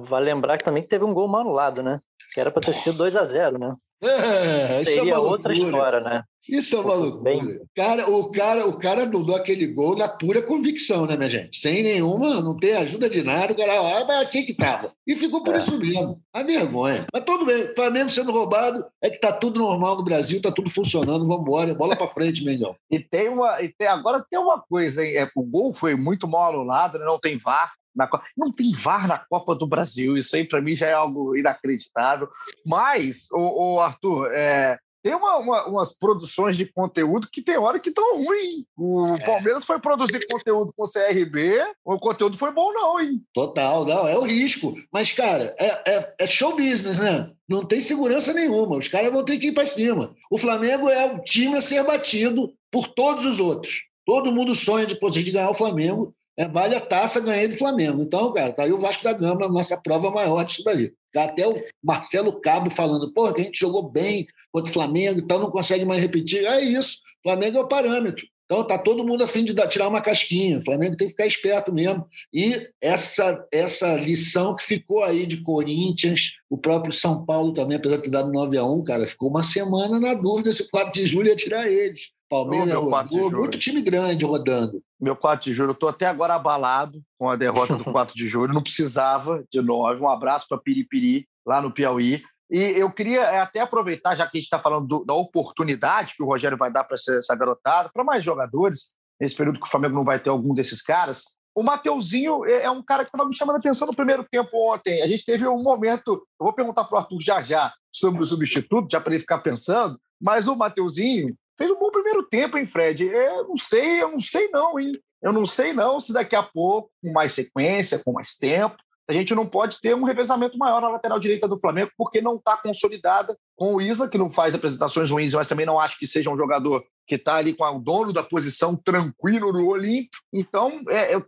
vai 0.02 0.22
lembrar 0.22 0.58
que 0.58 0.64
também 0.64 0.82
teve 0.82 1.04
um 1.04 1.14
gol 1.14 1.34
anulado, 1.36 1.82
né? 1.82 2.00
Que 2.34 2.40
era 2.40 2.50
para 2.50 2.62
ter 2.62 2.72
sido 2.72 2.98
2 2.98 3.14
a 3.16 3.24
0 3.24 3.58
né? 3.58 3.76
É, 4.02 4.84
Seria 4.84 5.12
é 5.12 5.18
outra 5.18 5.52
história, 5.52 6.00
né? 6.00 6.22
Isso 6.48 6.74
é 6.74 6.80
uma 6.80 6.94
loucura. 6.94 7.22
Bem... 7.22 7.60
Cara, 7.76 8.10
o 8.10 8.30
cara, 8.32 8.66
o 8.66 8.78
cara 8.78 9.02
anulou 9.02 9.36
aquele 9.36 9.66
gol 9.66 9.96
na 9.96 10.08
pura 10.08 10.40
convicção, 10.40 11.06
né, 11.06 11.16
minha 11.16 11.30
gente? 11.30 11.60
Sem 11.60 11.82
nenhuma, 11.82 12.40
não 12.40 12.56
tem 12.56 12.74
ajuda 12.74 13.10
de 13.10 13.22
nada, 13.22 13.52
o 13.52 13.56
cara, 13.56 13.78
ah, 13.78 14.04
mas 14.06 14.22
aqui 14.22 14.42
que 14.42 14.54
tava. 14.54 14.92
E 15.06 15.14
ficou 15.14 15.44
por 15.44 15.54
é. 15.54 15.58
isso 15.58 15.78
mesmo. 15.78 16.20
A 16.32 16.42
vergonha. 16.42 17.06
Mas 17.12 17.24
tudo 17.24 17.44
bem, 17.44 17.74
Flamengo 17.74 18.08
sendo 18.08 18.32
roubado, 18.32 18.84
é 19.02 19.10
que 19.10 19.20
tá 19.20 19.32
tudo 19.32 19.60
normal 19.60 19.96
no 19.96 20.04
Brasil, 20.04 20.40
tá 20.40 20.50
tudo 20.50 20.70
funcionando, 20.70 21.26
vamos 21.26 21.42
embora, 21.42 21.74
bola 21.74 21.94
para 21.94 22.08
frente, 22.08 22.44
Mengão. 22.44 22.74
e 22.90 22.98
tem 22.98 23.28
uma, 23.28 23.60
e 23.60 23.68
tem, 23.68 23.86
agora 23.86 24.24
tem 24.28 24.38
uma 24.38 24.60
coisa, 24.60 25.04
hein? 25.04 25.16
É, 25.16 25.28
o 25.36 25.42
gol 25.42 25.72
foi 25.72 25.94
muito 25.94 26.26
mal 26.26 26.50
anulado, 26.50 26.98
né? 26.98 27.04
não 27.04 27.18
tem 27.18 27.36
VAR. 27.36 27.72
Na, 27.94 28.08
não 28.36 28.52
tem 28.52 28.72
VAR 28.72 29.08
na 29.08 29.18
Copa 29.18 29.54
do 29.54 29.66
Brasil, 29.66 30.16
isso 30.16 30.34
aí 30.36 30.44
para 30.44 30.60
mim 30.60 30.76
já 30.76 30.86
é 30.86 30.92
algo 30.92 31.36
inacreditável. 31.36 32.28
Mas, 32.64 33.28
o, 33.32 33.74
o 33.74 33.80
Arthur, 33.80 34.30
é, 34.32 34.78
tem 35.02 35.14
uma, 35.14 35.38
uma, 35.38 35.66
umas 35.66 35.96
produções 35.96 36.56
de 36.56 36.66
conteúdo 36.66 37.28
que 37.32 37.42
tem 37.42 37.56
hora 37.56 37.80
que 37.80 37.88
estão 37.88 38.22
ruins. 38.22 38.64
O 38.76 39.14
é. 39.14 39.24
Palmeiras 39.24 39.64
foi 39.64 39.78
produzir 39.80 40.26
conteúdo 40.30 40.72
com 40.76 40.84
o 40.84 40.90
CRB, 40.90 41.62
o 41.84 41.98
conteúdo 41.98 42.36
foi 42.36 42.52
bom, 42.52 42.72
não, 42.72 43.00
hein? 43.00 43.22
Total, 43.34 43.84
não, 43.86 44.06
é 44.06 44.18
o 44.18 44.22
risco. 44.22 44.74
Mas, 44.92 45.10
cara, 45.12 45.54
é, 45.58 45.94
é, 45.94 46.14
é 46.20 46.26
show 46.26 46.54
business, 46.54 46.98
né? 46.98 47.30
Não 47.48 47.64
tem 47.64 47.80
segurança 47.80 48.32
nenhuma. 48.34 48.76
Os 48.76 48.88
caras 48.88 49.10
vão 49.10 49.24
ter 49.24 49.38
que 49.38 49.48
ir 49.48 49.54
para 49.54 49.66
cima. 49.66 50.14
O 50.30 50.38
Flamengo 50.38 50.88
é 50.88 51.12
o 51.14 51.22
time 51.22 51.56
a 51.56 51.62
ser 51.62 51.82
batido 51.84 52.52
por 52.70 52.88
todos 52.88 53.24
os 53.24 53.40
outros. 53.40 53.82
Todo 54.04 54.32
mundo 54.32 54.54
sonha 54.54 54.86
de, 54.86 54.94
de 54.94 55.32
ganhar 55.32 55.50
o 55.50 55.54
Flamengo. 55.54 56.14
É, 56.40 56.48
vale 56.48 56.74
a 56.74 56.80
taça 56.80 57.20
ganhei 57.20 57.48
do 57.48 57.56
Flamengo. 57.56 58.00
Então, 58.00 58.32
cara, 58.32 58.50
tá 58.50 58.62
aí 58.62 58.72
o 58.72 58.80
Vasco 58.80 59.04
da 59.04 59.12
Gama, 59.12 59.46
nossa 59.46 59.76
prova 59.76 60.10
maior 60.10 60.42
disso 60.42 60.64
daí. 60.64 60.90
Tá 61.12 61.24
até 61.24 61.46
o 61.46 61.62
Marcelo 61.84 62.40
Cabo 62.40 62.70
falando, 62.70 63.12
pô, 63.12 63.30
que 63.30 63.42
a 63.42 63.44
gente 63.44 63.60
jogou 63.60 63.90
bem, 63.90 64.26
contra 64.50 64.70
o 64.70 64.72
Flamengo, 64.72 65.20
então 65.20 65.38
não 65.38 65.50
consegue 65.50 65.84
mais 65.84 66.00
repetir. 66.00 66.46
É 66.46 66.64
isso. 66.64 66.96
Flamengo 67.22 67.58
é 67.58 67.60
o 67.60 67.68
parâmetro. 67.68 68.24
Então 68.46 68.66
tá 68.66 68.78
todo 68.78 69.06
mundo 69.06 69.22
a 69.22 69.28
fim 69.28 69.44
de 69.44 69.54
tirar 69.68 69.86
uma 69.86 70.00
casquinha. 70.00 70.58
O 70.58 70.64
Flamengo 70.64 70.96
tem 70.96 71.08
que 71.08 71.12
ficar 71.12 71.26
esperto 71.26 71.72
mesmo. 71.74 72.06
E 72.32 72.68
essa 72.80 73.46
essa 73.52 73.94
lição 73.96 74.56
que 74.56 74.64
ficou 74.64 75.04
aí 75.04 75.26
de 75.26 75.42
Corinthians, 75.42 76.32
o 76.48 76.56
próprio 76.56 76.92
São 76.92 77.24
Paulo 77.24 77.52
também, 77.52 77.76
apesar 77.76 77.98
de 77.98 78.04
ter 78.04 78.10
dado 78.10 78.32
9 78.32 78.56
a 78.56 78.64
1 78.64 78.82
cara, 78.82 79.06
ficou 79.06 79.28
uma 79.28 79.42
semana 79.42 80.00
na 80.00 80.14
dúvida 80.14 80.52
se 80.52 80.62
o 80.62 80.70
4 80.70 80.92
de 80.92 81.06
julho 81.06 81.28
ia 81.28 81.36
tirar 81.36 81.70
eles. 81.70 82.08
Palmeiras 82.30 82.74
oh, 82.76 83.30
muito 83.30 83.58
time 83.58 83.82
grande 83.82 84.24
rodando. 84.24 84.82
Meu 85.00 85.16
4 85.16 85.44
de 85.44 85.54
julho, 85.54 85.70
eu 85.70 85.72
estou 85.72 85.88
até 85.88 86.06
agora 86.06 86.34
abalado 86.34 87.00
com 87.18 87.30
a 87.30 87.36
derrota 87.36 87.76
do 87.76 87.84
4 87.90 88.14
de 88.14 88.28
julho. 88.28 88.52
Não 88.52 88.62
precisava 88.62 89.42
de 89.50 89.62
9. 89.62 90.02
Um 90.02 90.08
abraço 90.08 90.46
para 90.48 90.58
Piripiri, 90.58 91.26
lá 91.46 91.62
no 91.62 91.72
Piauí. 91.72 92.22
E 92.50 92.58
eu 92.58 92.90
queria 92.90 93.20
é, 93.22 93.38
até 93.38 93.60
aproveitar, 93.60 94.16
já 94.16 94.26
que 94.26 94.36
a 94.36 94.40
gente 94.40 94.46
está 94.46 94.58
falando 94.58 94.86
do, 94.86 95.04
da 95.04 95.14
oportunidade 95.14 96.14
que 96.16 96.22
o 96.22 96.26
Rogério 96.26 96.58
vai 96.58 96.70
dar 96.70 96.84
para 96.84 96.96
essa 96.96 97.36
garotada, 97.36 97.90
para 97.92 98.04
mais 98.04 98.24
jogadores, 98.24 98.94
nesse 99.20 99.36
período 99.36 99.60
que 99.60 99.66
o 99.66 99.70
Flamengo 99.70 99.94
não 99.94 100.04
vai 100.04 100.18
ter 100.18 100.30
algum 100.30 100.52
desses 100.52 100.82
caras. 100.82 101.36
O 101.54 101.62
Mateuzinho 101.62 102.44
é, 102.44 102.64
é 102.64 102.70
um 102.70 102.82
cara 102.82 103.04
que 103.04 103.10
estava 103.10 103.28
me 103.28 103.36
chamando 103.36 103.56
a 103.56 103.58
atenção 103.58 103.86
no 103.86 103.94
primeiro 103.94 104.24
tempo 104.30 104.50
ontem. 104.72 105.00
A 105.02 105.06
gente 105.06 105.24
teve 105.24 105.46
um 105.46 105.62
momento, 105.62 106.26
eu 106.40 106.44
vou 106.44 106.52
perguntar 106.52 106.84
para 106.84 106.96
o 106.96 106.98
Arthur 106.98 107.20
já 107.20 107.40
já 107.40 107.72
sobre 107.92 108.22
o 108.22 108.26
substituto, 108.26 108.90
já 108.90 109.00
para 109.00 109.12
ele 109.12 109.20
ficar 109.20 109.38
pensando, 109.38 109.98
mas 110.20 110.48
o 110.48 110.56
Mateuzinho 110.56 111.34
fez 111.60 111.70
um 111.70 111.78
bom 111.78 111.90
primeiro 111.90 112.22
tempo, 112.22 112.56
hein, 112.56 112.64
Fred? 112.64 113.06
É, 113.06 113.38
eu 113.38 113.48
não 113.48 113.56
sei, 113.58 114.02
eu 114.02 114.10
não 114.10 114.18
sei 114.18 114.48
não, 114.48 114.80
hein? 114.80 114.98
Eu 115.22 115.32
não 115.32 115.46
sei 115.46 115.74
não 115.74 116.00
se 116.00 116.12
daqui 116.12 116.34
a 116.34 116.42
pouco, 116.42 116.90
com 117.02 117.12
mais 117.12 117.32
sequência, 117.32 118.00
com 118.02 118.12
mais 118.12 118.34
tempo, 118.34 118.76
a 119.06 119.12
gente 119.12 119.34
não 119.34 119.46
pode 119.46 119.80
ter 119.80 119.94
um 119.94 120.04
revezamento 120.04 120.56
maior 120.56 120.80
na 120.80 120.88
lateral 120.88 121.18
direita 121.18 121.48
do 121.48 121.58
Flamengo, 121.58 121.90
porque 121.98 122.22
não 122.22 122.36
está 122.36 122.56
consolidada 122.56 123.36
com 123.56 123.74
o 123.74 123.80
Isa, 123.80 124.08
que 124.08 124.16
não 124.16 124.30
faz 124.30 124.54
apresentações 124.54 125.10
ruins, 125.10 125.34
mas 125.34 125.48
também 125.48 125.66
não 125.66 125.78
acho 125.78 125.98
que 125.98 126.06
seja 126.06 126.30
um 126.30 126.36
jogador 126.36 126.82
que 127.10 127.16
está 127.16 127.38
ali 127.38 127.54
com 127.54 127.64
o 127.64 127.80
dono 127.80 128.12
da 128.12 128.22
posição 128.22 128.76
tranquilo 128.76 129.52
no 129.52 129.66
Olímpio. 129.66 130.20
Então, 130.32 130.80
é, 130.88 131.12
eu, 131.12 131.24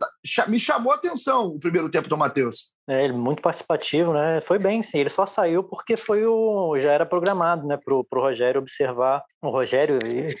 me 0.47 0.57
chamou 0.57 0.93
a 0.93 0.95
atenção 0.95 1.47
o 1.47 1.59
primeiro 1.59 1.89
tempo 1.89 2.07
do 2.07 2.17
Matheus. 2.17 2.73
É, 2.87 3.03
ele 3.03 3.11
muito 3.11 3.41
participativo, 3.41 4.13
né? 4.13 4.39
Foi 4.39 4.57
bem, 4.57 4.81
sim. 4.81 4.99
Ele 4.99 5.09
só 5.09 5.25
saiu 5.25 5.61
porque 5.61 5.97
foi 5.97 6.25
o 6.25 6.79
já 6.79 6.93
era 6.93 7.05
programado, 7.05 7.67
né, 7.67 7.77
para 7.77 7.93
o 7.93 8.05
Rogério 8.13 8.61
observar. 8.61 9.21
O 9.41 9.49
Rogério 9.49 9.99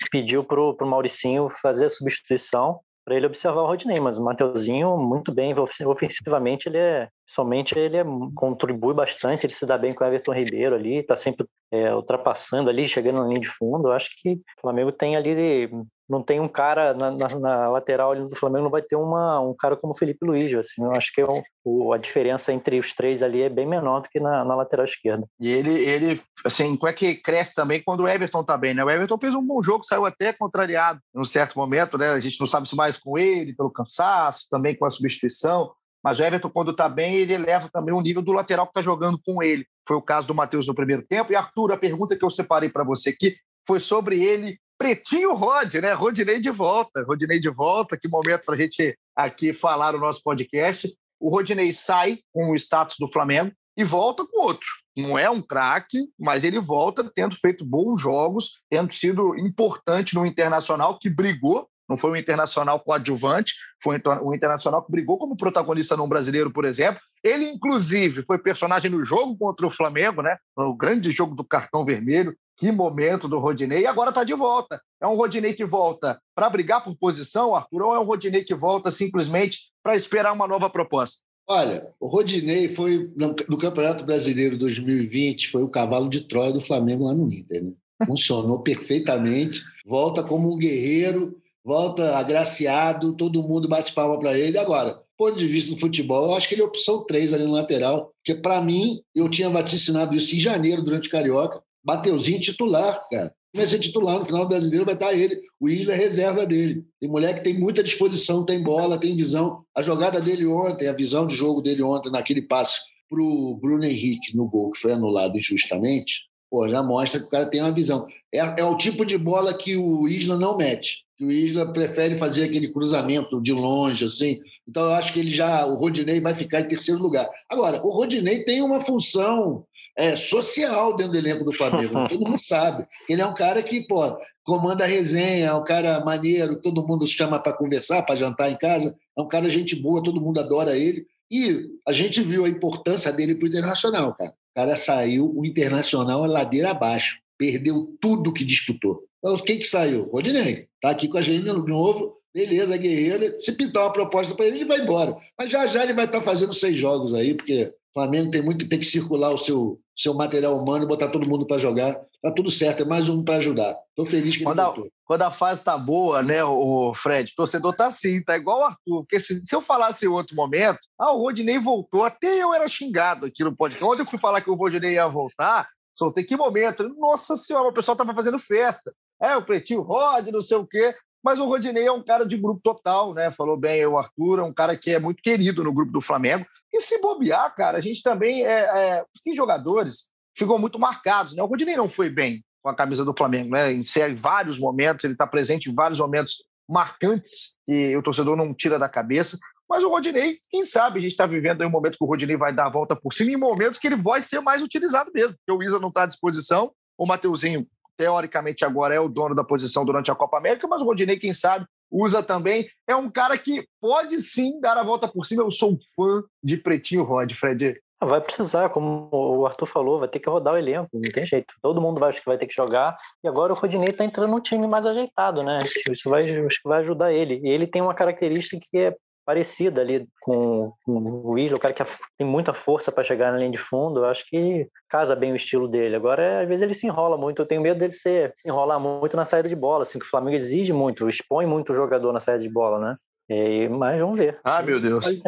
pediu 0.09 0.45
para 0.45 0.61
o 0.61 0.77
Mauricinho 0.85 1.49
fazer 1.61 1.87
a 1.87 1.89
substituição 1.89 2.79
para 3.03 3.17
ele 3.17 3.25
observar 3.25 3.63
o 3.63 3.65
Rodney, 3.65 3.99
mas 3.99 4.17
o 4.17 4.23
Mateuzinho 4.23 4.97
muito 4.97 5.29
bem 5.33 5.53
ofensivamente, 5.85 6.69
ele 6.69 6.77
é 6.77 7.09
somente 7.27 7.77
ele 7.77 7.97
é, 7.97 8.05
contribui 8.35 8.93
bastante, 8.93 9.45
ele 9.45 9.53
se 9.53 9.65
dá 9.65 9.77
bem 9.77 9.93
com 9.93 10.03
o 10.03 10.07
Everton 10.07 10.33
Ribeiro 10.33 10.75
ali, 10.75 10.97
está 10.97 11.15
sempre 11.15 11.47
é, 11.71 11.93
ultrapassando 11.93 12.69
ali, 12.69 12.87
chegando 12.87 13.21
na 13.21 13.27
linha 13.27 13.39
de 13.39 13.49
fundo. 13.49 13.87
Eu 13.87 13.93
acho 13.93 14.09
que 14.21 14.33
o 14.33 14.61
Flamengo 14.61 14.91
tem 14.91 15.15
ali 15.15 15.69
não 16.09 16.21
tem 16.21 16.39
um 16.39 16.47
cara 16.47 16.93
na, 16.93 17.11
na, 17.11 17.27
na 17.39 17.69
lateral 17.69 18.15
do 18.15 18.35
Flamengo, 18.35 18.65
não 18.65 18.71
vai 18.71 18.81
ter 18.81 18.95
uma, 18.95 19.39
um 19.39 19.55
cara 19.55 19.75
como 19.75 19.93
o 19.93 19.97
Felipe 19.97 20.25
Luiz. 20.25 20.53
Assim, 20.53 20.83
eu 20.83 20.91
acho 20.91 21.11
que 21.13 21.21
é 21.21 21.25
o, 21.63 21.93
a 21.93 21.97
diferença 21.97 22.51
entre 22.51 22.79
os 22.79 22.93
três 22.93 23.23
ali 23.23 23.41
é 23.41 23.49
bem 23.49 23.65
menor 23.65 24.01
do 24.01 24.09
que 24.09 24.19
na, 24.19 24.43
na, 24.43 24.55
lateral 24.55 24.85
esquerda. 24.85 25.25
E 25.39 25.49
ele, 25.49 25.71
ele, 25.71 26.21
assim, 26.45 26.75
como 26.75 26.89
é 26.89 26.93
que 26.93 27.15
cresce 27.15 27.55
também 27.55 27.81
quando 27.83 28.01
o 28.01 28.07
Everton 28.07 28.43
tá 28.43 28.57
bem, 28.57 28.73
né? 28.73 28.83
O 28.83 28.89
Everton 28.89 29.17
fez 29.17 29.33
um 29.33 29.45
bom 29.45 29.61
jogo, 29.61 29.83
saiu 29.83 30.05
até 30.05 30.33
contrariado 30.33 30.99
em 31.15 31.19
um 31.19 31.25
certo 31.25 31.57
momento, 31.57 31.97
né? 31.97 32.09
A 32.09 32.19
gente 32.19 32.39
não 32.39 32.47
sabe 32.47 32.67
se 32.67 32.75
mais 32.75 32.97
com 32.97 33.17
ele, 33.17 33.55
pelo 33.55 33.71
cansaço, 33.71 34.47
também 34.49 34.75
com 34.75 34.85
a 34.85 34.89
substituição. 34.89 35.71
Mas 36.03 36.19
o 36.19 36.23
Everton, 36.23 36.49
quando 36.49 36.71
está 36.71 36.89
bem, 36.89 37.15
ele 37.15 37.33
eleva 37.33 37.69
também 37.71 37.93
o 37.93 38.01
nível 38.01 38.21
do 38.21 38.33
lateral 38.33 38.65
que 38.65 38.71
está 38.71 38.81
jogando 38.81 39.19
com 39.25 39.41
ele. 39.41 39.65
Foi 39.87 39.95
o 39.95 40.01
caso 40.01 40.27
do 40.27 40.35
Matheus 40.35 40.67
no 40.67 40.75
primeiro 40.75 41.03
tempo. 41.07 41.31
E 41.31 41.35
Arthur, 41.35 41.71
a 41.71 41.77
pergunta 41.77 42.17
que 42.17 42.25
eu 42.25 42.29
separei 42.29 42.69
para 42.69 42.83
você 42.83 43.11
aqui 43.11 43.37
foi 43.65 43.79
sobre 43.79 44.21
ele 44.21 44.57
Pretinho 44.77 45.33
Rod, 45.33 45.75
né? 45.75 45.93
Rodinei 45.93 46.41
de 46.41 46.49
volta. 46.49 47.03
Rodinei 47.03 47.39
de 47.39 47.49
volta, 47.49 47.97
que 47.97 48.07
momento 48.07 48.43
para 48.43 48.55
a 48.55 48.57
gente 48.57 48.97
aqui 49.15 49.53
falar 49.53 49.95
o 49.95 49.99
nosso 49.99 50.21
podcast. 50.21 50.93
O 51.19 51.29
Rodinei 51.29 51.71
sai 51.71 52.19
com 52.33 52.51
o 52.51 52.55
status 52.55 52.97
do 52.99 53.07
Flamengo 53.07 53.53
e 53.77 53.83
volta 53.83 54.25
com 54.25 54.41
outro. 54.41 54.67
Não 54.95 55.17
é 55.17 55.29
um 55.29 55.41
craque, 55.41 55.99
mas 56.19 56.43
ele 56.43 56.59
volta 56.59 57.09
tendo 57.15 57.33
feito 57.33 57.65
bons 57.65 58.01
jogos, 58.01 58.61
tendo 58.69 58.93
sido 58.93 59.37
importante 59.37 60.15
no 60.15 60.25
Internacional, 60.25 60.99
que 60.99 61.09
brigou. 61.09 61.67
Não 61.93 61.97
foi 61.97 62.09
um 62.09 62.15
internacional 62.15 62.79
coadjuvante, 62.79 63.53
foi 63.79 64.01
um 64.23 64.33
internacional 64.33 64.83
que 64.83 64.91
brigou 64.91 65.15
como 65.19 65.37
protagonista 65.37 65.95
no 65.95 66.07
brasileiro, 66.07 66.51
por 66.51 66.65
exemplo. 66.65 66.99
Ele, 67.23 67.45
inclusive, 67.45 68.23
foi 68.23 68.39
personagem 68.39 68.89
no 68.89 69.05
jogo 69.05 69.37
contra 69.37 69.67
o 69.67 69.69
Flamengo, 69.69 70.23
né? 70.23 70.37
No 70.57 70.75
grande 70.75 71.11
jogo 71.11 71.35
do 71.35 71.43
cartão 71.43 71.85
vermelho. 71.85 72.35
Que 72.57 72.71
momento 72.71 73.27
do 73.27 73.37
Rodinei. 73.37 73.81
E 73.81 73.85
agora 73.85 74.09
está 74.09 74.23
de 74.23 74.33
volta. 74.33 74.81
É 74.99 75.05
um 75.05 75.15
Rodinei 75.15 75.53
que 75.53 75.65
volta 75.65 76.19
para 76.35 76.49
brigar 76.49 76.83
por 76.83 76.95
posição, 76.95 77.53
Arthur, 77.53 77.83
ou 77.83 77.95
é 77.95 77.99
um 77.99 78.05
Rodinei 78.05 78.43
que 78.43 78.55
volta 78.55 78.91
simplesmente 78.91 79.71
para 79.83 79.95
esperar 79.95 80.33
uma 80.33 80.47
nova 80.47 80.67
proposta? 80.67 81.21
Olha, 81.47 81.87
o 81.99 82.07
Rodinei 82.07 82.69
foi, 82.69 83.11
no 83.15 83.57
Campeonato 83.57 84.03
Brasileiro 84.03 84.57
2020, 84.57 85.51
foi 85.51 85.61
o 85.61 85.69
cavalo 85.69 86.09
de 86.09 86.21
Troia 86.21 86.53
do 86.53 86.61
Flamengo 86.61 87.03
lá 87.03 87.13
no 87.13 87.31
Inter. 87.31 87.65
Né? 87.65 87.73
Funcionou 88.03 88.61
perfeitamente, 88.63 89.61
volta 89.85 90.23
como 90.23 90.51
um 90.51 90.57
guerreiro, 90.57 91.37
volta 91.63 92.17
agraciado, 92.17 93.15
todo 93.15 93.43
mundo 93.43 93.67
bate 93.67 93.93
palma 93.93 94.19
para 94.19 94.37
ele. 94.37 94.57
Agora, 94.57 95.01
ponto 95.17 95.37
de 95.37 95.47
vista 95.47 95.71
do 95.71 95.79
futebol, 95.79 96.25
eu 96.25 96.35
acho 96.35 96.47
que 96.47 96.55
ele 96.55 96.61
é 96.61 96.65
opção 96.65 97.05
3 97.05 97.33
ali 97.33 97.45
no 97.45 97.53
lateral, 97.53 98.11
porque 98.17 98.39
para 98.39 98.61
mim, 98.61 98.99
eu 99.15 99.29
tinha 99.29 99.49
vaticinado 99.49 100.13
isso 100.15 100.35
em 100.35 100.39
janeiro 100.39 100.83
durante 100.83 101.07
o 101.07 101.11
Carioca, 101.11 101.61
Mateuzinho 101.85 102.39
titular, 102.39 103.07
cara. 103.09 103.33
vai 103.53 103.65
ser 103.65 103.79
titular. 103.79 104.17
No 104.17 104.25
final 104.25 104.43
do 104.43 104.49
brasileiro 104.49 104.85
vai 104.85 104.93
estar 104.93 105.13
ele, 105.13 105.39
o 105.59 105.69
Isla 105.69 105.93
reserva 105.93 106.45
dele. 106.45 106.83
Tem 106.99 107.09
mulher 107.09 107.35
que 107.35 107.43
tem 107.43 107.59
muita 107.59 107.83
disposição, 107.83 108.45
tem 108.45 108.63
bola, 108.63 108.99
tem 108.99 109.15
visão. 109.15 109.63
A 109.75 109.81
jogada 109.81 110.21
dele 110.21 110.45
ontem, 110.45 110.87
a 110.87 110.93
visão 110.93 111.27
de 111.27 111.35
jogo 111.35 111.61
dele 111.61 111.83
ontem, 111.83 112.11
naquele 112.11 112.41
passe 112.41 112.79
para 113.09 113.21
o 113.21 113.57
Bruno 113.61 113.83
Henrique 113.83 114.35
no 114.35 114.47
gol, 114.47 114.71
que 114.71 114.79
foi 114.79 114.93
anulado 114.93 115.37
injustamente, 115.37 116.23
pô, 116.49 116.67
já 116.67 116.81
mostra 116.81 117.19
que 117.19 117.27
o 117.27 117.29
cara 117.29 117.45
tem 117.45 117.61
uma 117.61 117.71
visão. 117.71 118.07
É, 118.33 118.61
é 118.61 118.63
o 118.63 118.77
tipo 118.77 119.05
de 119.05 119.17
bola 119.17 119.53
que 119.53 119.75
o 119.75 120.07
Isla 120.07 120.37
não 120.37 120.57
mete. 120.57 121.02
Que 121.23 121.25
o 121.25 121.31
Isla 121.31 121.71
prefere 121.71 122.17
fazer 122.17 122.43
aquele 122.43 122.67
cruzamento 122.67 123.41
de 123.41 123.53
longe, 123.53 124.05
assim. 124.05 124.41
Então, 124.67 124.83
eu 124.83 124.91
acho 124.91 125.13
que 125.13 125.19
ele 125.19 125.31
já, 125.31 125.65
o 125.65 125.75
Rodinei 125.75 126.19
vai 126.19 126.35
ficar 126.35 126.59
em 126.59 126.67
terceiro 126.67 127.01
lugar. 127.01 127.29
Agora, 127.49 127.81
o 127.81 127.91
Rodinei 127.91 128.43
tem 128.43 128.61
uma 128.61 128.81
função 128.81 129.65
é, 129.97 130.17
social 130.17 130.95
dentro 130.95 131.13
do 131.13 131.17
elenco 131.17 131.45
do 131.45 131.53
Flamengo. 131.53 131.93
todo 132.09 132.25
mundo 132.25 132.37
sabe. 132.37 132.85
Ele 133.07 133.21
é 133.21 133.25
um 133.25 133.33
cara 133.33 133.63
que, 133.63 133.87
pô, 133.87 134.17
comanda 134.43 134.83
a 134.83 134.87
resenha, 134.87 135.47
é 135.47 135.53
um 135.53 135.63
cara 135.63 136.03
maneiro, 136.03 136.61
todo 136.61 136.85
mundo 136.85 137.07
chama 137.07 137.39
para 137.39 137.53
conversar, 137.53 138.03
para 138.03 138.17
jantar 138.17 138.51
em 138.51 138.57
casa. 138.57 138.93
É 139.17 139.21
um 139.21 139.27
cara 139.27 139.49
gente 139.49 139.75
boa, 139.75 140.03
todo 140.03 140.21
mundo 140.21 140.39
adora 140.39 140.77
ele. 140.77 141.05
E 141.31 141.67
a 141.87 141.93
gente 141.93 142.21
viu 142.21 142.45
a 142.45 142.49
importância 142.49 143.11
dele 143.11 143.35
para 143.35 143.45
o 143.45 143.47
Internacional, 143.47 144.13
cara. 144.13 144.31
O 144.31 144.55
cara 144.55 144.75
saiu, 144.75 145.33
o 145.35 145.45
Internacional 145.45 146.25
é 146.25 146.27
ladeira 146.27 146.71
abaixo. 146.71 147.22
Perdeu 147.43 147.93
tudo 147.99 148.31
que 148.31 148.45
disputou. 148.45 148.93
Então, 149.19 149.35
quem 149.39 149.59
que 149.59 149.67
saiu? 149.67 150.09
Rodinei. 150.09 150.69
Está 150.75 150.91
aqui 150.91 151.09
com 151.09 151.17
a 151.17 151.21
gente 151.21 151.43
de 151.43 151.51
novo. 151.51 152.15
Beleza, 152.33 152.77
guerreiro. 152.77 153.35
Se 153.41 153.51
pintar 153.51 153.83
uma 153.83 153.91
proposta 153.91 154.33
para 154.33 154.45
ele, 154.45 154.59
ele 154.59 154.65
vai 154.65 154.79
embora. 154.79 155.17
Mas 155.37 155.51
já 155.51 155.67
já 155.67 155.83
ele 155.83 155.93
vai 155.93 156.05
estar 156.05 156.19
tá 156.19 156.23
fazendo 156.23 156.53
seis 156.53 156.79
jogos 156.79 157.13
aí, 157.13 157.33
porque 157.33 157.65
o 157.65 157.93
Flamengo 157.93 158.31
tem 158.31 158.41
muito 158.41 158.65
tem 158.69 158.79
que 158.79 158.85
circular 158.85 159.33
o 159.33 159.37
seu, 159.37 159.77
seu 159.93 160.13
material 160.13 160.55
humano 160.57 160.85
e 160.85 160.87
botar 160.87 161.09
todo 161.09 161.27
mundo 161.27 161.45
para 161.45 161.59
jogar. 161.59 161.99
Tá 162.21 162.31
tudo 162.31 162.49
certo, 162.49 162.83
é 162.83 162.85
mais 162.85 163.09
um 163.09 163.21
para 163.21 163.35
ajudar. 163.35 163.77
Estou 163.89 164.05
feliz 164.05 164.37
que 164.37 164.45
quando 164.45 164.59
ele 164.59 164.65
voltou. 164.65 164.85
A, 164.85 164.89
quando 165.03 165.21
a 165.23 165.31
fase 165.31 165.61
tá 165.65 165.77
boa, 165.77 166.23
né, 166.23 166.45
o 166.45 166.93
Fred, 166.93 167.29
o 167.29 167.35
torcedor 167.35 167.75
tá 167.75 167.87
assim, 167.87 168.23
tá 168.23 168.37
igual 168.37 168.61
o 168.61 168.63
Arthur. 168.63 169.01
Porque 169.01 169.19
se, 169.19 169.45
se 169.45 169.53
eu 169.53 169.59
falasse 169.59 170.05
em 170.05 170.07
outro 170.07 170.33
momento, 170.33 170.79
ah, 170.97 171.11
o 171.11 171.23
Rodinei 171.23 171.59
voltou, 171.59 172.05
até 172.05 172.41
eu 172.41 172.53
era 172.53 172.69
xingado 172.69 173.25
aqui 173.25 173.43
no 173.43 173.53
podcast. 173.53 173.83
Ontem 173.83 174.03
eu 174.03 174.05
fui 174.05 174.17
falar 174.17 174.39
que 174.39 174.49
o 174.49 174.55
Rodinei 174.55 174.93
ia 174.93 175.07
voltar, 175.09 175.67
soltei 175.93 176.23
que 176.23 176.35
momento. 176.35 176.87
Nossa 176.97 177.35
senhora, 177.37 177.67
o 177.67 177.73
pessoal 177.73 177.97
tava 177.97 178.13
fazendo 178.13 178.39
festa. 178.39 178.93
É, 179.21 179.35
o 179.35 179.41
Pretinho 179.41 179.81
Rod, 179.81 180.27
não 180.27 180.41
sei 180.41 180.57
o 180.57 180.67
quê. 180.67 180.95
Mas 181.23 181.39
o 181.39 181.45
Rodinei 181.45 181.85
é 181.85 181.91
um 181.91 182.03
cara 182.03 182.25
de 182.25 182.35
grupo 182.35 182.59
total, 182.61 183.13
né? 183.13 183.31
Falou 183.31 183.55
bem 183.55 183.85
o 183.85 183.97
Arthur, 183.97 184.39
é 184.39 184.43
um 184.43 184.53
cara 184.53 184.75
que 184.75 184.91
é 184.91 184.99
muito 184.99 185.21
querido 185.21 185.63
no 185.63 185.71
grupo 185.71 185.91
do 185.91 186.01
Flamengo. 186.01 186.45
E 186.71 186.81
se 186.81 186.99
bobear, 186.99 187.55
cara, 187.55 187.77
a 187.77 187.81
gente 187.81 188.03
também 188.03 188.43
é, 188.43 188.61
é 188.61 189.05
tem 189.23 189.33
jogadores 189.33 190.09
ficam 190.35 190.57
muito 190.57 190.79
marcados, 190.79 191.35
né? 191.35 191.43
O 191.43 191.45
Rodinei 191.45 191.77
não 191.77 191.87
foi 191.87 192.09
bem 192.09 192.43
com 192.61 192.69
a 192.69 192.75
camisa 192.75 193.05
do 193.05 193.13
Flamengo, 193.15 193.51
né? 193.51 193.71
Em 193.71 193.83
vários 194.15 194.59
momentos, 194.59 195.03
ele 195.05 195.13
está 195.13 195.27
presente 195.27 195.69
em 195.69 195.75
vários 195.75 195.99
momentos 195.99 196.43
marcantes 196.69 197.57
que 197.65 197.95
o 197.95 198.01
torcedor 198.01 198.35
não 198.35 198.53
tira 198.53 198.79
da 198.79 198.89
cabeça. 198.89 199.37
Mas 199.69 199.83
o 199.83 199.89
Rodinei, 199.89 200.35
quem 200.49 200.65
sabe, 200.65 200.99
a 200.99 201.01
gente 201.01 201.11
está 201.11 201.25
vivendo 201.25 201.61
aí 201.61 201.67
um 201.67 201.71
momento 201.71 201.97
que 201.97 202.03
o 202.03 202.07
Rodinei 202.07 202.37
vai 202.37 202.53
dar 202.53 202.67
a 202.67 202.69
volta 202.69 202.95
por 202.95 203.13
cima, 203.13 203.31
em 203.31 203.37
momentos 203.37 203.79
que 203.79 203.87
ele 203.87 203.95
vai 203.95 204.21
ser 204.21 204.39
mais 204.39 204.61
utilizado 204.61 205.11
mesmo, 205.13 205.35
porque 205.35 205.51
o 205.51 205.67
Isa 205.67 205.79
não 205.79 205.89
está 205.89 206.03
à 206.03 206.05
disposição, 206.05 206.71
o 206.97 207.05
Mateuzinho 207.05 207.67
teoricamente 207.97 208.65
agora 208.65 208.93
é 208.93 208.99
o 208.99 209.07
dono 209.07 209.35
da 209.35 209.43
posição 209.43 209.85
durante 209.85 210.11
a 210.11 210.15
Copa 210.15 210.37
América, 210.37 210.67
mas 210.67 210.81
o 210.81 210.85
Rodinei, 210.85 211.17
quem 211.17 211.33
sabe, 211.33 211.65
usa 211.91 212.23
também. 212.23 212.67
É 212.87 212.95
um 212.95 213.09
cara 213.09 213.37
que 213.37 213.67
pode 213.79 214.19
sim 214.19 214.59
dar 214.59 214.77
a 214.77 214.83
volta 214.83 215.07
por 215.07 215.25
cima. 215.25 215.43
Eu 215.43 215.51
sou 215.51 215.73
um 215.73 215.77
fã 215.95 216.23
de 216.43 216.57
Pretinho 216.57 217.03
Rod, 217.03 217.31
Fred. 217.33 217.79
Ah, 218.01 218.05
vai 218.05 218.19
precisar, 218.19 218.69
como 218.69 219.09
o 219.11 219.45
Arthur 219.45 219.65
falou, 219.65 219.99
vai 219.99 220.09
ter 220.09 220.19
que 220.19 220.29
rodar 220.29 220.55
o 220.55 220.57
elenco, 220.57 220.89
não 220.93 221.01
tem 221.09 221.25
jeito. 221.25 221.53
Todo 221.61 221.79
mundo 221.79 221.99
vai, 221.99 222.09
acho 222.09 222.19
que 222.19 222.25
vai 222.25 222.37
ter 222.37 222.47
que 222.47 222.55
jogar. 222.55 222.97
E 223.23 223.27
agora 223.27 223.53
o 223.53 223.55
Rodinei 223.55 223.89
está 223.89 224.03
entrando 224.03 224.31
num 224.31 224.41
time 224.41 224.67
mais 224.67 224.85
ajeitado, 224.85 225.41
né? 225.41 225.59
Isso 225.89 226.09
vai, 226.09 226.21
acho 226.21 226.61
que 226.61 226.67
vai 226.67 226.79
ajudar 226.79 227.13
ele. 227.13 227.39
E 227.43 227.49
ele 227.49 227.65
tem 227.65 227.81
uma 227.81 227.93
característica 227.93 228.59
que 228.69 228.77
é 228.77 228.95
parecida 229.25 229.81
ali 229.81 230.07
com, 230.21 230.71
com 230.83 231.21
o 231.25 231.37
Isla, 231.37 231.57
o 231.57 231.59
cara 231.59 231.73
que 231.73 231.83
tem 232.17 232.27
muita 232.27 232.53
força 232.53 232.91
para 232.91 233.03
chegar 233.03 233.31
na 233.31 233.37
linha 233.37 233.51
de 233.51 233.57
fundo, 233.57 234.01
eu 234.01 234.05
acho 234.05 234.25
que 234.27 234.67
casa 234.89 235.15
bem 235.15 235.31
o 235.31 235.35
estilo 235.35 235.67
dele. 235.67 235.95
Agora, 235.95 236.41
às 236.41 236.47
vezes 236.47 236.61
ele 236.61 236.73
se 236.73 236.87
enrola 236.87 237.17
muito, 237.17 237.41
eu 237.41 237.45
tenho 237.45 237.61
medo 237.61 237.79
dele 237.79 237.93
se 237.93 238.31
enrolar 238.45 238.79
muito 238.79 239.15
na 239.15 239.25
saída 239.25 239.49
de 239.49 239.55
bola, 239.55 239.83
assim, 239.83 239.99
que 239.99 240.05
o 240.05 240.09
Flamengo 240.09 240.35
exige 240.35 240.73
muito, 240.73 241.09
expõe 241.09 241.45
muito 241.45 241.71
o 241.71 241.75
jogador 241.75 242.11
na 242.11 242.19
saída 242.19 242.43
de 242.43 242.49
bola, 242.49 242.79
né? 242.79 242.95
E, 243.29 243.69
mas 243.69 243.99
vamos 243.99 244.17
ver. 244.17 244.39
Ah, 244.43 244.61
meu 244.61 244.79
Deus. 244.79 245.21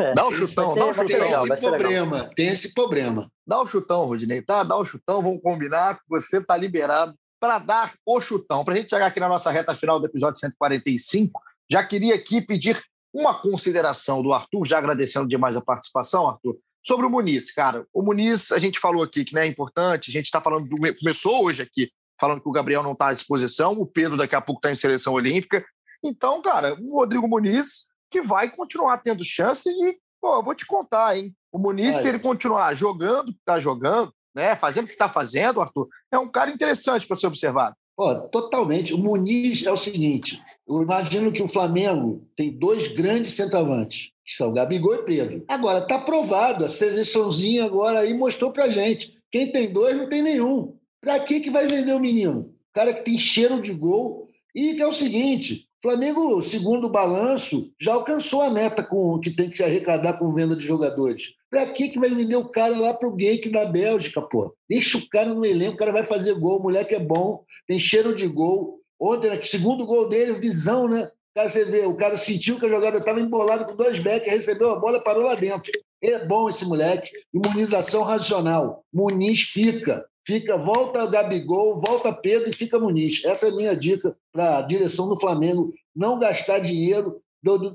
É. 0.00 0.14
Dá 0.14 0.24
o 0.24 0.28
um 0.28 0.32
chutão, 0.32 0.74
dá 0.74 0.86
o 0.86 0.90
um 0.90 0.94
chutão. 0.94 1.20
Legal, 1.20 1.44
tem 1.44 1.54
esse 1.54 1.68
problema, 1.68 2.30
tem 2.34 2.48
esse 2.48 2.74
problema. 2.74 3.30
Dá 3.46 3.58
o 3.58 3.62
um 3.62 3.66
chutão, 3.66 4.04
Rodinei, 4.06 4.42
tá? 4.42 4.62
Dá 4.62 4.76
o 4.76 4.84
chutão, 4.84 5.22
vamos 5.22 5.40
combinar 5.42 5.96
que 5.96 6.02
você 6.08 6.42
tá 6.42 6.56
liberado 6.56 7.14
para 7.38 7.58
dar 7.58 7.92
o 8.06 8.20
chutão. 8.20 8.64
Para 8.64 8.74
a 8.74 8.76
gente 8.76 8.90
chegar 8.90 9.06
aqui 9.06 9.20
na 9.20 9.28
nossa 9.28 9.50
reta 9.50 9.74
final 9.74 10.00
do 10.00 10.06
episódio 10.06 10.38
145, 10.38 11.40
já 11.70 11.84
queria 11.84 12.14
aqui 12.14 12.40
pedir 12.40 12.80
uma 13.12 13.34
consideração 13.34 14.22
do 14.22 14.32
Arthur, 14.32 14.66
já 14.66 14.78
agradecendo 14.78 15.28
demais 15.28 15.56
a 15.56 15.60
participação, 15.60 16.28
Arthur, 16.28 16.58
sobre 16.84 17.06
o 17.06 17.10
Muniz, 17.10 17.52
cara. 17.52 17.86
O 17.92 18.02
Muniz, 18.02 18.50
a 18.52 18.58
gente 18.58 18.78
falou 18.78 19.02
aqui 19.02 19.24
que 19.24 19.34
né, 19.34 19.44
é 19.44 19.46
importante, 19.46 20.10
a 20.10 20.12
gente 20.12 20.26
está 20.26 20.40
falando, 20.40 20.68
do, 20.68 20.76
começou 20.98 21.44
hoje 21.44 21.62
aqui, 21.62 21.90
falando 22.20 22.40
que 22.40 22.48
o 22.48 22.52
Gabriel 22.52 22.82
não 22.82 22.92
está 22.92 23.08
à 23.08 23.12
disposição, 23.12 23.72
o 23.72 23.86
Pedro 23.86 24.16
daqui 24.16 24.34
a 24.34 24.40
pouco 24.40 24.58
está 24.58 24.70
em 24.70 24.76
seleção 24.76 25.12
olímpica. 25.12 25.64
Então, 26.02 26.40
cara, 26.42 26.74
o 26.80 26.96
Rodrigo 26.96 27.28
Muniz 27.28 27.88
que 28.10 28.20
vai 28.20 28.50
continuar 28.50 28.98
tendo 28.98 29.24
chance 29.24 29.68
e, 29.68 29.98
pô, 30.20 30.36
eu 30.36 30.42
vou 30.42 30.54
te 30.54 30.66
contar, 30.66 31.16
hein? 31.16 31.34
O 31.50 31.58
Muniz, 31.58 31.96
se 31.96 32.08
ele 32.08 32.18
continuar 32.18 32.74
jogando 32.74 33.30
o 33.30 33.32
que 33.32 33.38
está 33.38 33.58
jogando, 33.58 34.12
né, 34.34 34.54
fazendo 34.54 34.84
o 34.84 34.88
que 34.88 34.94
está 34.94 35.08
fazendo, 35.08 35.60
Arthur, 35.60 35.88
é 36.10 36.18
um 36.18 36.28
cara 36.28 36.50
interessante 36.50 37.06
para 37.06 37.16
ser 37.16 37.26
observado. 37.26 37.74
Pô, 37.96 38.28
totalmente. 38.28 38.94
O 38.94 38.98
Muniz 38.98 39.64
é 39.64 39.72
o 39.72 39.76
seguinte: 39.76 40.42
eu 40.76 40.82
imagino 40.82 41.32
que 41.32 41.42
o 41.42 41.48
Flamengo 41.48 42.26
tem 42.36 42.50
dois 42.50 42.88
grandes 42.88 43.32
centroavantes, 43.32 44.10
que 44.24 44.32
são 44.32 44.52
Gabigol 44.52 44.94
e 44.94 45.04
Pedro. 45.04 45.44
Agora, 45.48 45.80
está 45.80 45.98
provado, 45.98 46.64
a 46.64 46.68
seleçãozinha 46.68 47.64
agora 47.64 48.00
aí 48.00 48.14
mostrou 48.14 48.52
pra 48.52 48.68
gente. 48.68 49.16
Quem 49.30 49.50
tem 49.50 49.72
dois 49.72 49.96
não 49.96 50.08
tem 50.08 50.22
nenhum. 50.22 50.76
Pra 51.00 51.18
que, 51.20 51.40
que 51.40 51.50
vai 51.50 51.66
vender 51.66 51.92
o 51.92 52.00
menino? 52.00 52.40
O 52.70 52.74
cara 52.74 52.94
que 52.94 53.04
tem 53.04 53.18
cheiro 53.18 53.60
de 53.60 53.72
gol. 53.72 54.28
E 54.54 54.74
que 54.74 54.82
é 54.82 54.86
o 54.86 54.92
seguinte: 54.92 55.66
Flamengo, 55.82 56.40
segundo 56.40 56.86
o 56.86 56.90
balanço, 56.90 57.72
já 57.80 57.94
alcançou 57.94 58.40
a 58.42 58.50
meta 58.50 58.84
com 58.84 59.18
que 59.18 59.30
tem 59.30 59.50
que 59.50 59.62
arrecadar 59.64 60.18
com 60.18 60.32
venda 60.32 60.54
de 60.54 60.64
jogadores. 60.64 61.32
Pra 61.50 61.66
que, 61.66 61.88
que 61.88 61.98
vai 61.98 62.08
vender 62.08 62.36
o 62.36 62.48
cara 62.48 62.78
lá 62.78 62.94
pro 62.94 63.14
Genk 63.18 63.50
da 63.50 63.66
Bélgica, 63.66 64.22
pô? 64.22 64.54
Deixa 64.70 64.96
o 64.96 65.08
cara 65.08 65.34
no 65.34 65.44
elenco, 65.44 65.74
o 65.74 65.76
cara 65.76 65.90
vai 65.90 66.04
fazer 66.04 66.34
gol, 66.34 66.60
o 66.60 66.62
moleque 66.62 66.94
é 66.94 67.00
bom, 67.00 67.44
tem 67.66 67.80
cheiro 67.80 68.14
de 68.14 68.28
gol. 68.28 68.80
Ontem, 69.02 69.30
né, 69.30 69.42
segundo 69.42 69.84
gol 69.84 70.08
dele, 70.08 70.38
visão, 70.38 70.86
né? 70.86 71.10
Cara, 71.34 71.48
você 71.48 71.64
vê, 71.64 71.84
o 71.84 71.96
cara 71.96 72.16
sentiu 72.16 72.56
que 72.56 72.66
a 72.66 72.68
jogada 72.68 72.98
estava 72.98 73.20
embolada 73.20 73.64
com 73.64 73.74
dois 73.74 73.98
backs, 73.98 74.30
recebeu 74.30 74.70
a 74.70 74.78
bola, 74.78 75.02
parou 75.02 75.24
lá 75.24 75.34
dentro. 75.34 75.72
É 76.00 76.24
bom 76.24 76.48
esse 76.48 76.64
moleque. 76.64 77.10
Imunização 77.34 78.04
racional. 78.04 78.84
Muniz 78.92 79.42
fica. 79.42 80.06
Fica, 80.24 80.56
volta 80.56 81.04
Gabigol, 81.06 81.80
volta 81.80 82.12
Pedro 82.12 82.50
e 82.50 82.52
fica 82.52 82.78
Muniz. 82.78 83.24
Essa 83.24 83.46
é 83.46 83.50
a 83.50 83.56
minha 83.56 83.74
dica 83.74 84.16
para 84.32 84.58
a 84.58 84.62
direção 84.62 85.08
do 85.08 85.18
Flamengo. 85.18 85.72
Não 85.96 86.16
gastar 86.16 86.60
dinheiro 86.60 87.20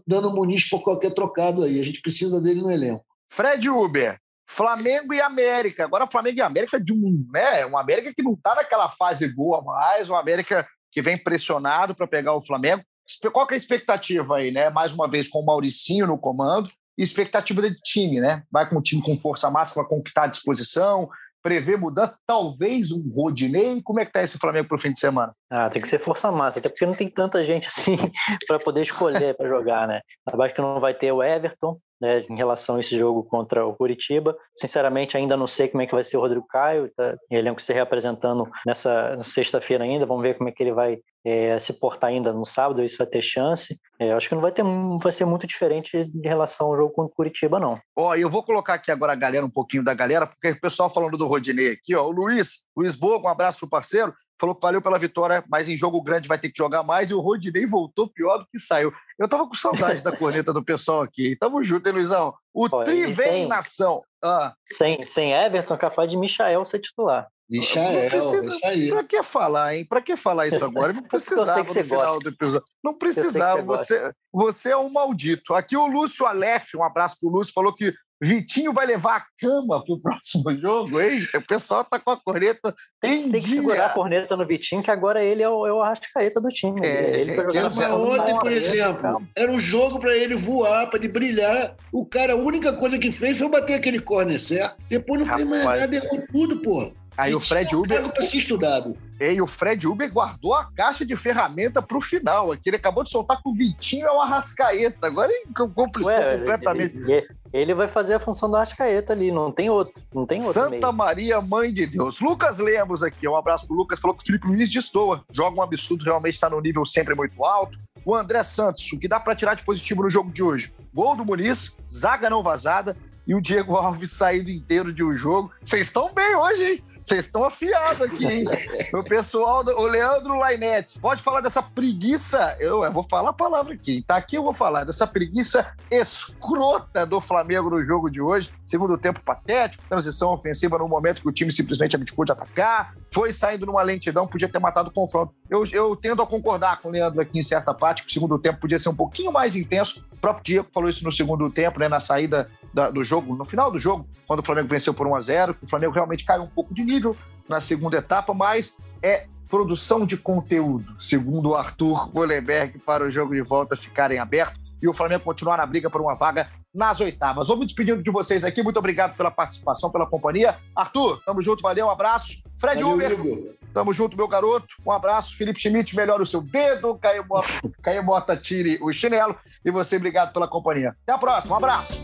dando 0.08 0.34
Muniz 0.34 0.70
por 0.70 0.82
qualquer 0.82 1.14
trocado 1.14 1.64
aí. 1.64 1.78
A 1.78 1.84
gente 1.84 2.02
precisa 2.02 2.40
dele 2.40 2.62
no 2.62 2.72
elenco. 2.72 3.04
Fred 3.30 3.70
Uber, 3.70 4.18
Flamengo 4.50 5.14
e 5.14 5.20
América. 5.20 5.84
Agora 5.84 6.08
Flamengo 6.10 6.38
e 6.38 6.42
América 6.42 6.80
de 6.80 6.94
um, 6.94 7.28
né, 7.34 7.66
uma 7.66 7.82
América 7.82 8.14
que 8.16 8.24
não 8.24 8.34
está 8.34 8.56
naquela 8.56 8.88
fase 8.88 9.28
boa 9.36 9.62
mais, 9.62 10.10
uma 10.10 10.22
América 10.22 10.66
que 10.92 11.02
vem 11.02 11.18
pressionado 11.18 11.96
para 11.96 12.08
pegar 12.08 12.34
o 12.34 12.46
Flamengo. 12.46 12.84
Qual 13.32 13.48
é 13.50 13.54
a 13.54 13.58
expectativa 13.58 14.38
aí, 14.38 14.52
né? 14.52 14.70
Mais 14.70 14.94
uma 14.94 15.10
vez 15.10 15.28
com 15.30 15.40
o 15.40 15.46
Mauricinho 15.46 16.08
no 16.08 16.18
comando 16.18 16.70
e 16.98 17.04
expectativa 17.04 17.62
de 17.62 17.76
time, 17.76 18.20
né? 18.20 18.44
Vai 18.52 18.70
com 18.70 18.78
o 18.78 18.82
time 18.82 19.02
com 19.02 19.16
força 19.16 19.50
máxima, 19.50 19.88
que 19.88 19.96
está 20.10 20.24
à 20.24 20.28
disposição, 20.28 21.08
prever 21.42 21.78
mudança, 21.78 22.18
talvez 22.26 22.92
um 22.92 23.10
Rodinei. 23.10 23.82
Como 23.82 24.00
é 24.00 24.06
que 24.06 24.12
tá 24.12 24.22
esse 24.22 24.38
Flamengo 24.38 24.68
para 24.68 24.76
o 24.76 24.80
fim 24.80 24.92
de 24.92 25.00
semana? 25.00 25.34
Ah, 25.50 25.70
tem 25.70 25.82
que 25.82 25.88
ser 25.88 26.00
força 26.00 26.32
máxima, 26.32 26.60
até 26.60 26.70
porque 26.70 26.86
não 26.86 26.94
tem 26.94 27.10
tanta 27.10 27.44
gente 27.44 27.68
assim 27.68 27.96
para 28.48 28.60
poder 28.60 28.82
escolher 28.82 29.36
para 29.36 29.48
jogar, 29.48 29.88
né? 29.88 30.02
Acho 30.28 30.54
que 30.54 30.62
não 30.62 30.80
vai 30.80 30.94
ter 30.94 31.12
o 31.12 31.24
Everton, 31.24 31.80
né, 32.00 32.26
em 32.30 32.36
relação 32.36 32.76
a 32.76 32.80
esse 32.80 32.98
jogo 32.98 33.24
contra 33.24 33.66
o 33.66 33.74
Curitiba. 33.76 34.38
Sinceramente, 34.54 35.18
ainda 35.18 35.36
não 35.36 35.48
sei 35.48 35.68
como 35.68 35.82
é 35.82 35.88
que 35.88 35.96
vai 35.96 36.04
ser 36.04 36.18
o 36.18 36.22
Rodrigo 36.22 36.46
Caio, 36.48 36.92
tá, 36.96 37.18
elenco 37.30 37.62
se 37.62 37.74
reapresentando 37.74 38.48
nessa 38.66 39.20
sexta-feira 39.24 39.84
ainda, 39.84 40.06
vamos 40.06 40.24
ver 40.24 40.36
como 40.36 40.50
é 40.50 40.52
que 40.52 40.64
ele 40.64 40.74
vai 40.74 41.00
é, 41.26 41.60
se 41.60 41.74
portar 41.74 42.10
ainda 42.10 42.32
no 42.32 42.46
sábado, 42.46 42.84
isso 42.84 42.98
vai 42.98 43.08
ter 43.08 43.22
chance. 43.22 43.78
É, 44.00 44.14
acho 44.14 44.30
que 44.30 44.36
não 44.36 44.42
vai, 44.42 44.52
ter, 44.52 44.64
vai 45.02 45.12
ser 45.12 45.26
muito 45.26 45.46
diferente 45.46 45.98
em 45.98 46.28
relação 46.28 46.68
ao 46.68 46.78
jogo 46.78 46.94
contra 46.94 47.12
o 47.12 47.16
Curitiba, 47.16 47.60
não. 47.60 47.78
Ó, 47.96 48.16
eu 48.16 48.30
vou 48.30 48.44
colocar 48.44 48.76
aqui 48.76 48.92
agora 48.92 49.12
a 49.12 49.16
galera, 49.16 49.46
um 49.46 49.50
pouquinho 49.50 49.84
da 49.84 49.94
galera, 49.94 50.26
porque 50.26 50.52
o 50.52 50.62
pessoal 50.62 50.90
falando 50.90 51.18
do 51.18 51.28
Rodinei 51.28 51.72
aqui, 51.72 51.96
ó, 51.96 52.06
o 52.06 52.12
Luiz, 52.12 52.66
Luiz 52.76 52.96
Boa, 52.96 53.20
um 53.20 53.28
abraço 53.28 53.60
pro 53.60 53.70
parceiro, 53.70 54.14
falou 54.40 54.56
que 54.56 54.62
valeu 54.62 54.82
pela 54.82 55.00
vitória, 55.00 55.44
mas 55.50 55.68
em 55.68 55.78
jogo 55.78 56.02
grande 56.02 56.28
vai 56.28 56.38
ter 56.38 56.50
que 56.50 56.58
jogar 56.58 56.84
mais, 56.84 57.10
e 57.10 57.14
o 57.14 57.20
Rodinei 57.20 57.66
voltou 57.66 58.10
pior 58.10 58.38
do 58.40 58.48
que 58.48 58.60
saiu. 58.60 58.94
Eu 59.18 59.28
tava 59.28 59.48
com 59.48 59.56
saudade 59.56 60.04
da 60.04 60.16
corneta 60.16 60.54
do 60.54 60.64
pessoal 60.64 61.02
aqui. 61.02 61.36
Tamo 61.36 61.64
junto, 61.64 61.88
hein, 61.88 61.94
Luizão? 61.94 62.34
O 62.54 62.70
Pô, 62.70 62.84
tri 62.84 63.08
vem 63.08 63.48
nação. 63.48 64.04
Ah. 64.24 64.54
Sem, 64.72 65.04
sem 65.04 65.34
Everton, 65.34 65.78
capaz 65.78 66.10
de 66.10 66.18
Michael 66.18 66.64
ser 66.66 66.80
titular. 66.80 67.28
Michael, 67.50 68.10
precisa, 68.10 68.60
Pra 68.90 69.04
que 69.04 69.24
falar, 69.24 69.76
hein? 69.76 69.86
Pra 69.86 70.02
que 70.02 70.18
falar 70.18 70.48
isso 70.48 70.64
agora? 70.64 70.92
Não 70.92 71.04
precisava 71.08 71.64
no 71.64 71.70
final 71.70 72.00
gosta. 72.00 72.20
do 72.20 72.30
episódio. 72.30 72.68
Não 72.84 72.98
precisava. 72.98 73.62
Você, 73.62 74.00
você, 74.00 74.14
você 74.34 74.70
é 74.72 74.78
um 74.78 74.90
maldito. 74.90 75.54
Aqui 75.54 75.78
o 75.78 75.88
Lúcio 75.88 76.26
Aleph, 76.26 76.76
um 76.76 76.84
abraço 76.84 77.18
pro 77.20 77.30
Lúcio, 77.30 77.54
falou 77.54 77.74
que 77.74 77.94
Vitinho 78.22 78.74
vai 78.74 78.86
levar 78.88 79.18
a 79.18 79.26
cama 79.40 79.84
pro 79.86 80.00
próximo 80.02 80.56
jogo, 80.60 81.00
hein? 81.00 81.28
O 81.36 81.42
pessoal 81.42 81.86
tá 81.86 82.00
com 82.00 82.12
a 82.12 82.20
corneta 82.20 82.76
tem, 83.00 83.32
tem 83.32 83.42
que 83.42 83.50
segurar 83.50 83.88
a 83.88 83.90
corneta 83.90 84.36
no 84.36 84.46
Vitinho, 84.46 84.82
que 84.82 84.90
agora 84.90 85.24
ele 85.24 85.44
é 85.44 85.50
o, 85.50 85.66
é 85.68 85.72
o 85.72 85.82
Arrascaeta 85.82 86.42
do 86.42 86.50
time. 86.50 86.82
É, 86.84 87.22
ele 87.22 87.36
foi 87.36 87.50
jogar 87.52 87.94
ontem, 87.94 88.40
por 88.40 88.52
exemplo, 88.52 89.28
era 89.36 89.52
um 89.52 89.60
jogo 89.60 90.00
para 90.00 90.16
ele 90.18 90.36
voar, 90.36 90.90
para 90.90 91.00
ele 91.00 91.10
brilhar. 91.10 91.76
O 91.94 92.06
cara, 92.06 92.34
a 92.34 92.38
única 92.38 92.74
coisa 92.74 92.98
que 92.98 93.12
fez 93.12 93.38
foi 93.38 93.50
bater 93.50 93.76
aquele 93.76 94.00
corner 94.00 94.42
certo. 94.42 94.76
Depois 94.90 95.20
não 95.20 95.36
fez 95.36 95.48
mais 95.48 95.64
nada, 95.64 95.96
errou 95.96 96.24
tudo, 96.32 96.62
pô. 96.62 96.92
Aí 97.18 97.34
o 97.34 97.40
Fred 97.40 97.76
Uber. 97.76 98.10
Para 98.10 98.22
ser 98.22 98.38
estudado. 98.38 98.96
E 99.20 99.42
o 99.42 99.48
Fred 99.48 99.88
Uber 99.88 100.12
guardou 100.12 100.54
a 100.54 100.72
caixa 100.72 101.04
de 101.04 101.16
ferramenta 101.16 101.82
para 101.82 101.98
o 101.98 102.02
final. 102.02 102.52
Aqui 102.52 102.70
ele 102.70 102.76
acabou 102.76 103.04
de 103.04 103.10
soltar 103.10 103.42
com 103.42 103.50
o 103.50 103.56
Vitinho 103.56 104.08
ao 104.08 104.22
Arrascaeta. 104.22 105.08
Agora 105.08 105.32
ele 105.32 105.48
complicou 105.54 106.12
Ué, 106.12 106.38
completamente. 106.38 106.96
Ele, 106.96 107.28
ele, 107.52 107.74
vai 107.74 107.88
fazer 107.88 108.14
a 108.14 108.20
função 108.20 108.48
do 108.48 108.56
Arrascaeta 108.56 109.14
ali, 109.14 109.32
não 109.32 109.52
tem 109.52 109.68
outro. 109.68 110.04
Não 110.14 110.28
tem 110.28 110.38
outro 110.38 110.54
Santa 110.54 110.70
meio. 110.70 110.94
Maria, 110.94 111.42
mãe 111.42 111.74
de 111.74 111.88
Deus. 111.88 112.20
Lucas 112.22 112.60
Lemos 112.60 113.02
aqui, 113.02 113.28
um 113.28 113.36
abraço 113.36 113.66
pro 113.66 113.76
Lucas. 113.76 114.00
Falou 114.00 114.16
que 114.16 114.22
o 114.22 114.26
Felipe 114.26 114.48
Luiz 114.48 114.70
destoa. 114.70 115.26
Joga 115.32 115.58
um 115.58 115.64
absurdo, 115.64 116.06
realmente 116.06 116.36
está 116.36 116.48
no 116.48 116.62
nível 116.62 116.86
sempre 116.86 117.16
muito 117.16 117.44
alto. 117.44 117.80
O 118.06 118.16
André 118.16 118.44
Santos, 118.44 118.92
o 118.94 119.00
que 119.00 119.08
dá 119.08 119.20
para 119.20 119.36
tirar 119.36 119.56
de 119.56 119.64
positivo 119.64 120.04
no 120.04 120.10
jogo 120.10 120.32
de 120.32 120.44
hoje? 120.44 120.72
Gol 120.94 121.16
do 121.16 121.26
Muniz, 121.26 121.78
zaga 121.90 122.30
não 122.30 122.44
vazada 122.44 122.96
e 123.28 123.36
o 123.36 123.42
Diego 123.42 123.76
Alves 123.76 124.12
saindo 124.12 124.50
inteiro 124.50 124.94
de 124.94 125.04
um 125.04 125.16
jogo. 125.16 125.52
Vocês 125.64 125.88
estão 125.88 126.14
bem 126.14 126.36
hoje, 126.36 126.64
hein? 126.64 126.84
Vocês 127.08 127.26
estão 127.26 127.46
afiados 127.46 128.02
aqui, 128.02 128.26
hein? 128.26 128.46
o 128.94 129.02
pessoal, 129.02 129.64
do, 129.64 129.72
o 129.72 129.86
Leandro 129.86 130.36
Lainete, 130.36 131.00
pode 131.00 131.24
falar 131.24 131.40
dessa 131.40 131.64
preguiça, 131.64 132.58
eu, 132.60 132.84
eu, 132.84 132.92
vou 132.92 133.04
falar 133.04 133.30
a 133.30 133.34
palavra 133.34 133.74
aqui, 133.74 134.04
tá 134.06 134.18
aqui 134.18 134.36
eu 134.36 134.44
vou 134.44 134.54
falar, 134.54 134.84
dessa 134.84 135.08
preguiça 135.08 135.74
escrota 135.90 137.06
do 137.06 137.22
Flamengo 137.22 137.70
no 137.70 137.86
jogo 137.86 138.10
de 138.10 138.20
hoje. 138.20 138.52
Segundo 138.66 138.98
tempo 138.98 139.22
patético, 139.22 139.86
transição 139.88 140.34
ofensiva 140.34 140.78
no 140.78 140.88
momento 140.90 141.22
que 141.22 141.30
o 141.30 141.32
time 141.32 141.50
simplesmente 141.50 141.96
abdicou 141.96 142.26
de 142.26 142.34
atacar, 142.34 142.94
foi 143.10 143.32
saindo 143.32 143.66
numa 143.66 143.82
lentidão, 143.84 144.28
podia 144.28 144.50
ter 144.50 144.60
matado 144.60 144.90
o 144.90 144.94
confronto. 144.94 145.34
Eu, 145.50 145.66
eu 145.68 145.96
tendo 145.96 146.22
a 146.22 146.28
concordar 146.28 146.82
com 146.82 146.90
o 146.90 146.92
Leandro 146.92 147.22
aqui 147.22 147.40
em 147.40 147.42
certa 147.42 147.74
parte, 147.74 148.04
que 148.04 148.10
o 148.10 148.14
segundo 148.14 148.38
tempo 148.38 148.60
podia 148.60 148.78
ser 148.78 148.90
um 148.90 148.96
pouquinho 148.96 149.32
mais 149.32 149.56
intenso. 149.56 150.06
O 150.12 150.18
próprio 150.18 150.44
Diego 150.44 150.68
falou 150.74 150.90
isso 150.90 151.06
no 151.06 151.12
segundo 151.12 151.50
tempo, 151.50 151.80
né, 151.80 151.88
na 151.88 152.02
saída 152.02 152.50
da, 152.78 152.92
do 152.92 153.04
jogo, 153.04 153.36
no 153.36 153.44
final 153.44 153.72
do 153.72 153.80
jogo, 153.80 154.08
quando 154.28 154.42
o 154.42 154.44
Flamengo 154.44 154.68
venceu 154.68 154.94
por 154.94 155.08
1 155.08 155.16
a 155.16 155.20
0 155.20 155.58
o 155.64 155.68
Flamengo 155.68 155.94
realmente 155.94 156.24
caiu 156.24 156.44
um 156.44 156.48
pouco 156.48 156.76
de 156.76 156.84
nível 156.84 157.18
na 157.50 157.60
segunda 157.60 157.98
etapa, 157.98 158.36
mas 158.36 158.78
é 159.02 159.26
produção 159.50 160.06
de 160.06 160.16
conteúdo, 160.16 160.94
segundo 161.00 161.50
o 161.50 161.56
Arthur 161.56 162.12
Goleberg, 162.12 162.78
para 162.80 163.04
o 163.04 163.10
jogo 163.10 163.34
de 163.34 163.42
volta 163.42 163.76
ficarem 163.76 164.20
aberto 164.20 164.60
e 164.80 164.88
o 164.88 164.94
Flamengo 164.94 165.24
continuar 165.24 165.58
na 165.58 165.66
briga 165.66 165.90
por 165.90 166.00
uma 166.02 166.14
vaga 166.14 166.48
nas 166.72 167.00
oitavas. 167.00 167.48
Vou 167.48 167.58
me 167.58 167.66
despedindo 167.66 168.04
de 168.04 168.12
vocês 168.12 168.44
aqui. 168.44 168.62
Muito 168.62 168.78
obrigado 168.78 169.18
pela 169.18 169.32
participação, 169.32 169.90
pela 169.90 170.06
companhia. 170.06 170.58
Arthur, 170.76 171.20
tamo 171.26 171.42
junto, 171.42 171.64
valeu, 171.64 171.88
um 171.88 171.90
abraço. 171.90 172.44
Fred 172.60 172.84
valeu, 172.84 172.96
Uber, 172.96 173.20
amigo. 173.20 173.56
tamo 173.74 173.92
junto, 173.92 174.16
meu 174.16 174.28
garoto. 174.28 174.68
Um 174.86 174.92
abraço. 174.92 175.36
Felipe 175.36 175.60
Schmidt, 175.60 175.96
melhora 175.96 176.22
o 176.22 176.26
seu 176.28 176.42
dedo. 176.42 176.96
Caio 177.00 177.26
Mota, 177.28 177.48
Caio 177.82 178.04
Mota 178.04 178.38
tire 178.38 178.78
o 178.84 178.94
chinelo. 178.94 179.36
E 179.66 179.72
você, 179.72 179.96
obrigado 179.96 180.32
pela 180.32 180.48
companhia. 180.48 180.96
Até 181.02 181.14
a 181.14 181.18
próxima, 181.18 181.56
um 181.56 181.58
abraço. 181.58 182.04